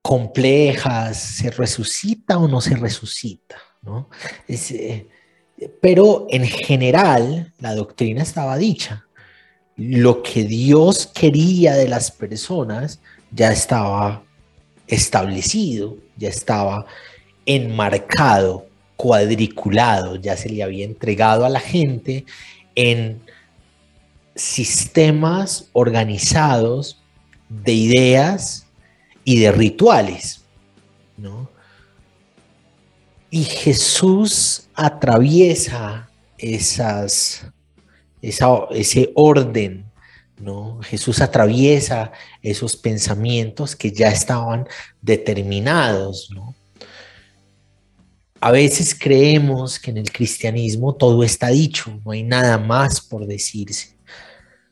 complejas, 0.00 1.18
se 1.18 1.50
resucita 1.50 2.38
o 2.38 2.46
no 2.46 2.60
se 2.60 2.76
resucita, 2.76 3.56
¿no? 3.82 4.08
Eh, 4.46 5.08
pero 5.80 6.26
en 6.30 6.46
general 6.46 7.52
la 7.58 7.74
doctrina 7.74 8.22
estaba 8.22 8.56
dicha. 8.56 9.06
Lo 9.76 10.22
que 10.22 10.44
Dios 10.44 11.06
quería 11.06 11.74
de 11.74 11.88
las 11.88 12.10
personas 12.10 13.00
ya 13.32 13.50
estaba 13.50 14.25
establecido, 14.88 15.96
ya 16.16 16.28
estaba 16.28 16.86
enmarcado, 17.44 18.66
cuadriculado, 18.96 20.16
ya 20.16 20.36
se 20.36 20.48
le 20.48 20.62
había 20.62 20.84
entregado 20.84 21.44
a 21.44 21.48
la 21.48 21.60
gente 21.60 22.24
en 22.74 23.20
sistemas 24.34 25.68
organizados 25.72 27.00
de 27.48 27.72
ideas 27.72 28.66
y 29.24 29.40
de 29.40 29.52
rituales, 29.52 30.42
Y 33.28 33.42
Jesús 33.44 34.68
atraviesa 34.74 36.08
esas, 36.38 37.46
ese 38.22 39.12
orden 39.14 39.85
¿no? 40.38 40.80
Jesús 40.82 41.20
atraviesa 41.20 42.12
esos 42.42 42.76
pensamientos 42.76 43.74
que 43.74 43.90
ya 43.90 44.08
estaban 44.08 44.66
determinados, 45.00 46.30
A 48.38 48.50
veces 48.50 48.94
creemos 48.94 49.78
que 49.78 49.90
en 49.90 49.96
el 49.96 50.12
cristianismo 50.12 50.94
todo 50.94 51.24
está 51.24 51.48
dicho, 51.48 51.98
no 52.04 52.12
hay 52.12 52.22
nada 52.22 52.58
más 52.58 53.00
por 53.00 53.26
decirse, 53.26 53.96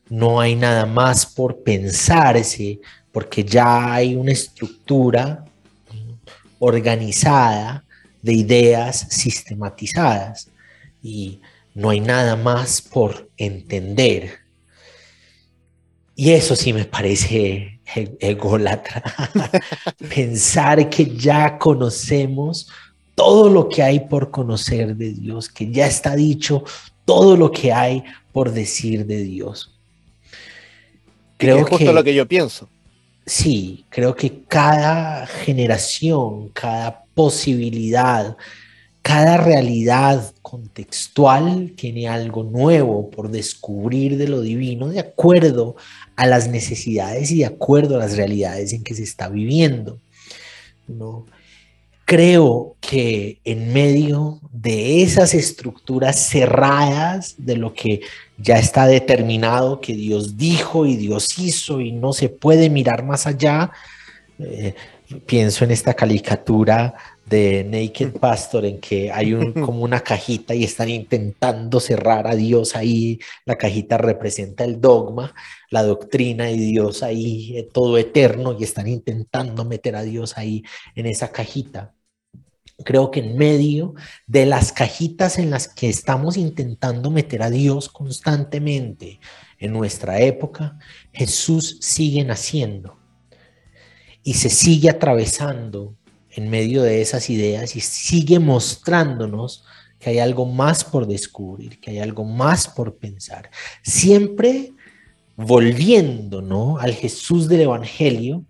no 0.07 0.39
hay 0.39 0.55
nada 0.55 0.85
más 0.85 1.25
por 1.25 1.63
pensarse, 1.63 2.79
porque 3.11 3.43
ya 3.43 3.93
hay 3.93 4.15
una 4.15 4.31
estructura 4.31 5.45
organizada 6.59 7.83
de 8.21 8.33
ideas 8.33 9.07
sistematizadas 9.09 10.49
y 11.01 11.41
no 11.73 11.89
hay 11.89 11.99
nada 11.99 12.35
más 12.35 12.81
por 12.81 13.29
entender. 13.37 14.44
Y 16.15 16.31
eso 16.31 16.55
sí 16.55 16.71
me 16.71 16.85
parece 16.85 17.81
e-, 17.95 18.17
ególatra. 18.19 19.03
Pensar 20.15 20.89
que 20.89 21.05
ya 21.15 21.57
conocemos 21.57 22.67
todo 23.13 23.49
lo 23.49 23.69
que 23.69 23.83
hay 23.83 24.01
por 24.01 24.31
conocer 24.31 24.95
de 24.95 25.13
Dios, 25.13 25.49
que 25.49 25.69
ya 25.71 25.87
está 25.87 26.15
dicho 26.15 26.63
todo 27.05 27.37
lo 27.37 27.51
que 27.51 27.71
hay 27.71 28.03
por 28.31 28.51
decir 28.51 29.05
de 29.05 29.23
Dios. 29.23 29.71
Creo 31.37 31.59
es 31.59 31.67
justo 31.67 31.93
lo 31.93 32.03
que 32.03 32.13
yo 32.13 32.27
pienso. 32.27 32.69
Sí, 33.25 33.85
creo 33.89 34.15
que 34.15 34.43
cada 34.43 35.25
generación, 35.25 36.49
cada 36.49 37.03
posibilidad, 37.13 38.37
cada 39.01 39.37
realidad 39.37 40.33
contextual 40.41 41.73
tiene 41.75 42.07
algo 42.07 42.43
nuevo 42.43 43.09
por 43.09 43.29
descubrir 43.29 44.17
de 44.17 44.27
lo 44.27 44.41
divino 44.41 44.89
de 44.89 44.99
acuerdo 44.99 45.75
a 46.15 46.25
las 46.25 46.47
necesidades 46.47 47.31
y 47.31 47.39
de 47.39 47.45
acuerdo 47.45 47.95
a 47.95 47.99
las 47.99 48.15
realidades 48.15 48.73
en 48.73 48.83
que 48.83 48.95
se 48.95 49.03
está 49.03 49.29
viviendo. 49.29 49.99
¿no? 50.87 51.25
Creo 52.05 52.75
que 52.81 53.39
en 53.43 53.73
medio 53.73 54.39
de 54.51 55.01
esas 55.01 55.33
estructuras 55.33 56.29
cerradas 56.29 57.35
de 57.37 57.57
lo 57.57 57.73
que 57.73 58.01
ya 58.37 58.59
está 58.59 58.85
determinado 58.85 59.81
que 59.81 59.95
Dios 59.95 60.37
dijo 60.37 60.85
y 60.85 60.95
Dios 60.95 61.39
hizo 61.39 61.81
y 61.81 61.91
no 61.91 62.13
se 62.13 62.29
puede 62.29 62.69
mirar 62.69 63.03
más 63.03 63.25
allá, 63.25 63.71
eh, 64.39 64.75
pienso 65.25 65.63
en 65.63 65.71
esta 65.71 65.93
caricatura 65.93 66.95
de 67.25 67.63
Naked 67.63 68.19
Pastor 68.19 68.65
en 68.65 68.79
que 68.79 69.11
hay 69.11 69.33
un, 69.33 69.53
como 69.65 69.83
una 69.83 70.01
cajita 70.01 70.53
y 70.53 70.63
están 70.63 70.89
intentando 70.89 71.79
cerrar 71.79 72.27
a 72.27 72.35
Dios 72.35 72.75
ahí. 72.75 73.19
La 73.45 73.57
cajita 73.57 73.97
representa 73.97 74.63
el 74.63 74.79
dogma, 74.79 75.33
la 75.69 75.83
doctrina 75.83 76.45
de 76.45 76.55
Dios 76.55 77.03
ahí, 77.03 77.57
eh, 77.57 77.69
todo 77.71 77.97
eterno, 77.97 78.55
y 78.57 78.63
están 78.63 78.87
intentando 78.87 79.65
meter 79.65 79.95
a 79.95 80.03
Dios 80.03 80.37
ahí 80.37 80.63
en 80.95 81.05
esa 81.07 81.31
cajita. 81.31 81.93
Creo 82.83 83.09
que 83.09 83.21
en 83.21 83.37
medio 83.37 83.93
de 84.27 84.45
las 84.45 84.73
cajitas 84.73 85.39
en 85.39 85.49
las 85.49 85.67
que 85.67 85.87
estamos 85.89 86.35
intentando 86.35 87.09
meter 87.09 87.41
a 87.41 87.49
Dios 87.49 87.87
constantemente 87.89 89.19
en 89.59 89.71
nuestra 89.71 90.19
época, 90.19 90.77
Jesús 91.13 91.77
sigue 91.79 92.23
naciendo 92.25 93.04
y 94.25 94.33
se 94.33 94.49
sigue 94.49 94.89
atravesando 94.89 95.95
en 96.31 96.49
medio 96.49 96.81
de 96.81 97.01
esas 97.01 97.29
ideas 97.29 97.75
y 97.75 97.79
sigue 97.79 98.39
mostrándonos 98.39 99.63
que 99.99 100.09
hay 100.09 100.19
algo 100.19 100.45
más 100.45 100.83
por 100.83 101.07
descubrir, 101.07 101.79
que 101.79 101.91
hay 101.91 101.99
algo 101.99 102.25
más 102.25 102.67
por 102.67 102.95
pensar. 102.95 103.51
Siempre 103.83 104.73
volviendo 105.37 106.41
¿no? 106.41 106.79
al 106.79 106.93
Jesús 106.95 107.47
del 107.47 107.61
Evangelio, 107.61 108.43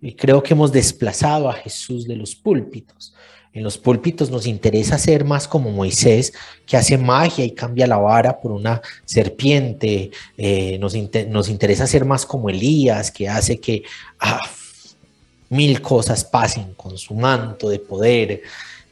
y 0.00 0.14
creo 0.14 0.42
que 0.42 0.54
hemos 0.54 0.72
desplazado 0.72 1.50
a 1.50 1.52
Jesús 1.52 2.08
de 2.08 2.16
los 2.16 2.34
púlpitos. 2.34 3.14
En 3.52 3.62
los 3.62 3.76
púlpitos 3.76 4.30
nos 4.30 4.46
interesa 4.46 4.96
ser 4.96 5.24
más 5.26 5.46
como 5.46 5.70
Moisés, 5.70 6.32
que 6.64 6.78
hace 6.78 6.96
magia 6.96 7.44
y 7.44 7.50
cambia 7.50 7.86
la 7.86 7.98
vara 7.98 8.40
por 8.40 8.52
una 8.52 8.80
serpiente. 9.04 10.10
Eh, 10.38 10.78
nos, 10.78 10.94
nos, 11.28 11.48
interesa 11.50 11.86
ser 11.86 12.06
más 12.06 12.24
como 12.24 12.48
Elías, 12.48 13.10
que 13.10 13.28
hace 13.28 13.60
que 13.60 13.82
ah, 14.20 14.40
mil 15.50 15.82
cosas 15.82 16.24
pasen 16.24 16.72
con 16.74 16.96
su 16.96 17.14
manto 17.14 17.68
de 17.68 17.78
poder. 17.78 18.42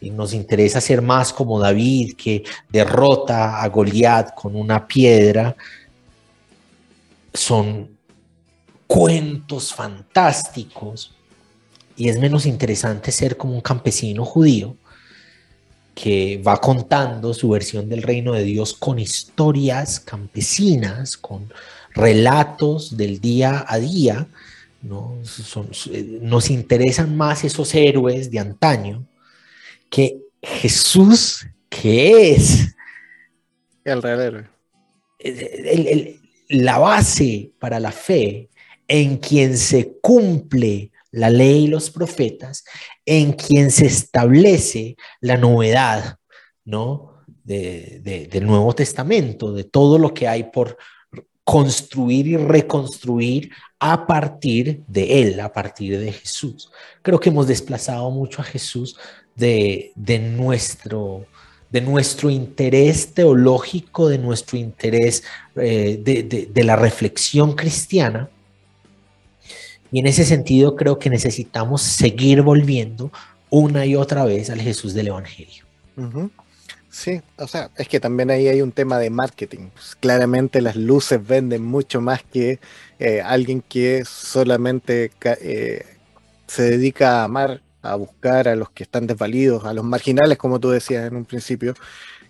Y 0.01 0.11
nos 0.11 0.33
interesa 0.33 0.81
ser 0.81 1.03
más 1.03 1.33
como 1.33 1.59
David, 1.59 2.15
que 2.17 2.45
derrota 2.69 3.63
a 3.63 3.69
Goliat 3.69 4.35
con 4.35 4.55
una 4.55 4.87
piedra. 4.87 5.57
Son 7.33 7.97
cuentos 8.87 9.75
fantásticos 9.75 11.15
y 11.97 12.09
es 12.09 12.19
menos 12.19 12.47
interesante 12.47 13.11
ser 13.11 13.37
como 13.37 13.55
un 13.55 13.61
campesino 13.61 14.25
judío 14.25 14.77
que 15.97 16.41
va 16.47 16.61
contando 16.61 17.35
su 17.35 17.49
versión 17.49 17.89
del 17.89 18.05
reino 18.05 18.33
de 18.33 18.45
Dios 18.45 18.73
con 18.73 19.01
historias 19.01 19.99
campesinas, 19.99 21.17
con 21.17 21.53
relatos 21.93 22.97
del 22.97 23.21
día 23.21 23.65
a 23.67 23.79
día. 23.79 24.29
¿No? 24.83 25.19
nos 26.21 26.51
interesan 26.51 27.17
más 27.17 27.45
esos 27.45 27.75
héroes 27.75 28.31
de 28.31 28.39
antaño 28.39 29.07
que 29.91 30.21
Jesús, 30.43 31.47
que 31.69 32.33
es 32.33 32.75
el 33.85 34.03
real 34.03 34.21
héroe. 34.21 34.49
la 36.49 36.79
base 36.79 37.53
para 37.59 37.81
la 37.81 37.93
fe 37.93 38.51
en 38.87 39.19
quien 39.19 39.57
se 39.57 39.99
cumple 40.01 40.91
la 41.11 41.31
ley 41.31 41.65
y 41.65 41.69
los 41.69 41.91
profetas, 41.91 42.65
en 43.05 43.33
quien 43.33 43.71
se 43.71 43.87
establece 43.87 44.97
la 45.21 45.37
novedad, 45.37 46.19
¿no? 46.65 47.25
del 47.45 48.47
Nuevo 48.47 48.75
Testamento, 48.75 49.55
de 49.55 49.65
todo 49.65 49.99
lo 49.99 50.13
que 50.13 50.29
hay 50.29 50.45
por 50.45 50.77
construir 51.49 52.27
y 52.27 52.37
reconstruir 52.37 53.51
a 53.79 54.07
partir 54.07 54.83
de 54.87 55.23
Él, 55.23 55.41
a 55.41 55.51
partir 55.51 55.99
de 55.99 56.13
Jesús. 56.13 56.71
Creo 57.01 57.19
que 57.19 57.31
hemos 57.31 57.47
desplazado 57.47 58.11
mucho 58.11 58.43
a 58.43 58.45
Jesús 58.45 58.99
de, 59.35 59.95
nuestro, 60.37 61.25
de 61.71 61.81
nuestro 61.81 62.29
interés 62.29 63.15
teológico, 63.15 64.11
de 64.11 64.19
nuestro 64.19 64.59
interés 64.59 65.25
eh, 65.57 66.47
de 66.53 66.65
la 66.65 66.77
reflexión 66.77 67.55
cristiana, 67.55 68.29
y 69.91 70.01
en 70.01 70.07
ese 70.07 70.27
sentido 70.27 70.77
creo 70.77 70.99
que 70.99 71.09
necesitamos 71.09 71.81
seguir 71.81 72.43
volviendo 72.43 73.11
una 73.49 73.87
y 73.87 73.97
otra 73.97 74.27
vez 74.27 74.51
al 74.51 74.61
Jesús 74.61 74.93
del 74.93 75.07
Evangelio. 75.07 75.65
Sí, 76.99 77.23
o 77.37 77.47
sea, 77.47 77.71
es 77.77 77.87
que 77.87 78.01
también 78.01 78.29
ahí 78.29 78.49
hay 78.49 78.61
un 78.61 78.73
tema 78.73 78.99
de 78.99 79.09
marketing. 79.09 79.69
Pues, 79.73 79.95
claramente 79.95 80.61
las 80.61 80.75
luces 80.75 81.25
venden 81.25 81.65
mucho 81.65 82.01
más 82.01 82.25
que 82.25 82.59
eh, 82.99 83.21
alguien 83.23 83.63
que 83.63 84.05
solamente 84.05 85.13
eh, 85.41 85.87
se 86.49 86.63
dedica 86.63 87.21
a 87.21 87.25
amar, 87.25 87.63
a 87.83 87.95
buscar 87.95 88.49
a 88.49 88.57
los 88.57 88.71
que 88.71 88.83
están 88.83 89.07
desvalidos, 89.07 89.65
a 89.65 89.75
los 89.75 89.85
marginales, 89.85 90.39
como 90.39 90.59
tú 90.59 90.71
decías 90.71 91.07
en 91.07 91.15
un 91.15 91.25
principio. 91.25 91.75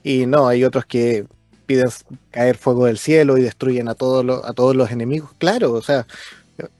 Y 0.02 0.26
no, 0.26 0.48
hay 0.48 0.64
otros 0.64 0.84
que 0.84 1.26
piden 1.64 1.88
caer 2.30 2.58
fuego 2.58 2.84
del 2.84 2.98
cielo 2.98 3.38
y 3.38 3.42
destruyen 3.42 3.88
a 3.88 3.94
todos 3.94 4.44
a 4.44 4.52
todos 4.52 4.76
los 4.76 4.90
enemigos. 4.90 5.30
Claro, 5.38 5.72
o 5.72 5.82
sea, 5.82 6.06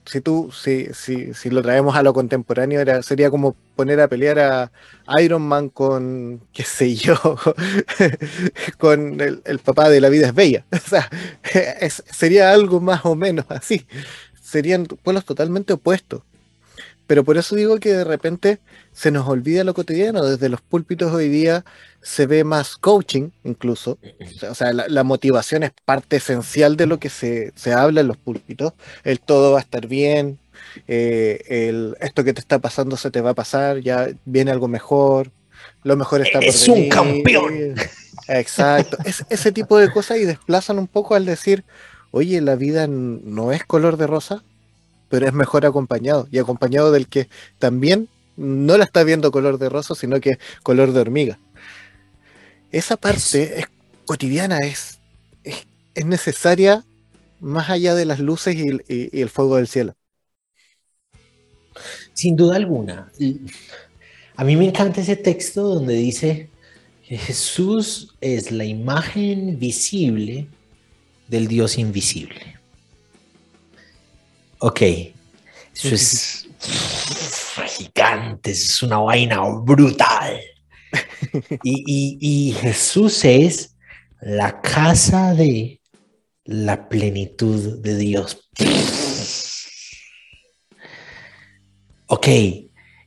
si 0.05 0.21
tú, 0.21 0.51
si, 0.53 0.89
si, 0.93 1.35
si 1.35 1.51
lo 1.51 1.63
traemos 1.63 1.95
a 1.97 2.03
lo 2.03 2.13
contemporáneo, 2.13 2.81
era, 2.81 3.03
sería 3.03 3.31
como 3.31 3.55
poner 3.77 4.01
a 4.01 4.09
pelear 4.09 4.39
a 4.39 4.73
Iron 5.21 5.43
Man 5.43 5.69
con, 5.69 6.41
qué 6.53 6.65
sé 6.65 6.95
yo, 6.97 7.17
con 8.79 9.21
el, 9.21 9.59
papá 9.61 9.89
de 9.89 10.01
la 10.01 10.09
vida 10.09 10.29
es 10.29 10.35
bella. 10.35 10.65
O 10.73 10.89
sea, 10.89 11.09
sería 12.11 12.51
algo 12.51 12.81
más 12.81 13.05
o 13.05 13.15
menos 13.15 13.45
así. 13.51 13.87
Serían 14.43 14.87
pueblos 14.87 15.25
totalmente 15.25 15.75
opuestos. 15.75 16.23
Pero 17.07 17.25
por 17.25 17.39
eso 17.39 17.57
digo 17.57 17.79
que 17.79 17.93
de 17.93 18.05
repente 18.05 18.59
se 18.93 19.11
nos 19.11 19.29
olvida 19.29 19.65
lo 19.65 19.75
cotidiano. 19.75 20.25
Desde 20.25 20.49
los 20.49 20.61
púlpitos 20.61 21.13
hoy 21.13 21.29
día 21.29 21.65
se 22.09 22.27
ve 22.27 22.43
más 22.43 22.79
coaching, 22.79 23.29
incluso. 23.45 23.99
O 24.49 24.55
sea, 24.55 24.73
la, 24.73 25.05
motivación 25.05 25.63
es 25.63 25.73
parte 25.85 26.17
esencial 26.17 26.75
de 26.79 26.87
lo 26.87 26.99
que 26.99 27.11
se, 27.11 27.53
habla 27.71 28.01
en 28.01 28.09
los 28.09 28.17
púlpitos. 28.17 28.73
El 29.05 29.21
todo 29.21 29.53
va 29.53 29.59
a 29.59 29.61
estar 29.61 29.87
bien, 29.87 30.39
eh, 30.87 31.43
el, 31.49 31.99
esto 32.01 32.25
que 32.25 32.33
te 32.33 32.41
está 32.41 32.61
pasando 32.61 32.97
se 32.97 33.11
te 33.11 33.21
va 33.21 33.31
a 33.31 33.35
pasar, 33.35 33.81
ya 33.81 34.09
viene 34.25 34.51
algo 34.51 34.69
mejor, 34.69 35.31
lo 35.85 35.97
mejor 35.99 36.23
está 36.23 36.39
por 36.39 36.49
Es 36.49 36.67
un 36.67 36.89
campeón. 36.89 37.75
Exacto. 38.29 38.97
Es, 39.05 39.27
ese 39.29 39.53
tipo 39.53 39.77
de 39.77 39.93
cosas 39.93 40.17
y 40.17 40.25
desplazan 40.25 40.79
un 40.79 40.87
poco 40.87 41.15
al 41.15 41.27
decir, 41.27 41.63
oye, 42.11 42.41
la 42.41 42.57
vida 42.57 42.87
no 42.89 43.53
es 43.53 43.65
color 43.65 43.99
de 43.99 44.07
rosa, 44.07 44.43
pero 45.11 45.27
es 45.27 45.35
mejor 45.35 45.67
acompañado 45.67 46.27
y 46.31 46.39
acompañado 46.39 46.91
del 46.91 47.07
que 47.07 47.29
también 47.59 48.09
no 48.39 48.79
la 48.79 48.85
está 48.85 49.03
viendo 49.03 49.31
color 49.33 49.59
de 49.59 49.69
rosa, 49.69 49.95
sino 49.95 50.21
que 50.21 50.39
color 50.63 50.93
de 50.93 51.01
hormiga. 51.01 51.39
Esa 52.71 52.97
parte 52.97 53.61
es, 53.61 53.67
cotidiana, 54.05 54.59
es, 54.59 54.99
es, 55.45 56.05
necesaria 56.05 56.85
más 57.41 57.71
allá 57.71 57.95
de 57.95 58.05
las 58.05 58.21
luces 58.21 58.57
y, 58.57 59.21
el 59.21 59.29
fuego 59.31 59.57
del 59.57 59.69
cielo. 59.69 59.95
Sin 62.13 62.37
duda 62.37 62.57
alguna. 62.57 63.11
A 64.37 64.45
mí 64.45 64.57
me 64.57 64.67
encanta 64.67 65.01
ese 65.01 65.17
texto 65.17 65.63
donde 65.63 65.95
dice 65.95 66.51
que 67.07 67.17
Jesús 67.17 68.15
es 68.21 68.51
la 68.51 68.65
imagen 68.65 69.59
visible 69.59 70.47
del 71.29 71.49
Dios 71.49 71.79
invisible. 71.79 72.59
Ok, 74.59 74.83
eso 75.75 75.95
es 75.95 76.49
gigante, 77.77 78.51
es 78.51 78.83
una 78.83 78.99
vaina 78.99 79.41
brutal. 79.63 80.41
Y, 81.63 82.55
Jesús 82.61 83.25
es 83.25 83.77
la 84.21 84.61
casa 84.61 85.35
de 85.35 85.81
la 86.45 86.89
plenitud 86.89 87.81
de 87.81 87.97
Dios. 87.97 88.49
Ok, 92.07 92.27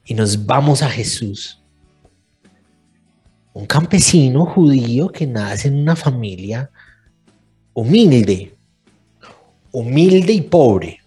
y 0.05 0.13
nos 0.13 0.45
vamos 0.45 0.81
a 0.81 0.89
Jesús. 0.89 1.59
Un 3.53 3.65
campesino 3.65 4.45
judío 4.45 5.09
que 5.09 5.27
nace 5.27 5.67
en 5.67 5.77
una 5.77 5.95
familia 5.95 6.69
humilde, 7.73 8.55
humilde 9.71 10.33
y 10.33 10.41
pobre 10.41 11.01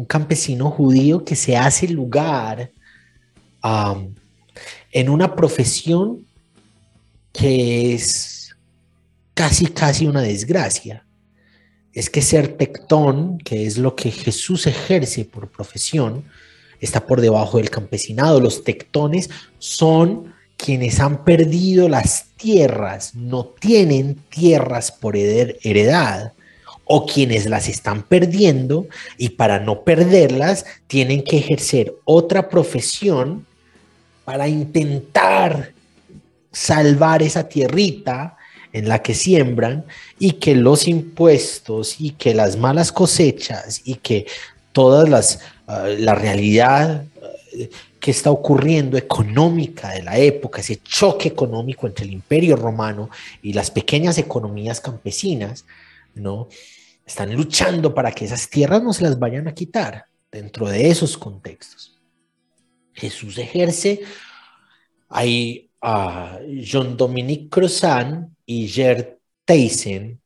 un 0.00 0.06
campesino 0.06 0.70
judío 0.70 1.22
que 1.26 1.36
se 1.36 1.58
hace 1.58 1.86
lugar 1.86 2.70
en 4.92 5.08
una 5.08 5.34
profesión 5.34 6.26
que 7.32 7.94
es 7.94 8.56
casi, 9.34 9.66
casi 9.66 10.06
una 10.06 10.22
desgracia. 10.22 11.04
Es 11.92 12.10
que 12.10 12.22
ser 12.22 12.56
tectón, 12.56 13.38
que 13.38 13.66
es 13.66 13.78
lo 13.78 13.96
que 13.96 14.10
Jesús 14.10 14.66
ejerce 14.66 15.24
por 15.24 15.48
profesión, 15.48 16.24
está 16.80 17.06
por 17.06 17.20
debajo 17.20 17.58
del 17.58 17.70
campesinado. 17.70 18.40
Los 18.40 18.64
tectones 18.64 19.30
son 19.58 20.34
quienes 20.56 21.00
han 21.00 21.24
perdido 21.24 21.88
las 21.88 22.26
tierras, 22.36 23.14
no 23.14 23.46
tienen 23.46 24.16
tierras 24.28 24.92
por 24.92 25.16
heredad 25.16 26.32
o 26.84 27.06
quienes 27.06 27.46
las 27.46 27.68
están 27.68 28.02
perdiendo 28.02 28.86
y 29.16 29.30
para 29.30 29.60
no 29.60 29.84
perderlas 29.84 30.66
tienen 30.86 31.22
que 31.22 31.38
ejercer 31.38 31.94
otra 32.04 32.48
profesión 32.48 33.46
para 34.30 34.46
intentar 34.46 35.72
salvar 36.52 37.20
esa 37.20 37.48
tierrita 37.48 38.36
en 38.72 38.88
la 38.88 39.02
que 39.02 39.12
siembran 39.12 39.84
y 40.20 40.34
que 40.34 40.54
los 40.54 40.86
impuestos 40.86 42.00
y 42.00 42.12
que 42.12 42.32
las 42.32 42.56
malas 42.56 42.92
cosechas 42.92 43.82
y 43.84 43.96
que 43.96 44.28
todas 44.70 45.08
las 45.08 45.40
ah, 45.66 45.88
la 45.88 46.14
realidad 46.14 47.06
ah, 47.20 47.26
que 47.98 48.12
está 48.12 48.30
ocurriendo 48.30 48.96
económica 48.96 49.90
de 49.90 50.04
la 50.04 50.16
época, 50.16 50.60
ese 50.60 50.80
choque 50.80 51.26
económico 51.26 51.88
entre 51.88 52.04
el 52.04 52.12
imperio 52.12 52.54
romano 52.54 53.10
y 53.42 53.52
las 53.52 53.72
pequeñas 53.72 54.16
economías 54.16 54.80
campesinas, 54.80 55.64
¿no? 56.14 56.46
Están 57.04 57.34
luchando 57.34 57.92
para 57.92 58.12
que 58.12 58.26
esas 58.26 58.48
tierras 58.48 58.80
no 58.80 58.92
se 58.92 59.02
las 59.02 59.18
vayan 59.18 59.48
a 59.48 59.54
quitar 59.54 60.04
dentro 60.30 60.68
de 60.68 60.88
esos 60.88 61.18
contextos. 61.18 61.99
Jesús 62.94 63.38
ejerce. 63.38 64.00
Hay 65.08 65.70
a 65.80 66.38
Jean-Dominique 66.46 67.48
Crozan 67.48 68.36
y 68.44 68.68
Gerd 68.68 69.16
Theissen 69.44 70.20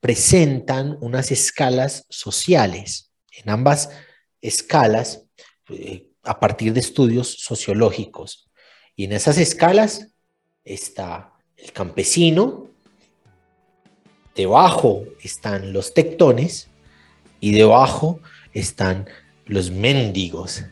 presentan 0.00 0.98
unas 1.00 1.32
escalas 1.32 2.06
sociales. 2.08 3.10
En 3.32 3.50
ambas 3.50 3.90
escalas, 4.40 5.24
eh, 5.70 6.08
a 6.22 6.38
partir 6.38 6.72
de 6.72 6.80
estudios 6.80 7.28
sociológicos. 7.40 8.50
Y 8.94 9.04
en 9.04 9.12
esas 9.12 9.38
escalas 9.38 10.08
está 10.64 11.32
el 11.56 11.72
campesino, 11.72 12.68
debajo 14.34 15.04
están 15.22 15.72
los 15.72 15.94
tectones 15.94 16.68
y 17.40 17.52
debajo 17.52 18.20
están 18.52 19.08
los 19.46 19.70
mendigos, 19.70 20.64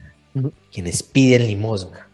quienes 0.72 1.03
piden 1.03 1.47
limosna. 1.47 2.09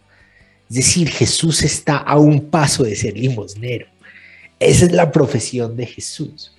Es 0.69 0.77
decir, 0.77 1.09
Jesús 1.09 1.63
está 1.63 1.97
a 1.97 2.19
un 2.19 2.49
paso 2.49 2.85
de 2.85 2.95
ser 2.95 3.17
limosnero. 3.17 3.87
Esa 4.59 4.85
es 4.85 4.93
la 4.93 5.11
profesión 5.11 5.77
de 5.77 5.87
Jesús. 5.87 6.53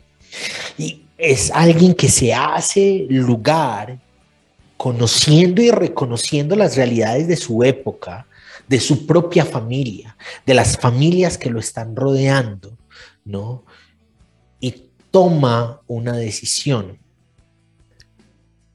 Y 0.78 1.04
es 1.18 1.52
alguien 1.52 1.94
que 1.94 2.10
se 2.10 2.34
hace 2.34 3.06
lugar 3.10 4.00
conociendo 4.76 5.62
y 5.62 5.70
reconociendo 5.70 6.56
las 6.56 6.76
realidades 6.76 7.28
de 7.28 7.38
su 7.38 7.64
época, 7.64 8.26
de 8.68 8.80
su 8.80 9.06
propia 9.06 9.46
familia, 9.46 10.18
de 10.46 10.56
las 10.56 10.78
familias 10.78 11.38
que 11.38 11.52
lo 11.52 11.60
están 11.60 11.96
rodeando, 11.96 12.76
¿no? 13.24 13.64
Y 14.60 14.88
toma 15.12 15.82
una 15.86 16.18
decisión, 16.18 16.98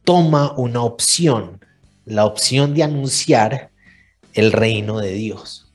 toma 0.04 0.52
una 0.52 0.82
opción, 0.82 1.60
la 2.06 2.24
opción 2.24 2.72
de 2.72 2.84
anunciar 2.84 3.70
el 4.32 4.52
reino 4.52 4.98
de 4.98 5.12
Dios. 5.12 5.66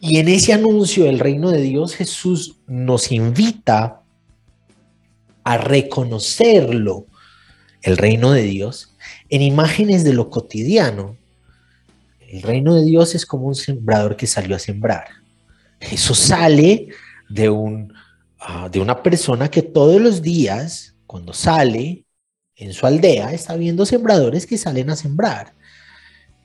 Y 0.00 0.18
en 0.18 0.28
ese 0.28 0.52
anuncio 0.52 1.04
del 1.04 1.18
reino 1.18 1.50
de 1.50 1.60
Dios, 1.60 1.94
Jesús 1.94 2.56
nos 2.66 3.12
invita 3.12 4.02
a 5.44 5.56
reconocerlo, 5.56 7.06
el 7.82 7.96
reino 7.96 8.32
de 8.32 8.42
Dios, 8.42 8.94
en 9.28 9.42
imágenes 9.42 10.04
de 10.04 10.12
lo 10.12 10.30
cotidiano. 10.30 11.16
El 12.20 12.42
reino 12.42 12.74
de 12.74 12.84
Dios 12.84 13.14
es 13.14 13.24
como 13.24 13.46
un 13.46 13.54
sembrador 13.54 14.16
que 14.16 14.26
salió 14.26 14.56
a 14.56 14.58
sembrar. 14.58 15.04
Eso 15.80 16.14
sale 16.14 16.88
de, 17.28 17.48
un, 17.48 17.92
ah, 18.38 18.68
de 18.70 18.80
una 18.80 19.02
persona 19.02 19.50
que 19.50 19.62
todos 19.62 20.00
los 20.00 20.22
días, 20.22 20.94
cuando 21.06 21.32
sale, 21.32 22.04
en 22.60 22.74
su 22.74 22.86
aldea 22.86 23.32
está 23.32 23.56
viendo 23.56 23.86
sembradores 23.86 24.46
que 24.46 24.58
salen 24.58 24.90
a 24.90 24.96
sembrar. 24.96 25.52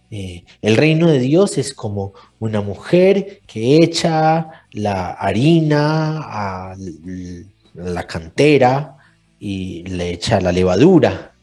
Eh, 0.09 0.45
el 0.61 0.78
reino 0.78 1.07
de 1.09 1.20
Dios 1.20 1.57
es 1.57 1.74
como 1.74 2.13
una 2.39 2.61
mujer 2.61 3.41
que 3.45 3.84
echa 3.84 4.66
la 4.72 5.11
harina 5.11 6.20
a 6.22 6.76
la 7.74 8.07
cantera 8.07 8.95
y 9.39 9.84
le 9.84 10.11
echa 10.11 10.39
la 10.39 10.53
levadura. 10.53 11.34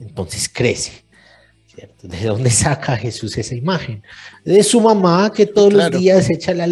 Entonces 0.00 0.48
crece. 0.48 1.04
¿De 2.02 2.24
dónde 2.24 2.50
saca 2.50 2.96
Jesús 2.96 3.36
esa 3.36 3.54
imagen? 3.54 4.02
De 4.44 4.62
su 4.62 4.80
mamá 4.80 5.32
que 5.34 5.44
todos 5.44 5.72
los 5.72 5.90
días 5.90 6.30
echa 6.30 6.54
la, 6.54 6.64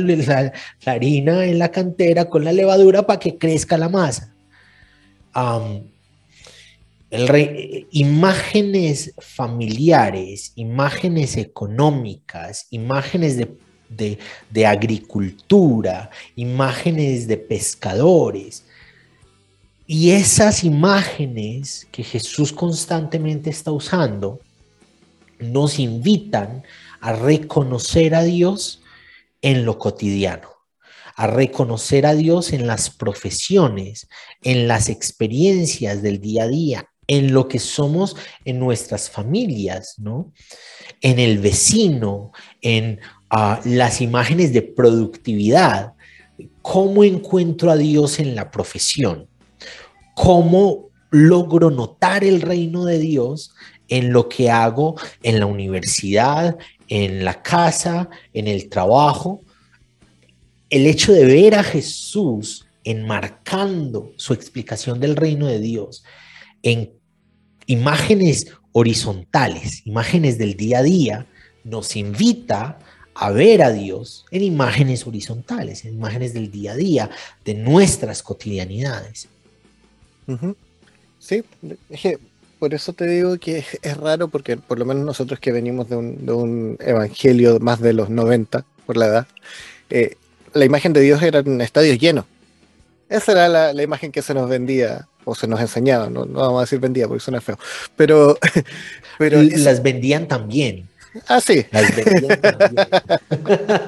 harina 0.86 1.44
en 1.44 1.58
la 1.58 1.70
cantera 1.70 2.26
con 2.26 2.44
la 2.44 2.52
levadura 2.52 3.02
para 3.04 3.18
que 3.18 3.36
crezca 3.36 3.76
la 3.76 3.88
masa. 3.88 4.32
El 7.12 7.28
rey, 7.28 7.88
imágenes 7.90 9.12
familiares, 9.18 10.52
imágenes 10.56 11.36
económicas, 11.36 12.68
imágenes 12.70 13.36
de, 13.36 14.18
de, 14.50 14.66
agricultura, 14.66 16.08
imágenes 16.36 17.28
de 17.28 17.36
pescadores. 17.36 18.64
Y 19.86 20.12
esas 20.12 20.64
imágenes 20.64 21.86
que 21.92 22.02
Jesús 22.02 22.50
constantemente 22.50 23.50
está 23.50 23.72
usando 23.72 24.40
nos 25.38 25.78
invitan 25.78 26.62
a 27.02 27.12
reconocer 27.12 28.14
a 28.14 28.22
Dios 28.22 28.80
en 29.42 29.66
lo 29.66 29.76
cotidiano, 29.76 30.48
a 31.14 31.26
reconocer 31.26 32.06
a 32.06 32.14
Dios 32.14 32.54
en 32.54 32.66
las 32.66 32.88
profesiones, 32.88 34.08
en 34.40 34.66
las 34.66 34.88
experiencias 34.88 36.00
del 36.00 36.18
día 36.18 36.44
a 36.44 36.48
día, 36.48 36.88
en 37.06 37.32
lo 37.32 37.48
que 37.48 37.58
somos 37.58 38.16
en 38.44 38.58
nuestras 38.58 39.10
familias, 39.10 39.96
¿no? 39.98 40.32
En 41.00 41.18
el 41.18 41.38
vecino, 41.38 42.32
en 42.60 43.00
ah, 43.30 43.60
las 43.64 44.00
imágenes 44.00 44.52
de 44.52 44.62
productividad. 44.62 45.94
¿Cómo 46.62 47.04
encuentro 47.04 47.70
a 47.70 47.76
Dios 47.76 48.18
en 48.18 48.34
la 48.34 48.50
profesión? 48.50 49.28
¿Cómo 50.14 50.90
logro 51.10 51.70
notar 51.70 52.24
el 52.24 52.40
reino 52.40 52.84
de 52.84 52.98
Dios 52.98 53.52
en 53.88 54.12
lo 54.12 54.28
que 54.28 54.50
hago 54.50 54.96
en 55.22 55.40
la 55.40 55.46
universidad, 55.46 56.56
en 56.88 57.24
la 57.24 57.42
casa, 57.42 58.08
en 58.32 58.46
el 58.46 58.68
trabajo? 58.68 59.40
El 60.70 60.86
hecho 60.86 61.12
de 61.12 61.24
ver 61.24 61.56
a 61.56 61.64
Jesús 61.64 62.66
enmarcando 62.84 64.12
su 64.16 64.32
explicación 64.32 65.00
del 65.00 65.16
reino 65.16 65.46
de 65.46 65.60
Dios 65.60 66.04
en 66.62 66.90
imágenes 67.66 68.46
horizontales, 68.72 69.86
imágenes 69.86 70.38
del 70.38 70.56
día 70.56 70.78
a 70.78 70.82
día, 70.82 71.26
nos 71.64 71.96
invita 71.96 72.78
a 73.14 73.30
ver 73.30 73.62
a 73.62 73.70
Dios 73.70 74.24
en 74.30 74.42
imágenes 74.42 75.06
horizontales, 75.06 75.84
en 75.84 75.94
imágenes 75.94 76.32
del 76.32 76.50
día 76.50 76.72
a 76.72 76.76
día, 76.76 77.10
de 77.44 77.54
nuestras 77.54 78.22
cotidianidades. 78.22 79.28
Sí, 81.18 81.44
es 81.90 82.00
que 82.00 82.18
por 82.58 82.74
eso 82.74 82.92
te 82.92 83.06
digo 83.06 83.38
que 83.38 83.64
es, 83.82 83.96
raro, 83.96 84.28
porque 84.28 84.56
por 84.56 84.78
lo 84.78 84.84
menos 84.84 85.04
nosotros 85.04 85.40
que 85.40 85.52
venimos 85.52 85.88
de 85.88 85.96
un, 85.96 86.76
evangelio 86.80 87.58
más 87.58 87.80
de 87.80 87.92
los 87.92 88.08
90, 88.08 88.64
por 88.86 88.96
la 88.96 89.06
edad, 89.06 89.26
eh, 89.90 90.16
la 90.54 90.64
imagen 90.64 90.92
de 90.92 91.00
Dios 91.00 91.22
era 91.22 91.40
en 91.40 91.60
estadios 91.60 91.98
llenos. 91.98 92.24
Esa 93.08 93.32
era 93.32 93.72
la, 93.72 93.82
imagen 93.82 94.10
que 94.10 94.22
se 94.22 94.32
nos 94.32 94.48
vendía 94.48 95.08
o 95.24 95.34
se 95.34 95.46
nos 95.46 95.60
enseñaba, 95.60 96.08
no, 96.08 96.26
vamos 96.26 96.58
a 96.58 96.60
decir 96.62 96.80
vendía 96.80 97.08
porque 97.08 97.22
suena 97.22 97.40
feo, 97.40 97.58
pero... 97.96 98.38
pero 99.18 99.42
las 99.42 99.82
vendían 99.82 100.28
también. 100.28 100.88
Ah, 101.28 101.40
sí. 101.40 101.66
Las 101.70 101.94
vendían 101.94 102.40
también. 102.40 102.88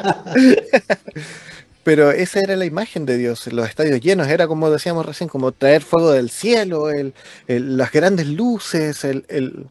pero 1.84 2.10
esa 2.10 2.40
era 2.40 2.56
la 2.56 2.64
imagen 2.64 3.04
de 3.06 3.18
Dios, 3.18 3.46
los 3.52 3.68
estadios 3.68 4.00
llenos, 4.00 4.26
era 4.28 4.48
como 4.48 4.70
decíamos 4.70 5.04
recién, 5.06 5.28
como 5.28 5.52
traer 5.52 5.82
fuego 5.82 6.12
del 6.12 6.30
cielo, 6.30 6.90
el, 6.90 7.14
las 7.46 7.92
grandes 7.92 8.26
luces, 8.26 9.04
el, 9.04 9.68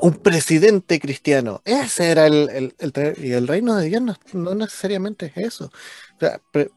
un 0.00 0.14
presidente 0.18 1.00
cristiano, 1.00 1.62
ese 1.64 2.10
era 2.10 2.26
el, 2.26 2.74
y 3.16 3.32
el 3.32 3.48
reino 3.48 3.74
de 3.76 3.88
Dios 3.88 4.02
no, 4.34 4.54
necesariamente 4.54 5.32
es 5.34 5.46
eso. 5.46 5.72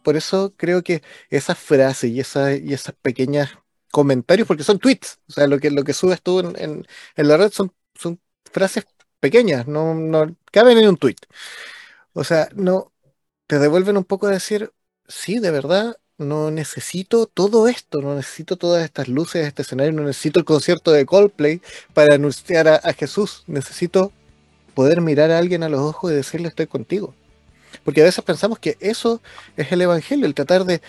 por 0.01 0.15
eso 0.15 0.53
creo 0.55 0.81
que 0.81 1.03
esa 1.29 1.55
frase 1.55 2.07
y, 2.07 2.21
esa, 2.21 2.55
y 2.55 2.73
esas 2.73 2.95
pequeñas 3.01 3.49
comentarios 3.91 4.47
porque 4.47 4.63
son 4.63 4.79
tweets. 4.79 5.19
O 5.27 5.33
sea, 5.33 5.47
lo 5.47 5.59
que, 5.59 5.71
lo 5.71 5.83
que 5.83 5.93
subes 5.93 6.21
tú 6.21 6.39
en, 6.39 6.85
la 7.15 7.37
red 7.37 7.51
son, 7.51 7.73
son 7.95 8.19
frases 8.51 8.85
pequeñas, 9.19 9.67
no, 9.67 9.93
no 9.95 10.35
caben 10.51 10.77
en 10.77 10.89
un 10.89 10.97
tweet. 10.97 11.17
O 12.13 12.23
sea, 12.23 12.49
no 12.55 12.91
te 13.47 13.59
devuelven 13.59 13.97
un 13.97 14.05
poco 14.05 14.27
a 14.27 14.31
decir, 14.31 14.71
sí, 15.07 15.39
de 15.39 15.51
verdad, 15.51 15.97
no 16.17 16.51
necesito 16.51 17.27
todo 17.27 17.67
esto, 17.67 18.01
no 18.01 18.15
necesito 18.15 18.57
todas 18.57 18.83
estas 18.83 19.07
luces, 19.07 19.47
este 19.47 19.61
escenario, 19.63 19.93
no 19.93 20.03
necesito 20.03 20.39
el 20.39 20.45
concierto 20.45 20.91
de 20.91 21.05
Coldplay 21.05 21.61
para 21.93 22.15
anunciar 22.15 22.67
a 22.67 22.93
Jesús. 22.93 23.43
Necesito 23.47 24.11
poder 24.73 25.01
mirar 25.01 25.31
a 25.31 25.39
alguien 25.39 25.63
a 25.63 25.69
los 25.69 25.81
ojos 25.81 26.11
y 26.11 26.15
decirle 26.15 26.49
estoy 26.49 26.67
contigo. 26.67 27.15
Porque 27.83 28.01
a 28.01 28.05
veces 28.05 28.23
pensamos 28.23 28.59
que 28.59 28.77
eso 28.79 29.21
es 29.57 29.71
el 29.71 29.81
Evangelio, 29.81 30.25
el 30.25 30.33
tratar 30.33 30.65
de, 30.65 30.81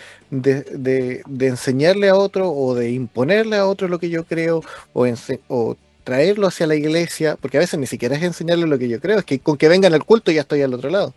enseñarle 1.39 2.09
a 2.09 2.15
otro 2.15 2.51
o 2.51 2.75
de 2.75 2.91
imponerle 2.91 3.57
a 3.57 3.67
otro 3.67 3.87
lo 3.87 3.99
que 3.99 4.09
yo 4.09 4.23
creo 4.25 4.63
o, 4.93 5.07
o 5.47 5.77
traerlo 6.03 6.47
hacia 6.47 6.67
la 6.67 6.75
iglesia, 6.75 7.37
porque 7.39 7.57
a 7.57 7.59
veces 7.59 7.79
ni 7.79 7.87
siquiera 7.87 8.15
es 8.15 8.23
enseñarle 8.23 8.67
lo 8.67 8.77
que 8.77 8.89
yo 8.89 8.99
creo, 8.99 9.19
es 9.19 9.25
que 9.25 9.39
con 9.39 9.57
que 9.57 9.67
vengan 9.67 9.93
al 9.93 10.05
culto 10.05 10.31
ya 10.31 10.41
estoy 10.41 10.61
al 10.61 10.73
otro 10.73 10.89
lado. 10.89 11.13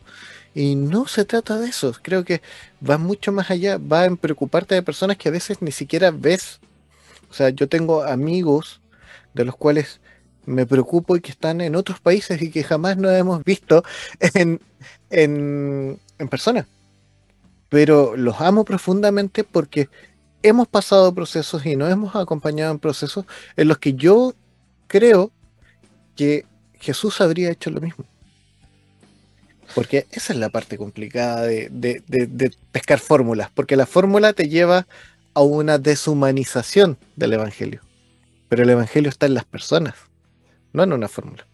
Y 0.54 0.76
no 0.76 1.08
se 1.08 1.24
trata 1.24 1.58
de 1.58 1.68
eso, 1.68 1.92
creo 2.00 2.24
que 2.24 2.40
va 2.88 2.96
mucho 2.96 3.32
más 3.32 3.50
allá, 3.50 3.78
va 3.78 4.04
en 4.04 4.16
preocuparte 4.16 4.74
de 4.74 4.82
personas 4.82 5.16
que 5.16 5.28
a 5.28 5.32
veces 5.32 5.60
ni 5.60 5.72
siquiera 5.72 6.12
ves. 6.12 6.60
O 7.28 7.34
sea, 7.34 7.48
yo 7.50 7.68
tengo 7.68 8.04
amigos 8.04 8.80
de 9.32 9.44
los 9.44 9.56
cuales 9.56 10.00
me 10.46 10.66
preocupo 10.66 11.16
y 11.16 11.20
que 11.20 11.32
están 11.32 11.60
en 11.60 11.74
otros 11.74 12.00
países 12.00 12.40
y 12.40 12.50
que 12.50 12.62
jamás 12.62 12.96
no 12.96 13.10
hemos 13.10 13.42
visto 13.42 13.82
en, 14.34 14.60
en, 15.22 15.98
persona. 16.30 16.66
Pero 17.68 18.16
los 18.16 18.40
amo 18.40 18.64
profundamente 18.64 19.44
porque 19.44 19.88
hemos 20.42 20.68
pasado 20.68 21.14
procesos 21.14 21.64
y 21.66 21.76
nos 21.76 21.90
hemos 21.90 22.14
acompañado 22.16 22.72
en 22.72 22.78
procesos 22.78 23.24
en 23.56 23.68
los 23.68 23.78
que 23.78 23.94
yo 23.94 24.34
creo 24.86 25.30
que 26.16 26.44
Jesús 26.78 27.20
habría 27.20 27.50
hecho 27.50 27.70
lo 27.70 27.80
mismo. 27.80 28.04
Porque 29.74 30.06
esa 30.12 30.32
es 30.32 30.38
la 30.38 30.50
parte 30.50 30.76
complicada 30.78 31.42
de, 31.42 31.68
de- 31.70 32.02
de- 32.06 32.26
de 32.26 32.52
pescar 32.70 33.00
fórmulas, 33.00 33.50
porque 33.54 33.76
la 33.76 33.86
fórmula 33.86 34.32
te 34.32 34.48
lleva 34.48 34.86
a 35.32 35.40
una 35.42 35.78
deshumanización 35.78 36.96
del 37.16 37.32
Evangelio. 37.32 37.80
Pero 38.48 38.62
el 38.62 38.70
Evangelio 38.70 39.08
está 39.08 39.26
en 39.26 39.34
las 39.34 39.44
personas, 39.46 39.94
no 40.72 40.82
en 40.84 40.92
una 40.92 41.08
fórmula. 41.08 41.46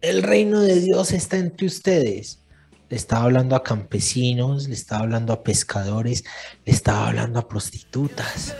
El 0.00 0.22
reino 0.22 0.60
de 0.60 0.80
Dios 0.80 1.12
está 1.12 1.36
entre 1.36 1.66
ustedes. 1.66 2.38
Le 2.90 2.96
estaba 2.96 3.24
hablando 3.24 3.56
a 3.56 3.62
campesinos, 3.62 4.68
le 4.68 4.74
estaba 4.74 5.02
hablando 5.02 5.32
a 5.32 5.42
pescadores, 5.42 6.24
le 6.64 6.72
estaba 6.72 7.08
hablando 7.08 7.38
a 7.38 7.48
prostitutas. 7.48 8.54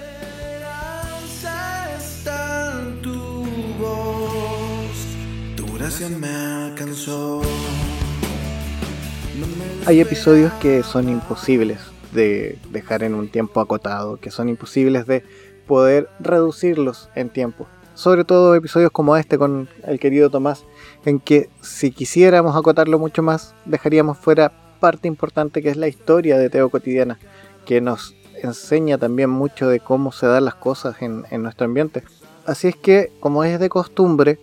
Hay 9.86 10.00
episodios 10.00 10.52
que 10.54 10.82
son 10.82 11.08
imposibles 11.10 11.78
de 12.12 12.58
dejar 12.70 13.02
en 13.02 13.14
un 13.14 13.28
tiempo 13.28 13.60
acotado, 13.60 14.16
que 14.16 14.30
son 14.30 14.48
imposibles 14.48 15.06
de 15.06 15.22
poder 15.66 16.08
reducirlos 16.20 17.10
en 17.14 17.28
tiempo. 17.28 17.66
Sobre 17.94 18.24
todo 18.24 18.54
episodios 18.54 18.90
como 18.90 19.16
este 19.16 19.36
con 19.36 19.68
el 19.84 20.00
querido 20.00 20.30
Tomás, 20.30 20.64
en 21.04 21.20
que 21.20 21.50
si 21.60 21.90
quisiéramos 21.90 22.56
acotarlo 22.56 22.98
mucho 22.98 23.22
más, 23.22 23.54
dejaríamos 23.64 24.18
fuera 24.18 24.52
parte 24.80 25.08
importante 25.08 25.62
que 25.62 25.70
es 25.70 25.76
la 25.76 25.88
historia 25.88 26.38
de 26.38 26.50
Teo 26.50 26.68
Cotidiana, 26.70 27.18
que 27.64 27.80
nos 27.80 28.14
enseña 28.42 28.98
también 28.98 29.30
mucho 29.30 29.68
de 29.68 29.80
cómo 29.80 30.12
se 30.12 30.26
dan 30.26 30.44
las 30.44 30.54
cosas 30.54 30.96
en, 31.00 31.24
nuestro 31.42 31.66
ambiente. 31.66 32.02
Así 32.46 32.68
es 32.68 32.76
que, 32.76 33.10
como 33.20 33.44
es 33.44 33.58
de 33.58 33.68
costumbre, 33.68 34.38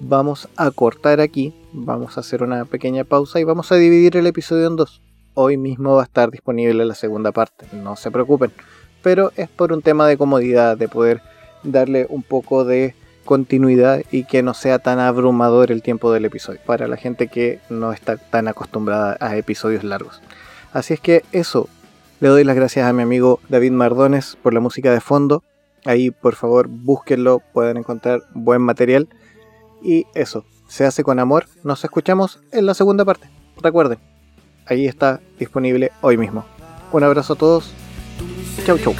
vamos 0.00 0.48
a 0.56 0.70
cortar 0.70 1.20
aquí, 1.20 1.54
vamos 1.72 2.16
a 2.16 2.20
hacer 2.20 2.42
una 2.42 2.64
pequeña 2.64 3.04
pausa 3.04 3.40
y 3.40 3.44
vamos 3.44 3.70
a 3.72 3.76
dividir 3.76 4.16
el 4.16 4.26
episodio 4.26 4.66
en 4.66 4.76
dos. 4.76 5.02
Hoy 5.34 5.56
mismo 5.56 5.96
va 5.96 6.02
a 6.02 6.04
estar 6.04 6.30
disponible 6.30 6.84
la 6.84 6.94
segunda 6.94 7.32
parte, 7.32 7.66
no 7.72 7.96
se 7.96 8.10
preocupen, 8.10 8.52
pero 9.02 9.32
es 9.36 9.48
por 9.48 9.72
un 9.72 9.82
tema 9.82 10.06
de 10.06 10.16
comodidad, 10.16 10.76
de 10.76 10.88
poder 10.88 11.20
darle 11.64 12.06
un 12.08 12.22
poco 12.22 12.64
de 12.64 12.94
continuidad 13.24 14.02
y 14.10 14.24
que 14.24 14.42
no 14.42 14.54
sea 14.54 14.78
tan 14.78 14.98
abrumador 14.98 15.72
el 15.72 15.82
tiempo 15.82 16.12
del 16.12 16.24
episodio 16.24 16.60
para 16.64 16.88
la 16.88 16.96
gente 16.96 17.28
que 17.28 17.60
no 17.68 17.92
está 17.92 18.16
tan 18.16 18.48
acostumbrada 18.48 19.16
a 19.20 19.36
episodios 19.36 19.84
largos. 19.84 20.20
Así 20.72 20.94
es 20.94 21.00
que 21.00 21.24
eso, 21.32 21.68
le 22.20 22.28
doy 22.28 22.44
las 22.44 22.56
gracias 22.56 22.86
a 22.86 22.92
mi 22.92 23.02
amigo 23.02 23.40
David 23.48 23.72
Mardones 23.72 24.36
por 24.42 24.54
la 24.54 24.60
música 24.60 24.92
de 24.92 25.00
fondo. 25.00 25.42
Ahí 25.84 26.10
por 26.10 26.34
favor 26.34 26.68
búsquenlo, 26.68 27.42
pueden 27.52 27.76
encontrar 27.76 28.22
buen 28.34 28.62
material. 28.62 29.08
Y 29.82 30.06
eso, 30.14 30.44
se 30.68 30.84
hace 30.84 31.04
con 31.04 31.18
amor. 31.18 31.46
Nos 31.62 31.84
escuchamos 31.84 32.40
en 32.52 32.66
la 32.66 32.74
segunda 32.74 33.04
parte. 33.04 33.28
Recuerden, 33.62 33.98
ahí 34.66 34.86
está 34.86 35.20
disponible 35.38 35.92
hoy 36.00 36.16
mismo. 36.16 36.44
Un 36.92 37.04
abrazo 37.04 37.34
a 37.34 37.36
todos. 37.36 37.72
Chau, 38.64 38.78
chau. 38.78 38.94